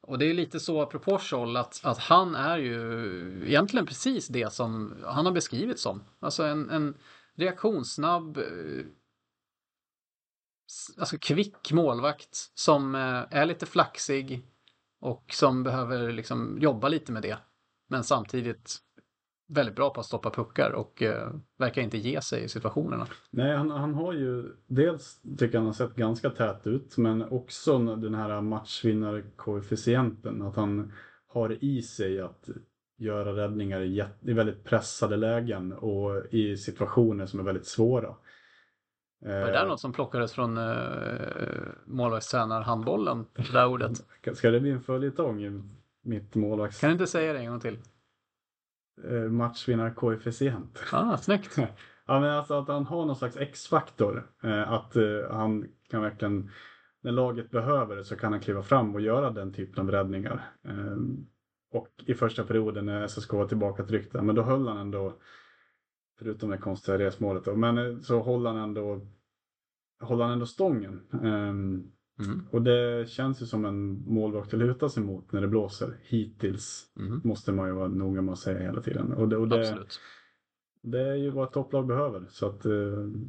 Och 0.00 0.18
det 0.18 0.26
är 0.26 0.34
lite 0.34 0.60
så 0.60 0.82
apropå 0.82 1.18
Scholl 1.18 1.56
att, 1.56 1.80
att 1.84 1.98
han 1.98 2.34
är 2.34 2.58
ju 2.58 3.42
egentligen 3.46 3.86
precis 3.86 4.28
det 4.28 4.52
som 4.52 4.96
han 5.04 5.26
har 5.26 5.32
beskrivits 5.32 5.82
som. 5.82 6.04
Alltså 6.20 6.42
en, 6.42 6.70
en 6.70 6.94
reaktionssnabb, 7.34 8.36
eh, 8.38 8.84
alltså 10.98 11.18
kvick 11.18 11.72
målvakt 11.72 12.50
som 12.54 12.94
eh, 12.94 13.24
är 13.30 13.46
lite 13.46 13.66
flaxig 13.66 14.42
och 15.00 15.24
som 15.32 15.62
behöver 15.62 16.12
liksom 16.12 16.58
jobba 16.60 16.88
lite 16.88 17.12
med 17.12 17.22
det. 17.22 17.38
Men 17.88 18.04
samtidigt 18.04 18.83
väldigt 19.54 19.76
bra 19.76 19.90
på 19.90 20.00
att 20.00 20.06
stoppa 20.06 20.30
puckar 20.30 20.70
och 20.70 21.02
eh, 21.02 21.30
verkar 21.58 21.82
inte 21.82 21.98
ge 21.98 22.20
sig 22.20 22.44
i 22.44 22.48
situationerna. 22.48 23.06
Nej, 23.30 23.56
han, 23.56 23.70
han 23.70 23.94
har 23.94 24.12
ju 24.12 24.56
dels 24.66 25.20
tycker 25.38 25.54
jag 25.54 25.60
han 25.60 25.66
har 25.66 25.72
sett 25.72 25.94
ganska 25.94 26.30
tät 26.30 26.66
ut, 26.66 26.96
men 26.96 27.22
också 27.22 27.78
den 27.78 28.14
här 28.14 28.40
matchvinnarkoefficienten. 28.40 30.42
Att 30.42 30.56
han 30.56 30.92
har 31.26 31.64
i 31.64 31.82
sig 31.82 32.20
att 32.20 32.48
göra 32.98 33.36
räddningar 33.36 33.80
i, 33.80 34.04
i 34.20 34.32
väldigt 34.32 34.64
pressade 34.64 35.16
lägen 35.16 35.72
och 35.72 36.26
i 36.30 36.56
situationer 36.56 37.26
som 37.26 37.40
är 37.40 37.44
väldigt 37.44 37.66
svåra. 37.66 38.14
Var 39.24 39.30
det 39.30 39.52
där 39.52 39.66
något 39.66 39.80
som 39.80 39.92
plockades 39.92 40.32
från 40.32 40.58
uh, 40.58 40.74
målvaktstränarhandbollen? 41.86 43.26
Det 43.34 43.52
där 43.52 43.66
ordet. 43.66 44.04
Ska 44.34 44.50
det 44.50 44.60
bli 44.60 44.70
en 44.70 44.82
följetong? 44.82 45.70
Mitt 46.02 46.34
målvakts... 46.34 46.80
Kan 46.80 46.88
du 46.88 46.92
inte 46.92 47.06
säga 47.06 47.32
det 47.32 47.38
en 47.38 47.50
gång 47.50 47.60
till? 47.60 47.78
Eh, 49.04 49.30
matchvinnarkoefficient. 49.30 50.82
Ah, 50.92 51.16
snyggt. 51.16 51.56
ja, 52.06 52.20
men 52.20 52.30
alltså 52.30 52.54
att 52.54 52.68
han 52.68 52.86
har 52.86 53.06
någon 53.06 53.16
slags 53.16 53.36
X-faktor. 53.36 54.30
Eh, 54.42 54.72
att 54.72 54.96
eh, 54.96 55.30
han 55.30 55.66
kan 55.90 56.02
verkligen, 56.02 56.50
när 57.02 57.12
laget 57.12 57.50
behöver 57.50 57.96
det 57.96 58.04
så 58.04 58.16
kan 58.16 58.32
han 58.32 58.40
kliva 58.40 58.62
fram 58.62 58.94
och 58.94 59.00
göra 59.00 59.30
den 59.30 59.52
typen 59.52 59.84
av 59.84 59.90
räddningar. 59.90 60.50
Och 61.70 61.88
i 62.06 62.14
första 62.14 62.44
perioden 62.44 62.86
när 62.86 63.06
SSK 63.06 63.32
var 63.32 63.48
tillbaka 63.48 63.84
tryckta, 63.84 64.22
men 64.22 64.34
då 64.34 64.42
höll 64.42 64.68
han 64.68 64.78
ändå, 64.78 65.18
förutom 66.18 66.50
det 66.50 66.58
konstiga 66.58 66.98
resmålet, 66.98 67.44
då, 67.44 67.56
men 67.56 68.02
så 68.02 68.20
håller 68.20 68.50
han 68.50 68.58
ändå, 68.58 69.06
håller 70.00 70.24
han 70.24 70.32
ändå 70.32 70.46
stången. 70.46 71.00
Eh, 72.20 72.24
Mm. 72.26 72.46
och 72.50 72.62
det 72.62 73.08
känns 73.10 73.42
ju 73.42 73.46
som 73.46 73.64
en 73.64 74.04
målvakt 74.14 74.54
att 74.54 74.60
luta 74.60 74.88
sig 74.88 75.02
mot 75.02 75.32
när 75.32 75.40
det 75.40 75.48
blåser. 75.48 75.96
Hittills 76.02 76.86
Mm. 76.96 77.20
måste 77.24 77.52
man 77.52 77.68
ju 77.68 77.72
vara 77.74 77.88
noga 77.88 78.22
med 78.22 78.32
att 78.32 78.38
säga 78.38 78.58
hela 78.62 78.82
tiden. 78.82 79.12
Och 79.12 79.28
det, 79.28 79.36
och 79.36 79.48
det, 79.48 79.60
Absolut. 79.60 80.00
det 80.82 81.00
är 81.00 81.14
ju 81.14 81.30
vad 81.30 81.46
ett 81.46 81.52
topplag 81.52 81.86
behöver. 81.86 82.26
Så 82.30 82.46
att, 82.46 82.64
eh, 82.66 82.72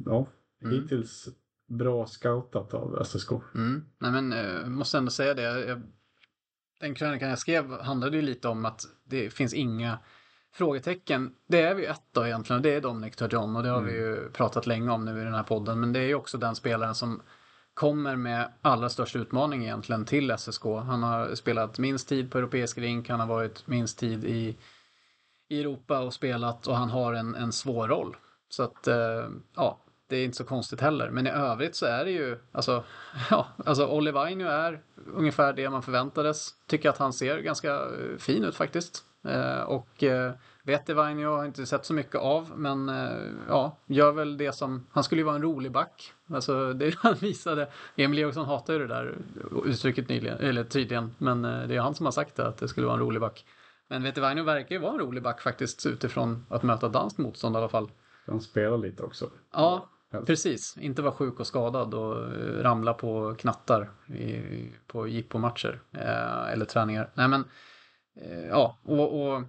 ja, 0.06 0.26
Mm. 0.62 0.74
hittills 0.82 1.28
bra 1.68 2.06
scoutat 2.06 2.74
av 2.74 2.98
SSK. 3.04 3.30
Mm. 3.54 3.84
Nej 3.98 4.12
men 4.12 4.32
jag 4.32 4.70
måste 4.70 4.98
ändå 4.98 5.10
säga 5.10 5.34
det. 5.34 5.42
Jag, 5.42 5.82
den 6.80 6.94
krönikan 6.94 7.28
jag 7.28 7.38
skrev 7.38 7.70
handlade 7.80 8.16
ju 8.16 8.22
lite 8.22 8.48
om 8.48 8.64
att 8.64 8.82
det 9.04 9.30
finns 9.30 9.54
inga 9.54 9.98
frågetecken, 10.52 11.34
det 11.48 11.60
är 11.62 11.74
vi 11.74 11.86
ett 11.86 12.02
då 12.12 12.26
egentligen, 12.26 12.62
det 12.62 12.74
är 12.74 12.80
Dominic 12.80 13.16
Turgeon 13.16 13.56
och 13.56 13.62
det 13.62 13.68
har 13.68 13.82
vi 13.82 13.98
Mm. 13.98 14.04
ju 14.04 14.30
pratat 14.30 14.66
länge 14.66 14.90
om 14.90 15.04
nu 15.04 15.20
i 15.20 15.24
den 15.24 15.34
här 15.34 15.42
podden. 15.42 15.80
Men 15.80 15.92
det 15.92 15.98
är 16.00 16.06
ju 16.06 16.14
också 16.14 16.38
den 16.38 16.54
spelaren 16.54 16.94
som 16.94 17.22
kommer 17.76 18.16
med 18.16 18.52
allra 18.62 18.88
största 18.88 19.18
utmaning 19.18 19.62
egentligen 19.62 20.04
till 20.04 20.38
SSK. 20.38 20.64
Han 20.64 21.02
har 21.02 21.34
spelat 21.34 21.78
minst 21.78 22.08
tid 22.08 22.30
på 22.30 22.38
europeisk 22.38 22.78
rink, 22.78 23.08
han 23.08 23.20
har 23.20 23.26
varit 23.26 23.66
minst 23.66 23.98
tid 23.98 24.24
i, 24.24 24.56
i 25.48 25.60
Europa 25.60 26.00
och 26.00 26.14
spelat 26.14 26.66
och 26.66 26.76
han 26.76 26.90
har 26.90 27.12
en, 27.12 27.34
en 27.34 27.52
svår 27.52 27.88
roll. 27.88 28.16
Så 28.48 28.62
att, 28.62 28.86
eh, 28.86 29.28
ja, 29.56 29.78
det 30.08 30.16
är 30.16 30.24
inte 30.24 30.36
så 30.36 30.44
konstigt 30.44 30.80
heller. 30.80 31.10
Men 31.10 31.26
i 31.26 31.30
övrigt 31.30 31.76
så 31.76 31.86
är 31.86 32.04
det 32.04 32.10
ju, 32.10 32.38
alltså, 32.52 32.84
ja, 33.30 33.46
alltså 33.64 33.86
Olivainio 33.86 34.46
är 34.46 34.82
ungefär 35.14 35.52
det 35.52 35.70
man 35.70 35.82
förväntades. 35.82 36.54
Tycker 36.66 36.88
att 36.88 36.98
han 36.98 37.12
ser 37.12 37.38
ganska 37.38 37.74
eh, 37.74 38.18
fin 38.18 38.44
ut 38.44 38.54
faktiskt. 38.54 39.04
Eh, 39.28 39.60
och 39.60 40.02
eh, 40.02 40.32
Vetevainio 40.66 41.26
har 41.28 41.36
jag 41.36 41.46
inte 41.46 41.66
sett 41.66 41.84
så 41.84 41.94
mycket 41.94 42.14
av, 42.14 42.52
men 42.56 42.88
eh, 42.88 43.32
ja, 43.48 43.76
gör 43.86 44.12
väl 44.12 44.36
det 44.36 44.52
som, 44.52 44.86
han 44.90 45.04
skulle 45.04 45.20
ju 45.20 45.24
vara 45.24 45.36
en 45.36 45.42
rolig 45.42 45.72
back. 45.72 46.12
Alltså 46.30 46.72
det 46.72 46.94
han 46.98 47.14
visade, 47.14 47.68
Emil 47.96 48.18
Eriksson 48.18 48.46
hatar 48.46 48.72
ju 48.72 48.78
det 48.78 48.86
där 48.86 49.18
uttrycket 49.64 50.08
nyligen, 50.08 50.38
eller 50.38 50.64
tydligen, 50.64 51.14
men 51.18 51.44
eh, 51.44 51.68
det 51.68 51.76
är 51.76 51.80
han 51.80 51.94
som 51.94 52.06
har 52.06 52.10
sagt 52.12 52.36
det, 52.36 52.46
att 52.46 52.58
det 52.58 52.68
skulle 52.68 52.86
vara 52.86 52.94
en 52.94 53.02
rolig 53.02 53.20
back. 53.20 53.44
Men 53.88 54.02
Vetevainio 54.02 54.44
verkar 54.44 54.74
ju 54.74 54.80
vara 54.80 54.92
en 54.92 54.98
rolig 54.98 55.22
back 55.22 55.40
faktiskt 55.40 55.86
utifrån 55.86 56.46
att 56.48 56.62
möta 56.62 56.88
danskt 56.88 57.18
motstånd 57.18 57.56
i 57.56 57.58
alla 57.58 57.68
fall. 57.68 57.90
Han 58.26 58.40
spelar 58.40 58.78
lite 58.78 59.02
också. 59.02 59.30
Ja, 59.52 59.88
precis. 60.26 60.76
Inte 60.80 61.02
vara 61.02 61.14
sjuk 61.14 61.40
och 61.40 61.46
skadad 61.46 61.94
och 61.94 62.34
eh, 62.34 62.62
ramla 62.62 62.94
på 62.94 63.34
knattar 63.38 63.90
i, 64.06 64.72
på 64.86 65.08
jippomatcher 65.08 65.80
eh, 65.92 66.52
eller 66.52 66.64
träningar. 66.64 67.10
Nej 67.14 67.28
men, 67.28 67.44
eh, 68.20 68.46
ja, 68.46 68.78
och, 68.82 69.20
och 69.20 69.42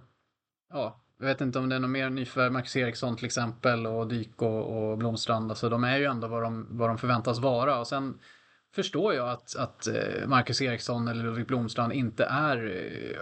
ja, 0.70 1.00
jag 1.18 1.26
vet 1.26 1.40
inte 1.40 1.58
om 1.58 1.68
det 1.68 1.74
är 1.74 1.80
något 1.80 1.90
mer 1.90 2.10
nyförvärv, 2.10 2.52
Marcus 2.52 2.76
Eriksson 2.76 3.16
till 3.16 3.26
exempel 3.26 3.86
och 3.86 4.08
Dyk 4.08 4.42
och, 4.42 4.90
och 4.90 4.98
Blomstrand. 4.98 5.50
Alltså 5.50 5.68
de 5.68 5.84
är 5.84 5.98
ju 5.98 6.04
ändå 6.04 6.28
vad 6.28 6.42
de, 6.42 6.66
vad 6.70 6.90
de 6.90 6.98
förväntas 6.98 7.38
vara 7.38 7.78
och 7.78 7.86
sen 7.86 8.18
förstår 8.74 9.14
jag 9.14 9.28
att, 9.28 9.56
att 9.56 9.86
eh, 9.86 10.26
Marcus 10.26 10.62
Eriksson 10.62 11.08
eller 11.08 11.24
Ludvig 11.24 11.46
Blomstrand 11.46 11.92
inte 11.92 12.24
är 12.24 12.56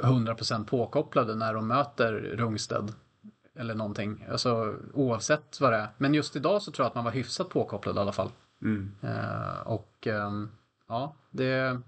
eh, 0.02 0.08
100% 0.08 0.66
påkopplade 0.66 1.34
när 1.34 1.54
de 1.54 1.68
möter 1.68 2.12
Rungsted 2.12 2.92
eller 3.58 3.74
någonting. 3.74 4.26
Alltså 4.30 4.76
oavsett 4.94 5.60
vad 5.60 5.72
det 5.72 5.76
är. 5.76 5.88
Men 5.98 6.14
just 6.14 6.36
idag 6.36 6.62
så 6.62 6.72
tror 6.72 6.84
jag 6.84 6.88
att 6.88 6.94
man 6.94 7.04
var 7.04 7.12
hyfsat 7.12 7.48
påkopplad 7.48 7.96
i 7.96 7.98
alla 7.98 8.12
fall. 8.12 8.30
Mm. 8.62 8.94
Eh, 9.02 9.60
och 9.66 10.06
ehm, 10.06 10.50
ja, 10.88 11.16
det, 11.30 11.80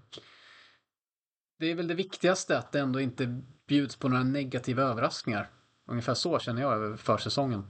det 1.59 1.71
är 1.71 1.75
väl 1.75 1.87
det 1.87 1.93
viktigaste 1.93 2.57
att 2.57 2.71
det 2.71 2.79
ändå 2.79 2.99
inte 2.99 3.41
bjuds 3.67 3.95
på 3.95 4.09
några 4.09 4.23
negativa 4.23 4.83
överraskningar. 4.83 5.49
Ungefär 5.89 6.13
så 6.13 6.39
känner 6.39 6.61
jag 6.61 6.73
över 6.73 6.97
försäsongen. 6.97 7.63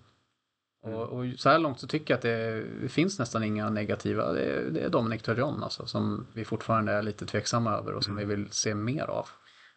Och, 0.81 1.01
och 1.01 1.25
så 1.37 1.49
här 1.49 1.59
långt 1.59 1.79
så 1.79 1.87
tycker 1.87 2.13
jag 2.13 2.17
att 2.17 2.21
det 2.81 2.91
finns 2.91 3.19
nästan 3.19 3.43
inga 3.43 3.69
negativa. 3.69 4.33
Det 4.33 4.41
är, 4.41 4.69
det 4.69 4.79
är 4.79 4.89
Dominic 4.89 5.21
Turgeon 5.21 5.63
alltså, 5.63 5.85
som 5.85 6.27
vi 6.33 6.45
fortfarande 6.45 6.91
är 6.91 7.03
lite 7.03 7.25
tveksamma 7.25 7.71
över 7.71 7.93
och 7.93 8.03
som 8.03 8.15
vi 8.15 8.25
vill 8.25 8.51
se 8.51 8.75
mer 8.75 9.03
av. 9.03 9.27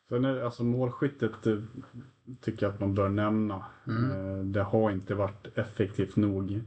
Sen 0.09 0.25
är 0.25 0.41
alltså 0.43 0.65
målskyttet 0.65 1.47
eh, 1.47 1.59
tycker 2.41 2.67
jag 2.67 2.75
att 2.75 2.81
man 2.81 2.95
bör 2.95 3.09
nämna. 3.09 3.65
Mm. 3.87 4.11
Eh, 4.11 4.45
Det 4.45 4.63
har 4.63 4.91
inte 4.91 5.15
varit 5.15 5.59
effektivt 5.59 6.17
nog. 6.17 6.63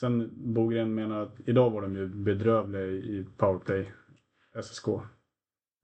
Sen 0.00 0.30
Bogren 0.54 0.94
menar 0.94 1.22
att 1.22 1.36
idag 1.46 1.70
var 1.70 1.82
de 1.82 1.96
ju 1.96 2.06
bedrövliga 2.08 2.82
i 2.86 3.26
powerplay, 3.36 3.92
SSK. 4.62 4.88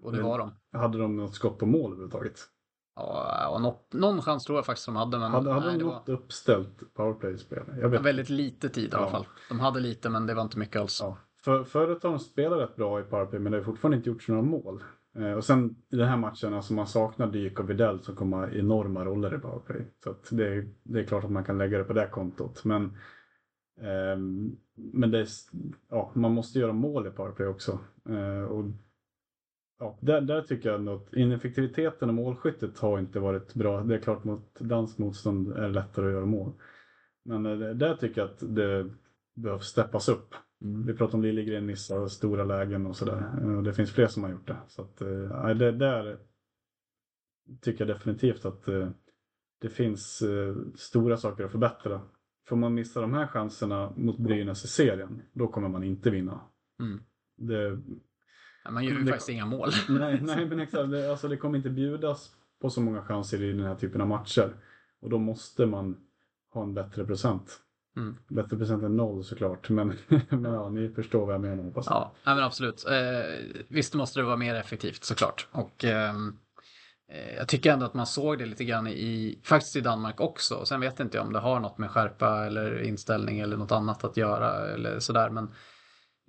Och 0.02 0.12
det 0.12 0.22
var 0.22 0.38
de. 0.38 0.52
Hade 0.72 0.98
de 0.98 1.16
något 1.16 1.34
skott 1.34 1.58
på 1.58 1.66
mål 1.66 1.90
överhuvudtaget? 1.92 2.48
Ja, 2.96 3.48
och 3.48 3.60
något, 3.62 3.92
någon 3.92 4.22
chans 4.22 4.44
tror 4.44 4.58
jag 4.58 4.66
faktiskt 4.66 4.86
de 4.86 4.96
hade. 4.96 5.18
Men 5.18 5.30
Hade, 5.30 5.50
hade 5.52 5.66
nej, 5.66 5.72
de 5.74 5.78
det 5.78 5.84
var 5.84 5.92
något 5.94 6.08
uppställt 6.08 6.94
powerplay-spel? 6.94 7.62
Väldigt 8.02 8.30
lite 8.30 8.68
tid 8.68 8.92
i 8.92 8.96
alla 8.96 9.06
Ja. 9.06 9.10
fall. 9.10 9.26
De 9.48 9.60
hade 9.60 9.80
lite 9.80 10.08
men 10.10 10.26
det 10.26 10.34
var 10.34 10.42
inte 10.42 10.58
mycket 10.58 10.80
alls. 10.80 10.98
Ja. 11.02 11.18
För, 11.44 11.64
förut 11.64 12.02
har 12.02 12.10
de 12.10 12.18
spelat 12.18 12.58
rätt 12.58 12.76
bra 12.76 13.00
i 13.00 13.02
powerplay 13.02 13.40
men 13.40 13.52
det 13.52 13.58
har 13.58 13.64
fortfarande 13.64 13.96
inte 13.96 14.08
gjorts 14.10 14.28
några 14.28 14.42
mål. 14.42 14.82
Eh, 15.16 15.32
och 15.32 15.44
sen 15.44 15.76
i 15.90 15.96
den 15.96 16.08
här 16.08 16.16
matchen, 16.16 16.54
alltså 16.54 16.72
man 16.74 16.86
saknar 16.86 17.26
Dyk 17.26 17.60
och 17.60 17.70
Videll 17.70 18.00
som 18.02 18.16
kommer 18.16 18.36
ha 18.36 18.48
enorma 18.50 19.04
roller 19.04 19.34
i 19.34 19.38
powerplay. 19.38 19.86
Så 20.04 20.14
det, 20.34 20.46
är- 20.54 20.68
det 20.82 21.00
är 21.00 21.04
klart 21.04 21.24
att 21.24 21.30
man 21.30 21.44
kan 21.44 21.58
lägga 21.58 21.78
det 21.78 21.84
på 21.84 21.92
det 21.92 22.06
kontot. 22.08 22.64
Men, 22.64 22.96
ehm, 23.80 24.56
men 24.74 25.10
det 25.10 25.18
är, 25.20 25.26
ja, 25.90 26.10
man 26.14 26.32
måste 26.32 26.58
göra 26.58 26.72
mål 26.72 27.06
i 27.06 27.10
powerplay 27.10 27.48
också. 27.48 27.78
Eh, 28.08 28.44
och, 28.50 28.64
ja, 29.78 29.98
där, 30.00 30.20
där 30.20 30.42
tycker 30.42 30.70
jag 30.70 30.88
att 30.88 31.14
ineffektiviteten 31.14 32.08
och 32.08 32.14
målskyttet 32.14 32.78
har 32.78 32.98
inte 32.98 33.20
varit 33.20 33.54
bra. 33.54 33.82
Det 33.82 33.94
är 33.94 33.98
klart 33.98 34.24
mot 34.24 34.60
danskt 34.60 34.98
motstånd 34.98 35.52
är 35.52 35.62
det 35.62 35.68
lättare 35.68 36.06
att 36.06 36.12
göra 36.12 36.26
mål. 36.26 36.52
Men 37.24 37.46
eh, 37.46 37.70
där 37.74 37.96
tycker 37.96 38.20
jag 38.20 38.30
att 38.30 38.54
det 38.54 38.90
behövs 39.34 39.66
steppas 39.66 40.08
upp. 40.08 40.34
Vi 40.86 40.94
pratar 40.94 41.14
om 41.14 41.22
Liljegren, 41.22 41.66
Nissa 41.66 42.00
och 42.00 42.12
stora 42.12 42.44
lägen 42.44 42.86
och 42.86 42.96
sådär. 42.96 43.32
Eh, 43.42 43.62
Det 43.62 43.74
finns 43.74 43.92
fler 43.92 44.06
som 44.06 44.22
har 44.22 44.30
gjort 44.30 44.46
det. 44.46 44.56
Så 44.68 44.82
att, 44.82 45.00
eh, 45.00 45.48
det 45.54 45.72
där 45.72 46.18
tycker 47.60 47.86
jag 47.86 47.96
definitivt 47.96 48.44
att 48.44 48.64
det 49.60 49.68
finns 49.68 50.22
stora 50.74 51.16
saker 51.16 51.44
att 51.44 51.52
förbättra. 51.52 52.00
Får 52.48 52.56
man 52.56 52.74
missa 52.74 53.00
de 53.00 53.14
här 53.14 53.26
chanserna 53.26 53.92
mot 53.96 54.18
Brynäs 54.18 54.64
i 54.64 54.68
serien, 54.68 55.22
då 55.32 55.48
kommer 55.48 55.68
man 55.68 55.84
inte 55.84 56.10
vinna. 56.10 56.40
Mm. 56.80 57.00
Det, 57.36 57.78
Ja, 57.78 58.13
Man 58.70 58.84
gör 58.84 58.92
ju 58.92 58.98
det- 59.04 59.10
faktiskt 59.10 59.28
inga 59.28 59.46
mål. 59.46 59.70
Nej, 59.88 60.20
nej 60.22 60.46
men 60.46 60.60
exakt. 60.60 60.90
Det, 60.90 61.10
alltså, 61.10 61.28
det 61.28 61.36
kommer 61.36 61.56
inte 61.56 61.70
bjudas 61.70 62.30
på 62.60 62.70
så 62.70 62.80
många 62.80 63.02
chanser 63.02 63.42
i 63.42 63.52
den 63.52 63.66
här 63.66 63.74
typen 63.74 64.00
av 64.00 64.06
matcher. 64.08 64.54
Och 65.00 65.10
då 65.10 65.18
måste 65.18 65.66
man 65.66 65.96
ha 66.52 66.62
en 66.62 66.74
bättre 66.74 67.04
procent. 67.04 67.60
Mm. 67.96 68.16
Bättre 68.28 68.56
procent 68.56 68.82
än 68.82 68.96
noll 68.96 69.24
såklart. 69.24 69.68
Men, 69.68 69.92
men 70.28 70.44
ja, 70.52 70.68
ni 70.68 70.88
förstår 70.88 71.26
vad 71.26 71.34
jag 71.34 71.40
menar 71.40 71.64
hoppas 71.64 71.86
jag. 71.86 72.10
Ja, 72.24 72.34
men 72.34 72.44
absolut. 72.44 72.84
Eh, 72.86 73.60
visst 73.68 73.94
måste 73.94 74.20
det 74.20 74.24
vara 74.24 74.36
mer 74.36 74.54
effektivt 74.54 75.04
såklart. 75.04 75.48
Och 75.52 75.84
ehm, 75.84 76.36
eh, 77.12 77.34
jag 77.36 77.48
tycker 77.48 77.72
ändå 77.72 77.86
att 77.86 77.94
man 77.94 78.06
såg 78.06 78.38
det 78.38 78.46
lite 78.46 78.64
grann 78.64 78.86
i, 78.86 79.38
faktiskt 79.44 79.76
i 79.76 79.80
Danmark 79.80 80.20
också. 80.20 80.64
Sen 80.64 80.80
vet 80.80 81.00
inte 81.00 81.16
jag 81.16 81.26
om 81.26 81.32
det 81.32 81.38
har 81.38 81.60
något 81.60 81.78
med 81.78 81.90
skärpa 81.90 82.46
eller 82.46 82.82
inställning 82.82 83.40
eller 83.40 83.56
något 83.56 83.72
annat 83.72 84.04
att 84.04 84.16
göra 84.16 84.68
eller 84.74 84.98
sådär. 84.98 85.30
Men 85.30 85.44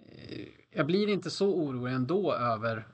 eh, 0.10 0.46
jag 0.76 0.86
blir 0.86 1.10
inte 1.10 1.30
så 1.32 1.56
orolig 1.56 1.94
ändå 1.94 2.34
över, 2.34 2.88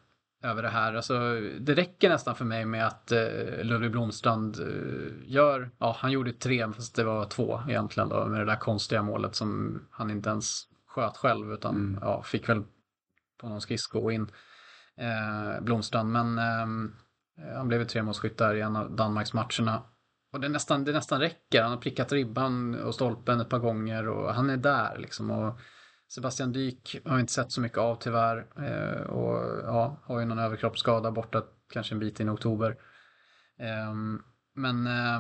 över 0.44 0.64
det 0.64 0.70
här. 0.70 0.94
Alltså, 0.94 1.14
det 1.60 1.74
räcker 1.74 2.10
nästan 2.10 2.36
för 2.36 2.46
mig 2.46 2.66
med 2.66 2.88
att 2.88 3.12
eh, 3.12 3.64
Ludvig 3.64 3.92
Blomstrand 3.92 4.60
eh, 4.60 5.32
gör, 5.32 5.72
ja 5.78 5.96
han 6.00 6.12
gjorde 6.12 6.34
tre 6.34 6.74
fast 6.74 6.96
det 6.96 7.04
var 7.04 7.26
två 7.26 7.62
egentligen 7.70 8.10
då 8.10 8.26
med 8.26 8.40
det 8.40 8.46
där 8.46 8.56
konstiga 8.56 9.02
målet 9.02 9.36
som 9.36 9.82
han 9.92 10.12
inte 10.12 10.30
ens 10.30 10.64
sköt 10.88 11.18
själv 11.18 11.54
utan 11.54 11.98
ja, 12.02 12.24
fick 12.24 12.50
väl 12.50 12.64
på 13.42 13.50
någon 13.50 13.62
skridsko 13.62 14.12
in 14.12 14.32
eh, 14.98 15.62
Blomstrand. 15.62 16.12
Men 16.12 16.38
eh, 16.38 17.56
han 17.56 17.68
blev 17.68 17.80
ju 17.80 17.86
tremålsskytt 17.86 18.38
där 18.38 18.56
i 18.56 18.62
en 18.62 18.76
av 18.76 18.96
Danmarks 18.96 19.34
matcherna. 19.34 19.84
Och 20.34 20.40
det 20.40 20.50
nästan, 20.50 20.84
det 20.84 20.92
nästan 20.92 21.20
räcker. 21.20 21.62
Han 21.62 21.72
har 21.72 21.78
prickat 21.78 22.12
ribban 22.12 22.76
och 22.76 22.96
stolpen 22.96 23.42
ett 23.42 23.50
par 23.50 23.60
gånger 23.60 24.08
och 24.08 24.34
han 24.34 24.50
är 24.50 24.58
där 24.58 24.98
liksom. 24.98 25.32
Och 25.32 25.60
Sebastian 26.12 26.52
Dyk 26.52 27.02
har 27.06 27.16
vi 27.16 27.22
inte 27.22 27.34
sett 27.34 27.52
så 27.52 27.62
mycket 27.62 27.78
av 27.78 27.96
tyvärr. 27.96 28.38
Eh, 28.58 29.02
och 29.02 29.62
ja, 29.64 29.98
har 30.04 30.20
ju 30.20 30.26
någon 30.26 30.40
överkroppsskada 30.40 31.12
borta 31.12 31.44
kanske 31.74 31.96
en 31.96 32.00
bit 32.00 32.20
in 32.20 32.28
i 32.28 32.32
oktober. 32.32 32.78
Eh, 33.60 33.94
men 34.56 34.88
eh, 34.88 35.20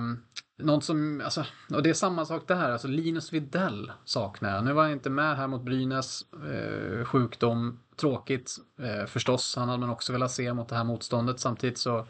någon 0.57 0.81
som, 0.81 1.21
alltså, 1.25 1.45
och 1.73 1.83
det 1.83 1.89
är 1.89 1.93
samma 1.93 2.25
sak 2.25 2.47
där, 2.47 2.71
alltså 2.71 2.87
Linus 2.87 3.33
Widell 3.33 3.91
saknar 4.05 4.55
jag. 4.55 4.65
Nu 4.65 4.73
var 4.73 4.83
han 4.83 4.91
inte 4.91 5.09
med 5.09 5.37
här 5.37 5.47
mot 5.47 5.63
Brynäs, 5.63 6.33
eh, 6.33 7.05
sjukdom, 7.05 7.79
tråkigt 7.95 8.57
eh, 8.79 9.05
förstås. 9.05 9.55
Han 9.55 9.69
hade 9.69 9.79
man 9.79 9.89
också 9.89 10.13
velat 10.13 10.31
se 10.31 10.53
mot 10.53 10.69
det 10.69 10.75
här 10.75 10.83
motståndet. 10.83 11.39
Samtidigt 11.39 11.77
så, 11.77 12.07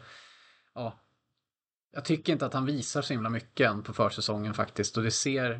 ja, 0.74 1.00
jag 1.92 2.04
tycker 2.04 2.32
inte 2.32 2.46
att 2.46 2.54
han 2.54 2.66
visar 2.66 3.02
så 3.02 3.12
himla 3.12 3.30
mycket 3.30 3.70
än 3.70 3.82
på 3.82 3.92
försäsongen 3.92 4.54
faktiskt. 4.54 4.96
Och 4.96 5.02
det 5.02 5.10
ser 5.10 5.50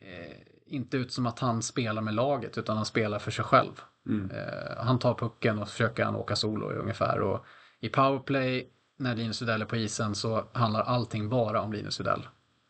eh, 0.00 0.36
inte 0.70 0.96
ut 0.96 1.12
som 1.12 1.26
att 1.26 1.38
han 1.38 1.62
spelar 1.62 2.02
med 2.02 2.14
laget, 2.14 2.58
utan 2.58 2.76
han 2.76 2.86
spelar 2.86 3.18
för 3.18 3.30
sig 3.30 3.44
själv. 3.44 3.80
Mm. 4.06 4.30
Eh, 4.30 4.76
han 4.84 4.98
tar 4.98 5.14
pucken 5.14 5.58
och 5.58 5.68
försöker 5.68 6.04
han 6.04 6.16
åka 6.16 6.36
solo 6.36 6.70
ungefär. 6.70 7.20
Och 7.20 7.44
i 7.80 7.88
powerplay, 7.88 8.70
när 8.96 9.16
Linus 9.16 9.42
Widell 9.42 9.62
är 9.62 9.66
på 9.66 9.76
isen, 9.76 10.14
så 10.14 10.44
handlar 10.52 10.82
allting 10.82 11.28
bara 11.28 11.60
om 11.60 11.72
Linus 11.72 12.00
Widell. 12.00 12.28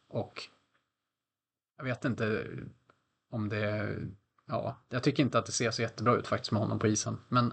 Och 0.09 0.43
jag 1.77 1.85
vet 1.85 2.05
inte 2.05 2.47
om 3.31 3.49
det... 3.49 3.97
Ja, 4.47 4.77
jag 4.89 5.03
tycker 5.03 5.23
inte 5.23 5.39
att 5.39 5.47
det 5.47 5.53
ser 5.53 5.71
så 5.71 5.83
jättebra 5.83 6.15
ut 6.15 6.27
faktiskt 6.27 6.53
med 6.53 6.63
honom 6.63 6.79
på 6.79 6.87
isen. 6.87 7.19
Men 7.29 7.53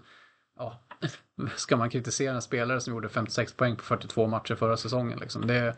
ja, 0.57 0.79
ska 1.55 1.77
man 1.77 1.89
kritisera 1.89 2.35
en 2.35 2.41
spelare 2.41 2.81
som 2.81 2.93
gjorde 2.93 3.09
56 3.09 3.53
poäng 3.53 3.75
på 3.75 3.83
42 3.83 4.27
matcher 4.27 4.55
förra 4.55 4.77
säsongen 4.77 5.19
liksom? 5.19 5.47
Det, 5.47 5.75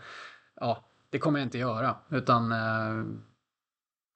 ja, 0.55 0.83
det 1.09 1.19
kommer 1.19 1.39
jag 1.39 1.45
inte 1.45 1.57
göra. 1.57 1.95
Utan 2.09 2.51
eh, 2.51 3.05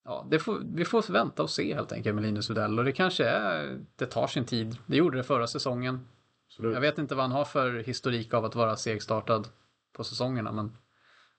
ja, 0.05 0.27
får, 0.39 0.61
vi 0.75 0.85
får 0.85 1.13
vänta 1.13 1.43
och 1.43 1.49
se 1.49 1.73
helt 1.73 1.91
enkelt 1.91 2.15
med 2.15 2.23
Linus 2.23 2.49
Widell. 2.49 2.79
Och 2.79 2.85
det 2.85 2.91
kanske 2.91 3.25
är, 3.25 3.79
det 3.95 4.05
tar 4.05 4.27
sin 4.27 4.45
tid. 4.45 4.77
Det 4.85 4.97
gjorde 4.97 5.17
det 5.17 5.23
förra 5.23 5.47
säsongen. 5.47 5.99
Absolut. 6.47 6.73
Jag 6.73 6.81
vet 6.81 6.97
inte 6.97 7.15
vad 7.15 7.23
han 7.23 7.31
har 7.31 7.45
för 7.45 7.73
historik 7.73 8.33
av 8.33 8.45
att 8.45 8.55
vara 8.55 8.75
segstartad 8.75 9.47
på 9.93 10.03
säsongerna, 10.03 10.51
men 10.51 10.77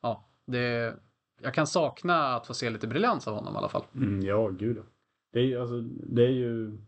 ja, 0.02 0.28
Det, 0.46 0.96
jag 1.40 1.54
kan 1.54 1.66
sakna 1.66 2.34
att 2.34 2.46
få 2.46 2.54
se 2.54 2.70
lite 2.70 2.86
briljans 2.86 3.28
av 3.28 3.34
honom 3.34 3.54
i 3.54 3.56
alla 3.56 3.68
fall. 3.68 3.84
Mm, 3.94 4.22
ja, 4.22 4.48
gud. 4.48 4.82
Det 5.32 5.40
är, 5.40 5.60
alltså, 5.60 5.80
det 6.06 6.24
är 6.24 6.30
ju... 6.30 6.78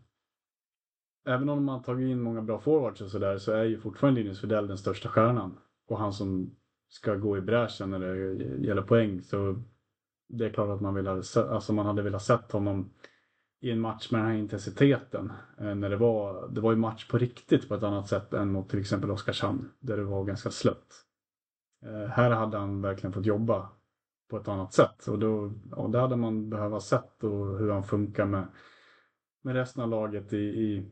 Även 1.25 1.49
om 1.49 1.63
man 1.63 1.83
tagit 1.83 2.09
in 2.09 2.21
många 2.21 2.41
bra 2.41 2.59
forwards 2.59 3.01
och 3.01 3.11
sådär 3.11 3.37
så 3.37 3.51
är 3.51 3.63
ju 3.63 3.79
fortfarande 3.79 4.21
Linus 4.21 4.43
Widell 4.43 4.67
den 4.67 4.77
största 4.77 5.09
stjärnan. 5.09 5.57
Och 5.87 5.99
han 5.99 6.13
som 6.13 6.55
ska 6.89 7.15
gå 7.15 7.37
i 7.37 7.41
bräschen 7.41 7.89
när 7.89 7.99
det 7.99 8.67
gäller 8.67 8.81
poäng. 8.81 9.21
Så 9.21 9.63
det 10.27 10.45
är 10.45 10.49
klart 10.49 10.69
att 10.69 10.81
man, 10.81 10.95
vill 10.95 11.07
ha, 11.07 11.21
alltså 11.35 11.73
man 11.73 11.85
hade 11.85 12.01
velat 12.01 12.23
sett 12.23 12.51
honom 12.51 12.89
i 13.59 13.71
en 13.71 13.79
match 13.79 14.11
med 14.11 14.21
den 14.21 14.27
här 14.27 14.37
intensiteten. 14.37 15.31
Eh, 15.59 15.75
när 15.75 15.89
det 15.89 15.97
var, 15.97 16.47
det 16.47 16.61
var 16.61 16.71
ju 16.71 16.77
match 16.77 17.07
på 17.07 17.17
riktigt 17.17 17.69
på 17.69 17.75
ett 17.75 17.83
annat 17.83 18.07
sätt 18.07 18.33
än 18.33 18.51
mot 18.51 18.69
till 18.69 18.79
exempel 18.79 19.11
Oskarshamn. 19.11 19.71
Där 19.79 19.97
det 19.97 20.03
var 20.03 20.23
ganska 20.23 20.51
slött. 20.51 21.05
Eh, 21.85 22.09
här 22.09 22.31
hade 22.31 22.57
han 22.57 22.81
verkligen 22.81 23.13
fått 23.13 23.25
jobba 23.25 23.69
på 24.29 24.37
ett 24.37 24.47
annat 24.47 24.73
sätt. 24.73 25.07
Och 25.07 25.19
då, 25.19 25.53
ja, 25.71 25.87
det 25.87 25.99
hade 25.99 26.15
man 26.15 26.49
behövt 26.49 26.83
sett 26.83 27.23
och 27.23 27.59
hur 27.59 27.71
han 27.71 27.83
funkar 27.83 28.25
med, 28.25 28.47
med 29.41 29.55
resten 29.55 29.83
av 29.83 29.89
laget 29.89 30.33
i, 30.33 30.37
i, 30.37 30.91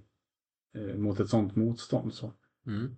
eh, 0.75 0.95
mot 0.95 1.19
ett 1.19 1.29
sånt 1.29 1.55
motstånd. 1.55 2.13
Så. 2.13 2.31
Mm. 2.67 2.95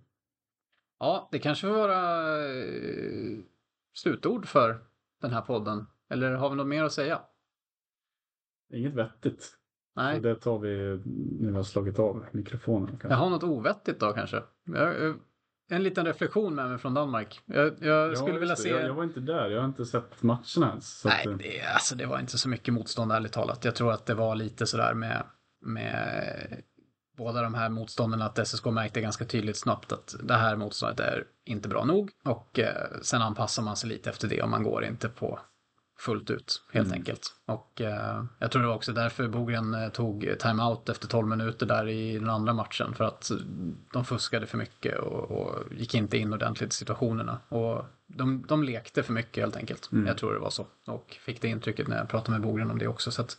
Ja, 0.98 1.28
det 1.32 1.38
kanske 1.38 1.66
får 1.66 1.74
vara 1.74 2.18
slutord 3.94 4.46
för 4.46 4.84
den 5.20 5.30
här 5.30 5.42
podden. 5.42 5.86
Eller 6.10 6.32
har 6.32 6.50
vi 6.50 6.56
något 6.56 6.66
mer 6.66 6.84
att 6.84 6.92
säga? 6.92 7.20
Inget 8.74 8.94
vettigt. 8.94 9.54
Nej. 9.96 10.20
Det 10.20 10.34
tar 10.34 10.58
vi 10.58 11.00
när 11.40 11.50
vi 11.50 11.56
har 11.56 11.62
slagit 11.62 11.98
av 11.98 12.26
mikrofonen. 12.32 12.88
Kanske. 12.88 13.08
Jag 13.08 13.16
har 13.16 13.30
något 13.30 13.42
ovettigt 13.42 14.00
då 14.00 14.12
kanske. 14.12 14.42
Jag, 14.64 15.02
jag, 15.02 15.16
en 15.70 15.82
liten 15.82 16.06
reflektion 16.06 16.54
med 16.54 16.68
mig 16.68 16.78
från 16.78 16.94
Danmark. 16.94 17.40
Jag, 17.46 17.66
jag 17.80 18.10
Ja, 18.10 18.16
skulle 18.16 18.38
vilja 18.38 18.54
det. 18.54 18.60
se... 18.60 18.68
Jag, 18.68 18.84
jag 18.84 18.94
var 18.94 19.04
inte 19.04 19.20
där. 19.20 19.50
Jag 19.50 19.60
har 19.60 19.68
inte 19.68 19.84
sett 19.84 20.22
matcherna 20.22 20.68
ens. 20.68 21.04
Nej, 21.04 21.20
att, 21.20 21.26
eh, 21.26 21.36
det, 21.36 21.60
alltså, 21.62 21.94
det 21.96 22.06
var 22.06 22.20
inte 22.20 22.38
så 22.38 22.48
mycket 22.48 22.74
motstånd 22.74 23.12
ärligt 23.12 23.32
talat. 23.32 23.64
Jag 23.64 23.74
tror 23.74 23.92
att 23.92 24.06
det 24.06 24.14
var 24.14 24.34
lite 24.34 24.66
sådär 24.66 24.94
med, 24.94 25.22
med 25.60 26.62
båda 27.16 27.42
de 27.42 27.54
här 27.54 27.68
motstånden 27.68 28.22
att 28.22 28.48
SSK 28.48 28.66
märkte 28.66 29.00
ganska 29.00 29.24
tydligt 29.24 29.56
snabbt 29.56 29.92
att 29.92 30.14
det 30.22 30.34
här 30.34 30.56
motståndet 30.56 31.00
är 31.00 31.24
inte 31.44 31.68
bra 31.68 31.84
nog 31.84 32.10
och 32.24 32.58
eh, 32.58 33.00
sen 33.02 33.22
anpassar 33.22 33.62
man 33.62 33.76
sig 33.76 33.88
lite 33.88 34.10
efter 34.10 34.28
det 34.28 34.42
och 34.42 34.48
man 34.48 34.62
går 34.62 34.84
inte 34.84 35.08
på 35.08 35.38
fullt 35.98 36.30
ut 36.30 36.62
helt 36.72 36.86
Mm. 36.86 36.98
enkelt. 36.98 37.34
Och 37.46 37.80
eh, 37.80 38.24
jag 38.38 38.50
tror 38.50 38.62
det 38.62 38.68
var 38.68 38.74
också 38.74 38.92
därför 38.92 39.28
Bogren 39.28 39.74
eh, 39.74 39.88
tog 39.88 40.34
timeout 40.38 40.88
efter 40.88 41.08
12 41.08 41.26
minuter 41.28 41.66
där 41.66 41.88
i 41.88 42.18
den 42.18 42.30
andra 42.30 42.52
matchen 42.52 42.94
för 42.94 43.04
att 43.04 43.30
de 43.92 44.04
fuskade 44.04 44.46
för 44.46 44.58
mycket 44.58 44.98
och, 44.98 45.30
och 45.30 45.72
gick 45.72 45.94
inte 45.94 46.18
in 46.18 46.32
ordentligt 46.32 46.72
i 46.72 46.76
situationerna. 46.76 47.40
Och 47.48 47.84
de, 48.06 48.44
de 48.48 48.62
lekte 48.64 49.02
för 49.02 49.12
mycket 49.12 49.42
helt 49.42 49.56
enkelt. 49.56 49.92
Mm. 49.92 50.06
Jag 50.06 50.18
tror 50.18 50.32
det 50.32 50.38
var 50.40 50.50
så. 50.50 50.66
Och 50.86 51.16
fick 51.20 51.40
det 51.42 51.48
intrycket 51.48 51.88
när 51.88 51.96
jag 51.98 52.08
pratade 52.08 52.30
med 52.30 52.40
Bogren 52.40 52.70
om 52.70 52.78
det 52.78 52.86
också. 52.88 53.10
Så 53.10 53.22
att, 53.22 53.38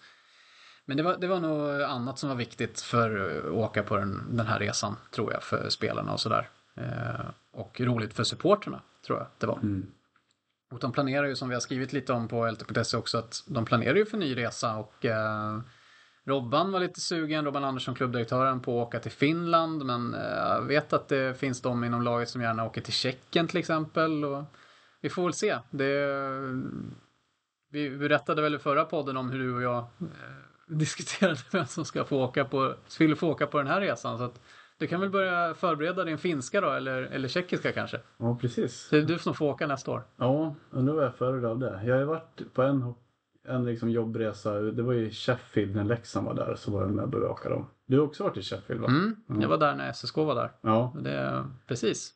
men 0.85 0.97
det 0.97 1.03
var, 1.03 1.17
det 1.17 1.27
var 1.27 1.39
nog 1.39 1.81
annat 1.81 2.19
som 2.19 2.29
var 2.29 2.35
viktigt 2.35 2.81
för 2.81 3.37
att 3.39 3.51
åka 3.51 3.83
på 3.83 3.97
den, 3.97 4.23
den 4.37 4.47
här 4.47 4.59
resan, 4.59 4.95
tror 5.11 5.33
jag, 5.33 5.43
för 5.43 5.69
spelarna 5.69 6.13
och 6.13 6.19
sådär. 6.19 6.49
Eh, 6.75 7.25
och 7.53 7.81
roligt 7.81 8.13
för 8.13 8.23
supporterna, 8.23 8.81
tror 9.05 9.17
jag 9.17 9.27
det 9.37 9.47
var. 9.47 9.57
mm. 9.57 9.91
Och 10.71 10.79
de 10.79 10.91
planerar 10.91 11.27
ju, 11.27 11.35
som 11.35 11.49
vi 11.49 11.55
har 11.55 11.59
skrivit 11.61 11.93
lite 11.93 12.13
om 12.13 12.27
på 12.27 12.51
LT.se 12.51 12.97
också, 12.97 13.17
att 13.17 13.43
de 13.47 13.65
planerar 13.65 13.95
ju 13.95 14.05
för 14.05 14.17
ny 14.17 14.37
resa 14.37 14.75
och 14.75 15.05
eh, 15.05 15.59
Robban 16.25 16.71
var 16.71 16.79
lite 16.79 16.99
sugen, 16.99 17.45
Robban 17.45 17.63
Andersson, 17.63 17.95
klubbdirektören, 17.95 18.59
på 18.59 18.81
att 18.81 18.87
åka 18.87 18.99
till 18.99 19.11
Finland, 19.11 19.85
men 19.85 20.13
eh, 20.13 20.21
jag 20.21 20.61
vet 20.61 20.93
att 20.93 21.07
det 21.07 21.39
finns 21.39 21.61
de 21.61 21.83
inom 21.83 22.01
laget 22.01 22.29
som 22.29 22.41
gärna 22.41 22.65
åker 22.65 22.81
till 22.81 22.93
Tjeckien 22.93 23.47
till 23.47 23.57
exempel. 23.57 24.25
Och 24.25 24.43
vi 25.01 25.09
får 25.09 25.23
väl 25.23 25.33
se. 25.33 25.57
Det, 25.71 26.07
vi 27.71 27.97
berättade 27.97 28.41
väl 28.41 28.55
i 28.55 28.59
förra 28.59 28.85
podden 28.85 29.17
om 29.17 29.29
hur 29.29 29.39
du 29.39 29.55
och 29.55 29.61
jag 29.61 29.77
eh, 29.77 29.87
diskuterade 30.67 31.39
vem 31.51 31.65
som 31.65 31.85
ska 31.85 32.05
få 32.05 32.23
åka 32.23 32.45
på, 32.45 32.75
skulle 32.87 33.15
få 33.15 33.27
åka 33.29 33.47
på 33.47 33.57
den 33.57 33.67
här 33.67 33.81
resan. 33.81 34.17
Så 34.17 34.23
att 34.23 34.41
du 34.79 34.87
kan 34.87 35.01
väl 35.01 35.09
börja 35.09 35.53
förbereda 35.53 36.03
din 36.03 36.17
finska 36.17 36.61
då, 36.61 36.69
eller, 36.71 37.01
eller 37.01 37.27
tjeckiska 37.27 37.71
kanske? 37.71 37.99
Ja, 38.17 38.37
precis. 38.41 38.87
Det 38.89 38.97
är 38.97 39.01
du 39.01 39.17
som 39.19 39.33
får 39.33 39.45
åka 39.45 39.67
nästa 39.67 39.91
år. 39.91 40.03
Ja, 40.17 40.55
undrar 40.71 40.93
vad 40.93 41.03
jag 41.05 41.15
föredrar 41.15 41.49
av 41.49 41.59
det. 41.59 41.81
Jag 41.85 41.93
har 41.93 41.99
ju 41.99 42.05
varit 42.05 42.53
på 42.53 42.61
en, 42.61 42.93
en 43.47 43.65
liksom 43.65 43.89
jobbresa. 43.89 44.53
Det 44.53 44.81
var 44.83 44.93
i 44.93 45.11
Sheffield 45.11 45.75
när 45.75 45.83
Leksand 45.83 46.27
var 46.27 46.33
där. 46.33 46.55
Så 46.55 46.71
var 46.71 46.81
jag 46.81 46.91
med 46.91 47.03
och 47.03 47.09
bevakade 47.09 47.55
dem. 47.55 47.65
Du 47.85 47.97
har 47.99 48.05
också 48.05 48.23
varit 48.23 48.37
i 48.37 48.41
Sheffield 48.41 48.81
va? 48.81 48.87
Mm, 48.87 49.15
Ja. 49.27 49.35
jag 49.41 49.49
var 49.49 49.57
där 49.57 49.75
när 49.75 49.89
SSK 49.93 50.17
var 50.17 50.35
där. 50.35 50.51
Ja. 50.61 50.95
Det, 51.01 51.45
precis. 51.67 52.13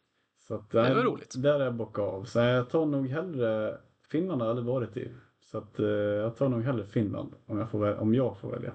Så 0.47 0.55
att, 0.55 0.69
Det 0.71 0.93
var 0.95 1.03
roligt. 1.03 1.33
Där 1.37 1.59
är 1.59 1.63
jag 1.63 1.73
bockat 1.73 2.03
av. 2.05 2.23
Så 2.23 2.39
jag 2.39 2.69
tar 2.69 2.85
nog 2.85 3.07
hellre... 3.07 3.77
Finland 4.09 4.41
har 4.41 4.47
jag 4.47 4.57
aldrig 4.57 4.73
varit 4.75 4.97
i. 4.97 5.11
Så 5.51 5.57
att, 5.57 5.79
eh, 5.79 5.85
jag 5.87 6.35
tar 6.37 6.49
nog 6.49 6.61
hellre 6.63 6.85
Finland 6.85 7.33
om 7.45 7.57
jag 7.59 7.69
får, 7.71 7.95
om 7.95 8.13
jag 8.13 8.37
får 8.37 8.51
välja. 8.51 8.71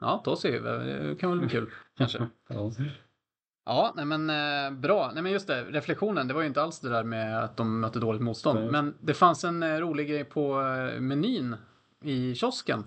Ja, 0.00 0.22
då 0.24 0.36
ser 0.36 0.60
vi. 0.60 1.08
Det 1.08 1.16
kan 1.16 1.30
väl 1.30 1.38
bli 1.38 1.48
kul, 1.48 1.70
kanske. 1.98 2.26
Ja. 2.48 2.72
Ja, 3.66 3.92
nej 3.96 4.04
men 4.04 4.30
eh, 4.30 4.80
bra. 4.80 5.10
Nej 5.14 5.22
men 5.22 5.32
just 5.32 5.46
det, 5.46 5.64
reflektionen, 5.64 6.28
det 6.28 6.34
var 6.34 6.40
ju 6.40 6.46
inte 6.46 6.62
alls 6.62 6.80
det 6.80 6.88
där 6.88 7.04
med 7.04 7.44
att 7.44 7.56
de 7.56 7.80
mötte 7.80 7.98
dåligt 7.98 8.22
motstånd. 8.22 8.60
Nej. 8.60 8.70
Men 8.70 8.94
det 9.00 9.14
fanns 9.14 9.44
en 9.44 9.62
eh, 9.62 9.76
rolig 9.76 10.08
grej 10.08 10.24
på 10.24 10.60
eh, 10.60 11.00
menyn 11.00 11.56
i 12.02 12.34
kiosken 12.34 12.84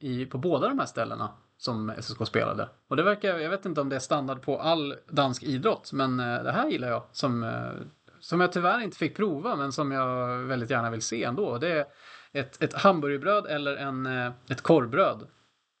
i, 0.00 0.26
på 0.26 0.38
båda 0.38 0.68
de 0.68 0.78
här 0.78 0.86
ställena 0.86 1.30
som 1.56 1.92
SSK 2.00 2.26
spelade. 2.26 2.68
Och 2.88 2.96
det 2.96 3.02
verkar, 3.02 3.38
jag 3.38 3.50
vet 3.50 3.66
inte 3.66 3.80
om 3.80 3.88
det 3.88 3.96
är 3.96 4.00
standard 4.00 4.42
på 4.42 4.60
all 4.60 4.94
dansk 5.08 5.42
idrott, 5.42 5.92
men 5.92 6.20
eh, 6.20 6.42
det 6.42 6.52
här 6.52 6.68
gillar 6.68 6.88
jag 6.88 7.02
som, 7.12 7.42
eh, 7.42 7.86
som 8.20 8.40
jag 8.40 8.52
tyvärr 8.52 8.80
inte 8.80 8.96
fick 8.96 9.16
prova, 9.16 9.56
men 9.56 9.72
som 9.72 9.92
jag 9.92 10.38
väldigt 10.38 10.70
gärna 10.70 10.90
vill 10.90 11.02
se 11.02 11.24
ändå. 11.24 11.58
Det 11.58 11.72
är 11.72 11.86
ett, 12.32 12.62
ett 12.62 12.74
hamburgerbröd 12.74 13.46
eller 13.46 13.76
en, 13.76 14.06
eh, 14.06 14.32
ett 14.48 14.62
korvbröd. 14.62 15.26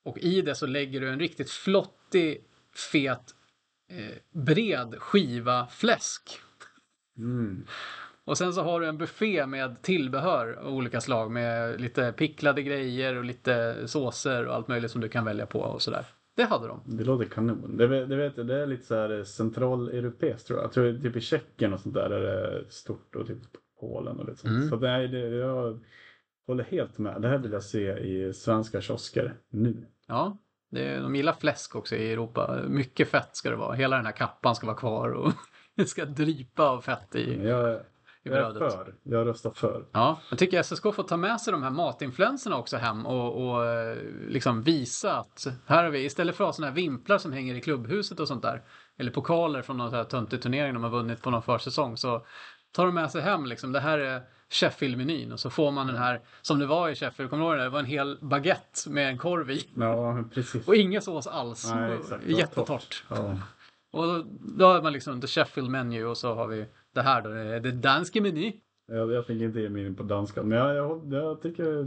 Och 0.04 0.18
i 0.18 0.42
det 0.42 0.54
så 0.54 0.66
lägger 0.66 1.00
du 1.00 1.08
en 1.08 1.20
riktigt 1.20 1.50
flottig, 1.50 2.44
fet, 2.92 3.34
eh, 3.90 4.40
bred 4.44 4.94
skiva 4.98 5.66
fläsk. 5.66 6.38
Mm. 7.18 7.66
Och 8.24 8.38
sen 8.38 8.52
så 8.52 8.62
har 8.62 8.80
du 8.80 8.86
en 8.86 8.98
buffé 8.98 9.46
med 9.46 9.82
tillbehör 9.82 10.52
av 10.52 10.74
olika 10.74 11.00
slag 11.00 11.30
med 11.30 11.80
lite 11.80 12.12
picklade 12.12 12.62
grejer 12.62 13.16
och 13.16 13.24
lite 13.24 13.76
såser 13.88 14.46
och 14.46 14.54
allt 14.54 14.68
möjligt 14.68 14.90
som 14.90 15.00
du 15.00 15.08
kan 15.08 15.24
välja 15.24 15.46
på 15.46 15.60
och 15.60 15.82
sådär. 15.82 16.06
Det 16.36 16.42
hade 16.42 16.66
de. 16.66 16.80
Det 16.86 17.04
låter 17.04 17.24
kanon. 17.24 17.76
Det, 17.76 18.06
det 18.06 18.16
vet 18.16 18.36
jag, 18.36 18.46
det 18.46 18.62
är 18.62 18.66
lite 18.66 18.86
så 18.86 18.94
här 18.94 19.24
centraleuropeiskt 19.24 20.46
tror 20.46 20.58
jag. 20.58 20.64
Jag 20.64 20.72
tror 20.72 20.98
typ 21.02 21.16
i 21.16 21.20
Tjeckien 21.20 21.72
och 21.72 21.80
sånt 21.80 21.94
där 21.94 22.10
är 22.10 22.20
det 22.20 22.64
stort 22.70 23.16
och 23.16 23.26
typ 23.26 23.38
Polen 23.80 24.20
och 24.20 24.26
lite 24.26 24.38
sånt. 24.38 24.52
Mm. 24.52 24.68
Så 24.68 24.76
nej, 24.76 25.08
det, 25.08 25.18
jag 25.18 25.80
håller 26.46 26.64
helt 26.64 26.98
med. 26.98 27.22
Det 27.22 27.28
här 27.28 27.38
vill 27.38 27.52
jag 27.52 27.62
se 27.62 27.98
i 27.98 28.32
svenska 28.32 28.80
kiosker 28.80 29.34
nu. 29.50 29.86
Ja, 30.06 30.38
det, 30.70 30.96
de 30.96 31.16
gillar 31.16 31.32
fläsk 31.32 31.76
också 31.76 31.96
i 31.96 32.12
Europa. 32.12 32.60
Mycket 32.68 33.08
fett 33.08 33.36
ska 33.36 33.50
det 33.50 33.56
vara. 33.56 33.74
Hela 33.74 33.96
den 33.96 34.06
här 34.06 34.12
kappan 34.12 34.54
ska 34.54 34.66
vara 34.66 34.76
kvar 34.76 35.08
och 35.10 35.32
det 35.76 35.84
ska 35.86 36.04
drypa 36.04 36.62
av 36.62 36.80
fett 36.80 37.14
i, 37.14 37.46
Jag, 37.46 37.74
i 37.74 37.78
jag 38.22 38.32
brödet. 38.54 38.72
för. 38.72 38.94
Jag 39.02 39.26
röstar 39.26 39.50
för. 39.50 39.84
Ja, 39.92 40.20
jag 40.30 40.38
tycker 40.38 40.62
SSK 40.62 40.82
får 40.82 41.02
ta 41.02 41.16
med 41.16 41.40
sig 41.40 41.52
de 41.52 41.62
här 41.62 41.70
matinfluenserna 41.70 42.56
också 42.56 42.76
hem 42.76 43.06
och, 43.06 43.48
och 43.48 43.66
eh, 43.66 43.96
liksom 44.28 44.62
visa 44.62 45.12
att 45.16 45.46
här 45.66 45.84
har 45.84 45.90
vi, 45.90 46.04
istället 46.04 46.36
för 46.36 46.44
att 46.44 46.48
ha 46.48 46.52
sådana 46.52 46.70
här 46.70 46.76
vimplar 46.76 47.18
som 47.18 47.32
hänger 47.32 47.54
i 47.54 47.60
klubbhuset 47.60 48.20
och 48.20 48.28
sånt 48.28 48.42
där, 48.42 48.62
eller 48.98 49.10
pokaler 49.10 49.62
från 49.62 49.76
någon 49.76 49.90
sån 49.90 49.96
här 49.96 50.04
töntig 50.04 50.42
turnering 50.42 50.74
de 50.74 50.82
har 50.82 50.90
vunnit 50.90 51.22
på 51.22 51.30
någon 51.30 51.42
försäsong, 51.42 51.96
så 51.96 52.26
tar 52.72 52.86
de 52.86 52.94
med 52.94 53.10
sig 53.10 53.22
hem 53.22 53.46
liksom, 53.46 53.72
det 53.72 53.80
här 53.80 53.98
är 53.98 54.22
Sheffield-menyn 54.52 55.32
och 55.32 55.40
så 55.40 55.50
får 55.50 55.70
man 55.70 55.86
den 55.86 55.96
här, 55.96 56.20
som 56.42 56.58
det 56.58 56.66
var 56.66 56.88
i 56.88 56.94
Sheffield, 56.94 57.30
kommer 57.30 57.44
du 57.44 57.50
ihåg 57.50 57.58
det? 57.58 57.64
Det 57.64 57.70
var 57.70 57.78
en 57.78 57.86
hel 57.86 58.18
baguette 58.20 58.90
med 58.90 59.08
en 59.08 59.18
korv 59.18 59.50
i. 59.50 59.68
Ja, 59.76 60.24
precis. 60.34 60.68
Och 60.68 60.76
ingen 60.76 61.02
sås 61.02 61.26
alls. 61.26 61.72
Nej, 61.74 61.94
exakt. 61.94 62.26
Jättetort. 62.26 63.04
Ja. 63.10 63.38
Och 63.92 64.26
då, 64.58 64.66
har 64.66 64.82
man 64.82 64.92
liksom 64.92 65.20
the 65.20 65.26
Sheffield 65.26 65.70
menu 65.70 66.04
och 66.04 66.16
så 66.16 66.34
har 66.34 66.46
vi 66.46 66.66
det 66.94 67.02
här 67.02 67.22
då, 67.22 67.28
det 67.60 67.72
danska 67.72 68.22
meny. 68.22 68.52
Jag, 68.86 69.12
jag 69.12 69.26
fick 69.26 69.42
inte 69.42 69.60
ge 69.60 69.68
mig 69.68 69.86
in 69.86 69.94
på 69.94 70.02
danska. 70.02 70.42
Men 70.42 70.58
jag, 70.58 70.76
jag, 70.76 71.12
jag 71.12 71.42
tycker 71.42 71.86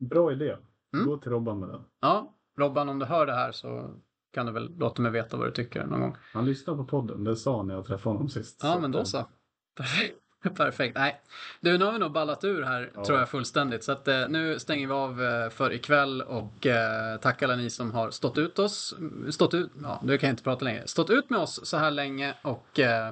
bra 0.00 0.32
idé. 0.32 0.56
Mm. 0.94 1.06
Gå 1.06 1.16
till 1.16 1.30
Robban 1.30 1.60
med 1.60 1.68
den. 1.68 1.80
Ja, 2.00 2.34
Robban 2.58 2.88
om 2.88 2.98
du 2.98 3.06
hör 3.06 3.26
det 3.26 3.34
här 3.34 3.52
så 3.52 3.94
kan 4.32 4.46
du 4.46 4.52
väl 4.52 4.78
låta 4.78 5.02
mig 5.02 5.12
veta 5.12 5.36
vad 5.36 5.46
du 5.46 5.52
tycker 5.52 5.86
någon 5.86 6.00
gång. 6.00 6.16
Han 6.32 6.46
lyssnar 6.46 6.76
på 6.76 6.84
podden. 6.84 7.24
Det 7.24 7.36
sa 7.36 7.56
han 7.56 7.66
när 7.66 7.74
jag 7.74 7.84
träffade 7.84 8.14
honom 8.14 8.28
sist. 8.28 8.60
Ja, 8.62 8.78
men 8.80 8.92
då 8.92 9.04
så. 9.04 9.28
Perfekt. 9.76 10.21
Perfekt. 10.56 10.96
Nej, 10.98 11.20
du, 11.60 11.78
nu 11.78 11.84
har 11.84 11.92
vi 11.92 11.98
nog 11.98 12.12
ballat 12.12 12.44
ur 12.44 12.62
här 12.62 12.90
Ja. 12.94 13.04
tror 13.04 13.18
jag 13.18 13.28
fullständigt. 13.28 13.84
Så 13.84 13.92
att 13.92 14.08
eh, 14.08 14.28
nu 14.28 14.58
stänger 14.58 14.86
vi 14.86 14.92
av 14.92 15.22
eh, 15.22 15.50
för 15.50 15.72
ikväll 15.72 16.22
och 16.22 16.66
eh, 16.66 17.16
tack 17.20 17.42
alla 17.42 17.56
ni 17.56 17.70
som 17.70 17.92
har 17.92 18.10
stått 18.10 18.38
ut 18.38 18.58
oss. 18.58 18.94
Stått 19.30 19.54
ut, 19.54 19.70
ja, 19.82 20.00
du 20.02 20.18
kan 20.18 20.26
jag 20.28 20.32
inte 20.32 20.42
prata 20.42 20.64
längre. 20.64 20.86
Stått 20.86 21.10
ut 21.10 21.30
med 21.30 21.40
oss 21.40 21.66
så 21.66 21.76
här 21.76 21.90
länge 21.90 22.34
och 22.42 22.78
eh, 22.80 23.08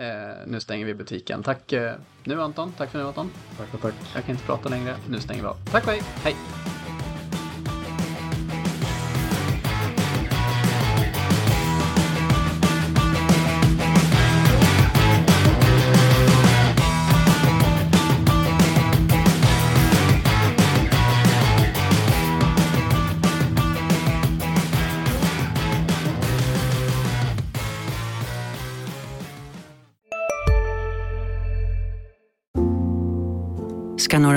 eh, 0.00 0.36
nu 0.46 0.60
stänger 0.60 0.86
vi 0.86 0.94
butiken. 0.94 1.42
Tack 1.42 1.72
eh, 1.72 1.94
nu 2.24 2.42
Anton. 2.42 2.72
Tack 2.72 2.90
för 2.90 2.98
nu 2.98 3.04
Anton. 3.04 3.30
Tack 3.58 3.74
och 3.74 3.80
tack. 3.80 3.94
Jag 4.14 4.24
kan 4.24 4.30
inte 4.34 4.46
prata 4.46 4.68
längre. 4.68 4.96
Nu 5.08 5.20
stänger 5.20 5.42
vi 5.42 5.48
av. 5.48 5.56
Tack 5.70 5.84
och 5.86 5.90
hej. 5.92 6.02
Hej. 6.24 6.79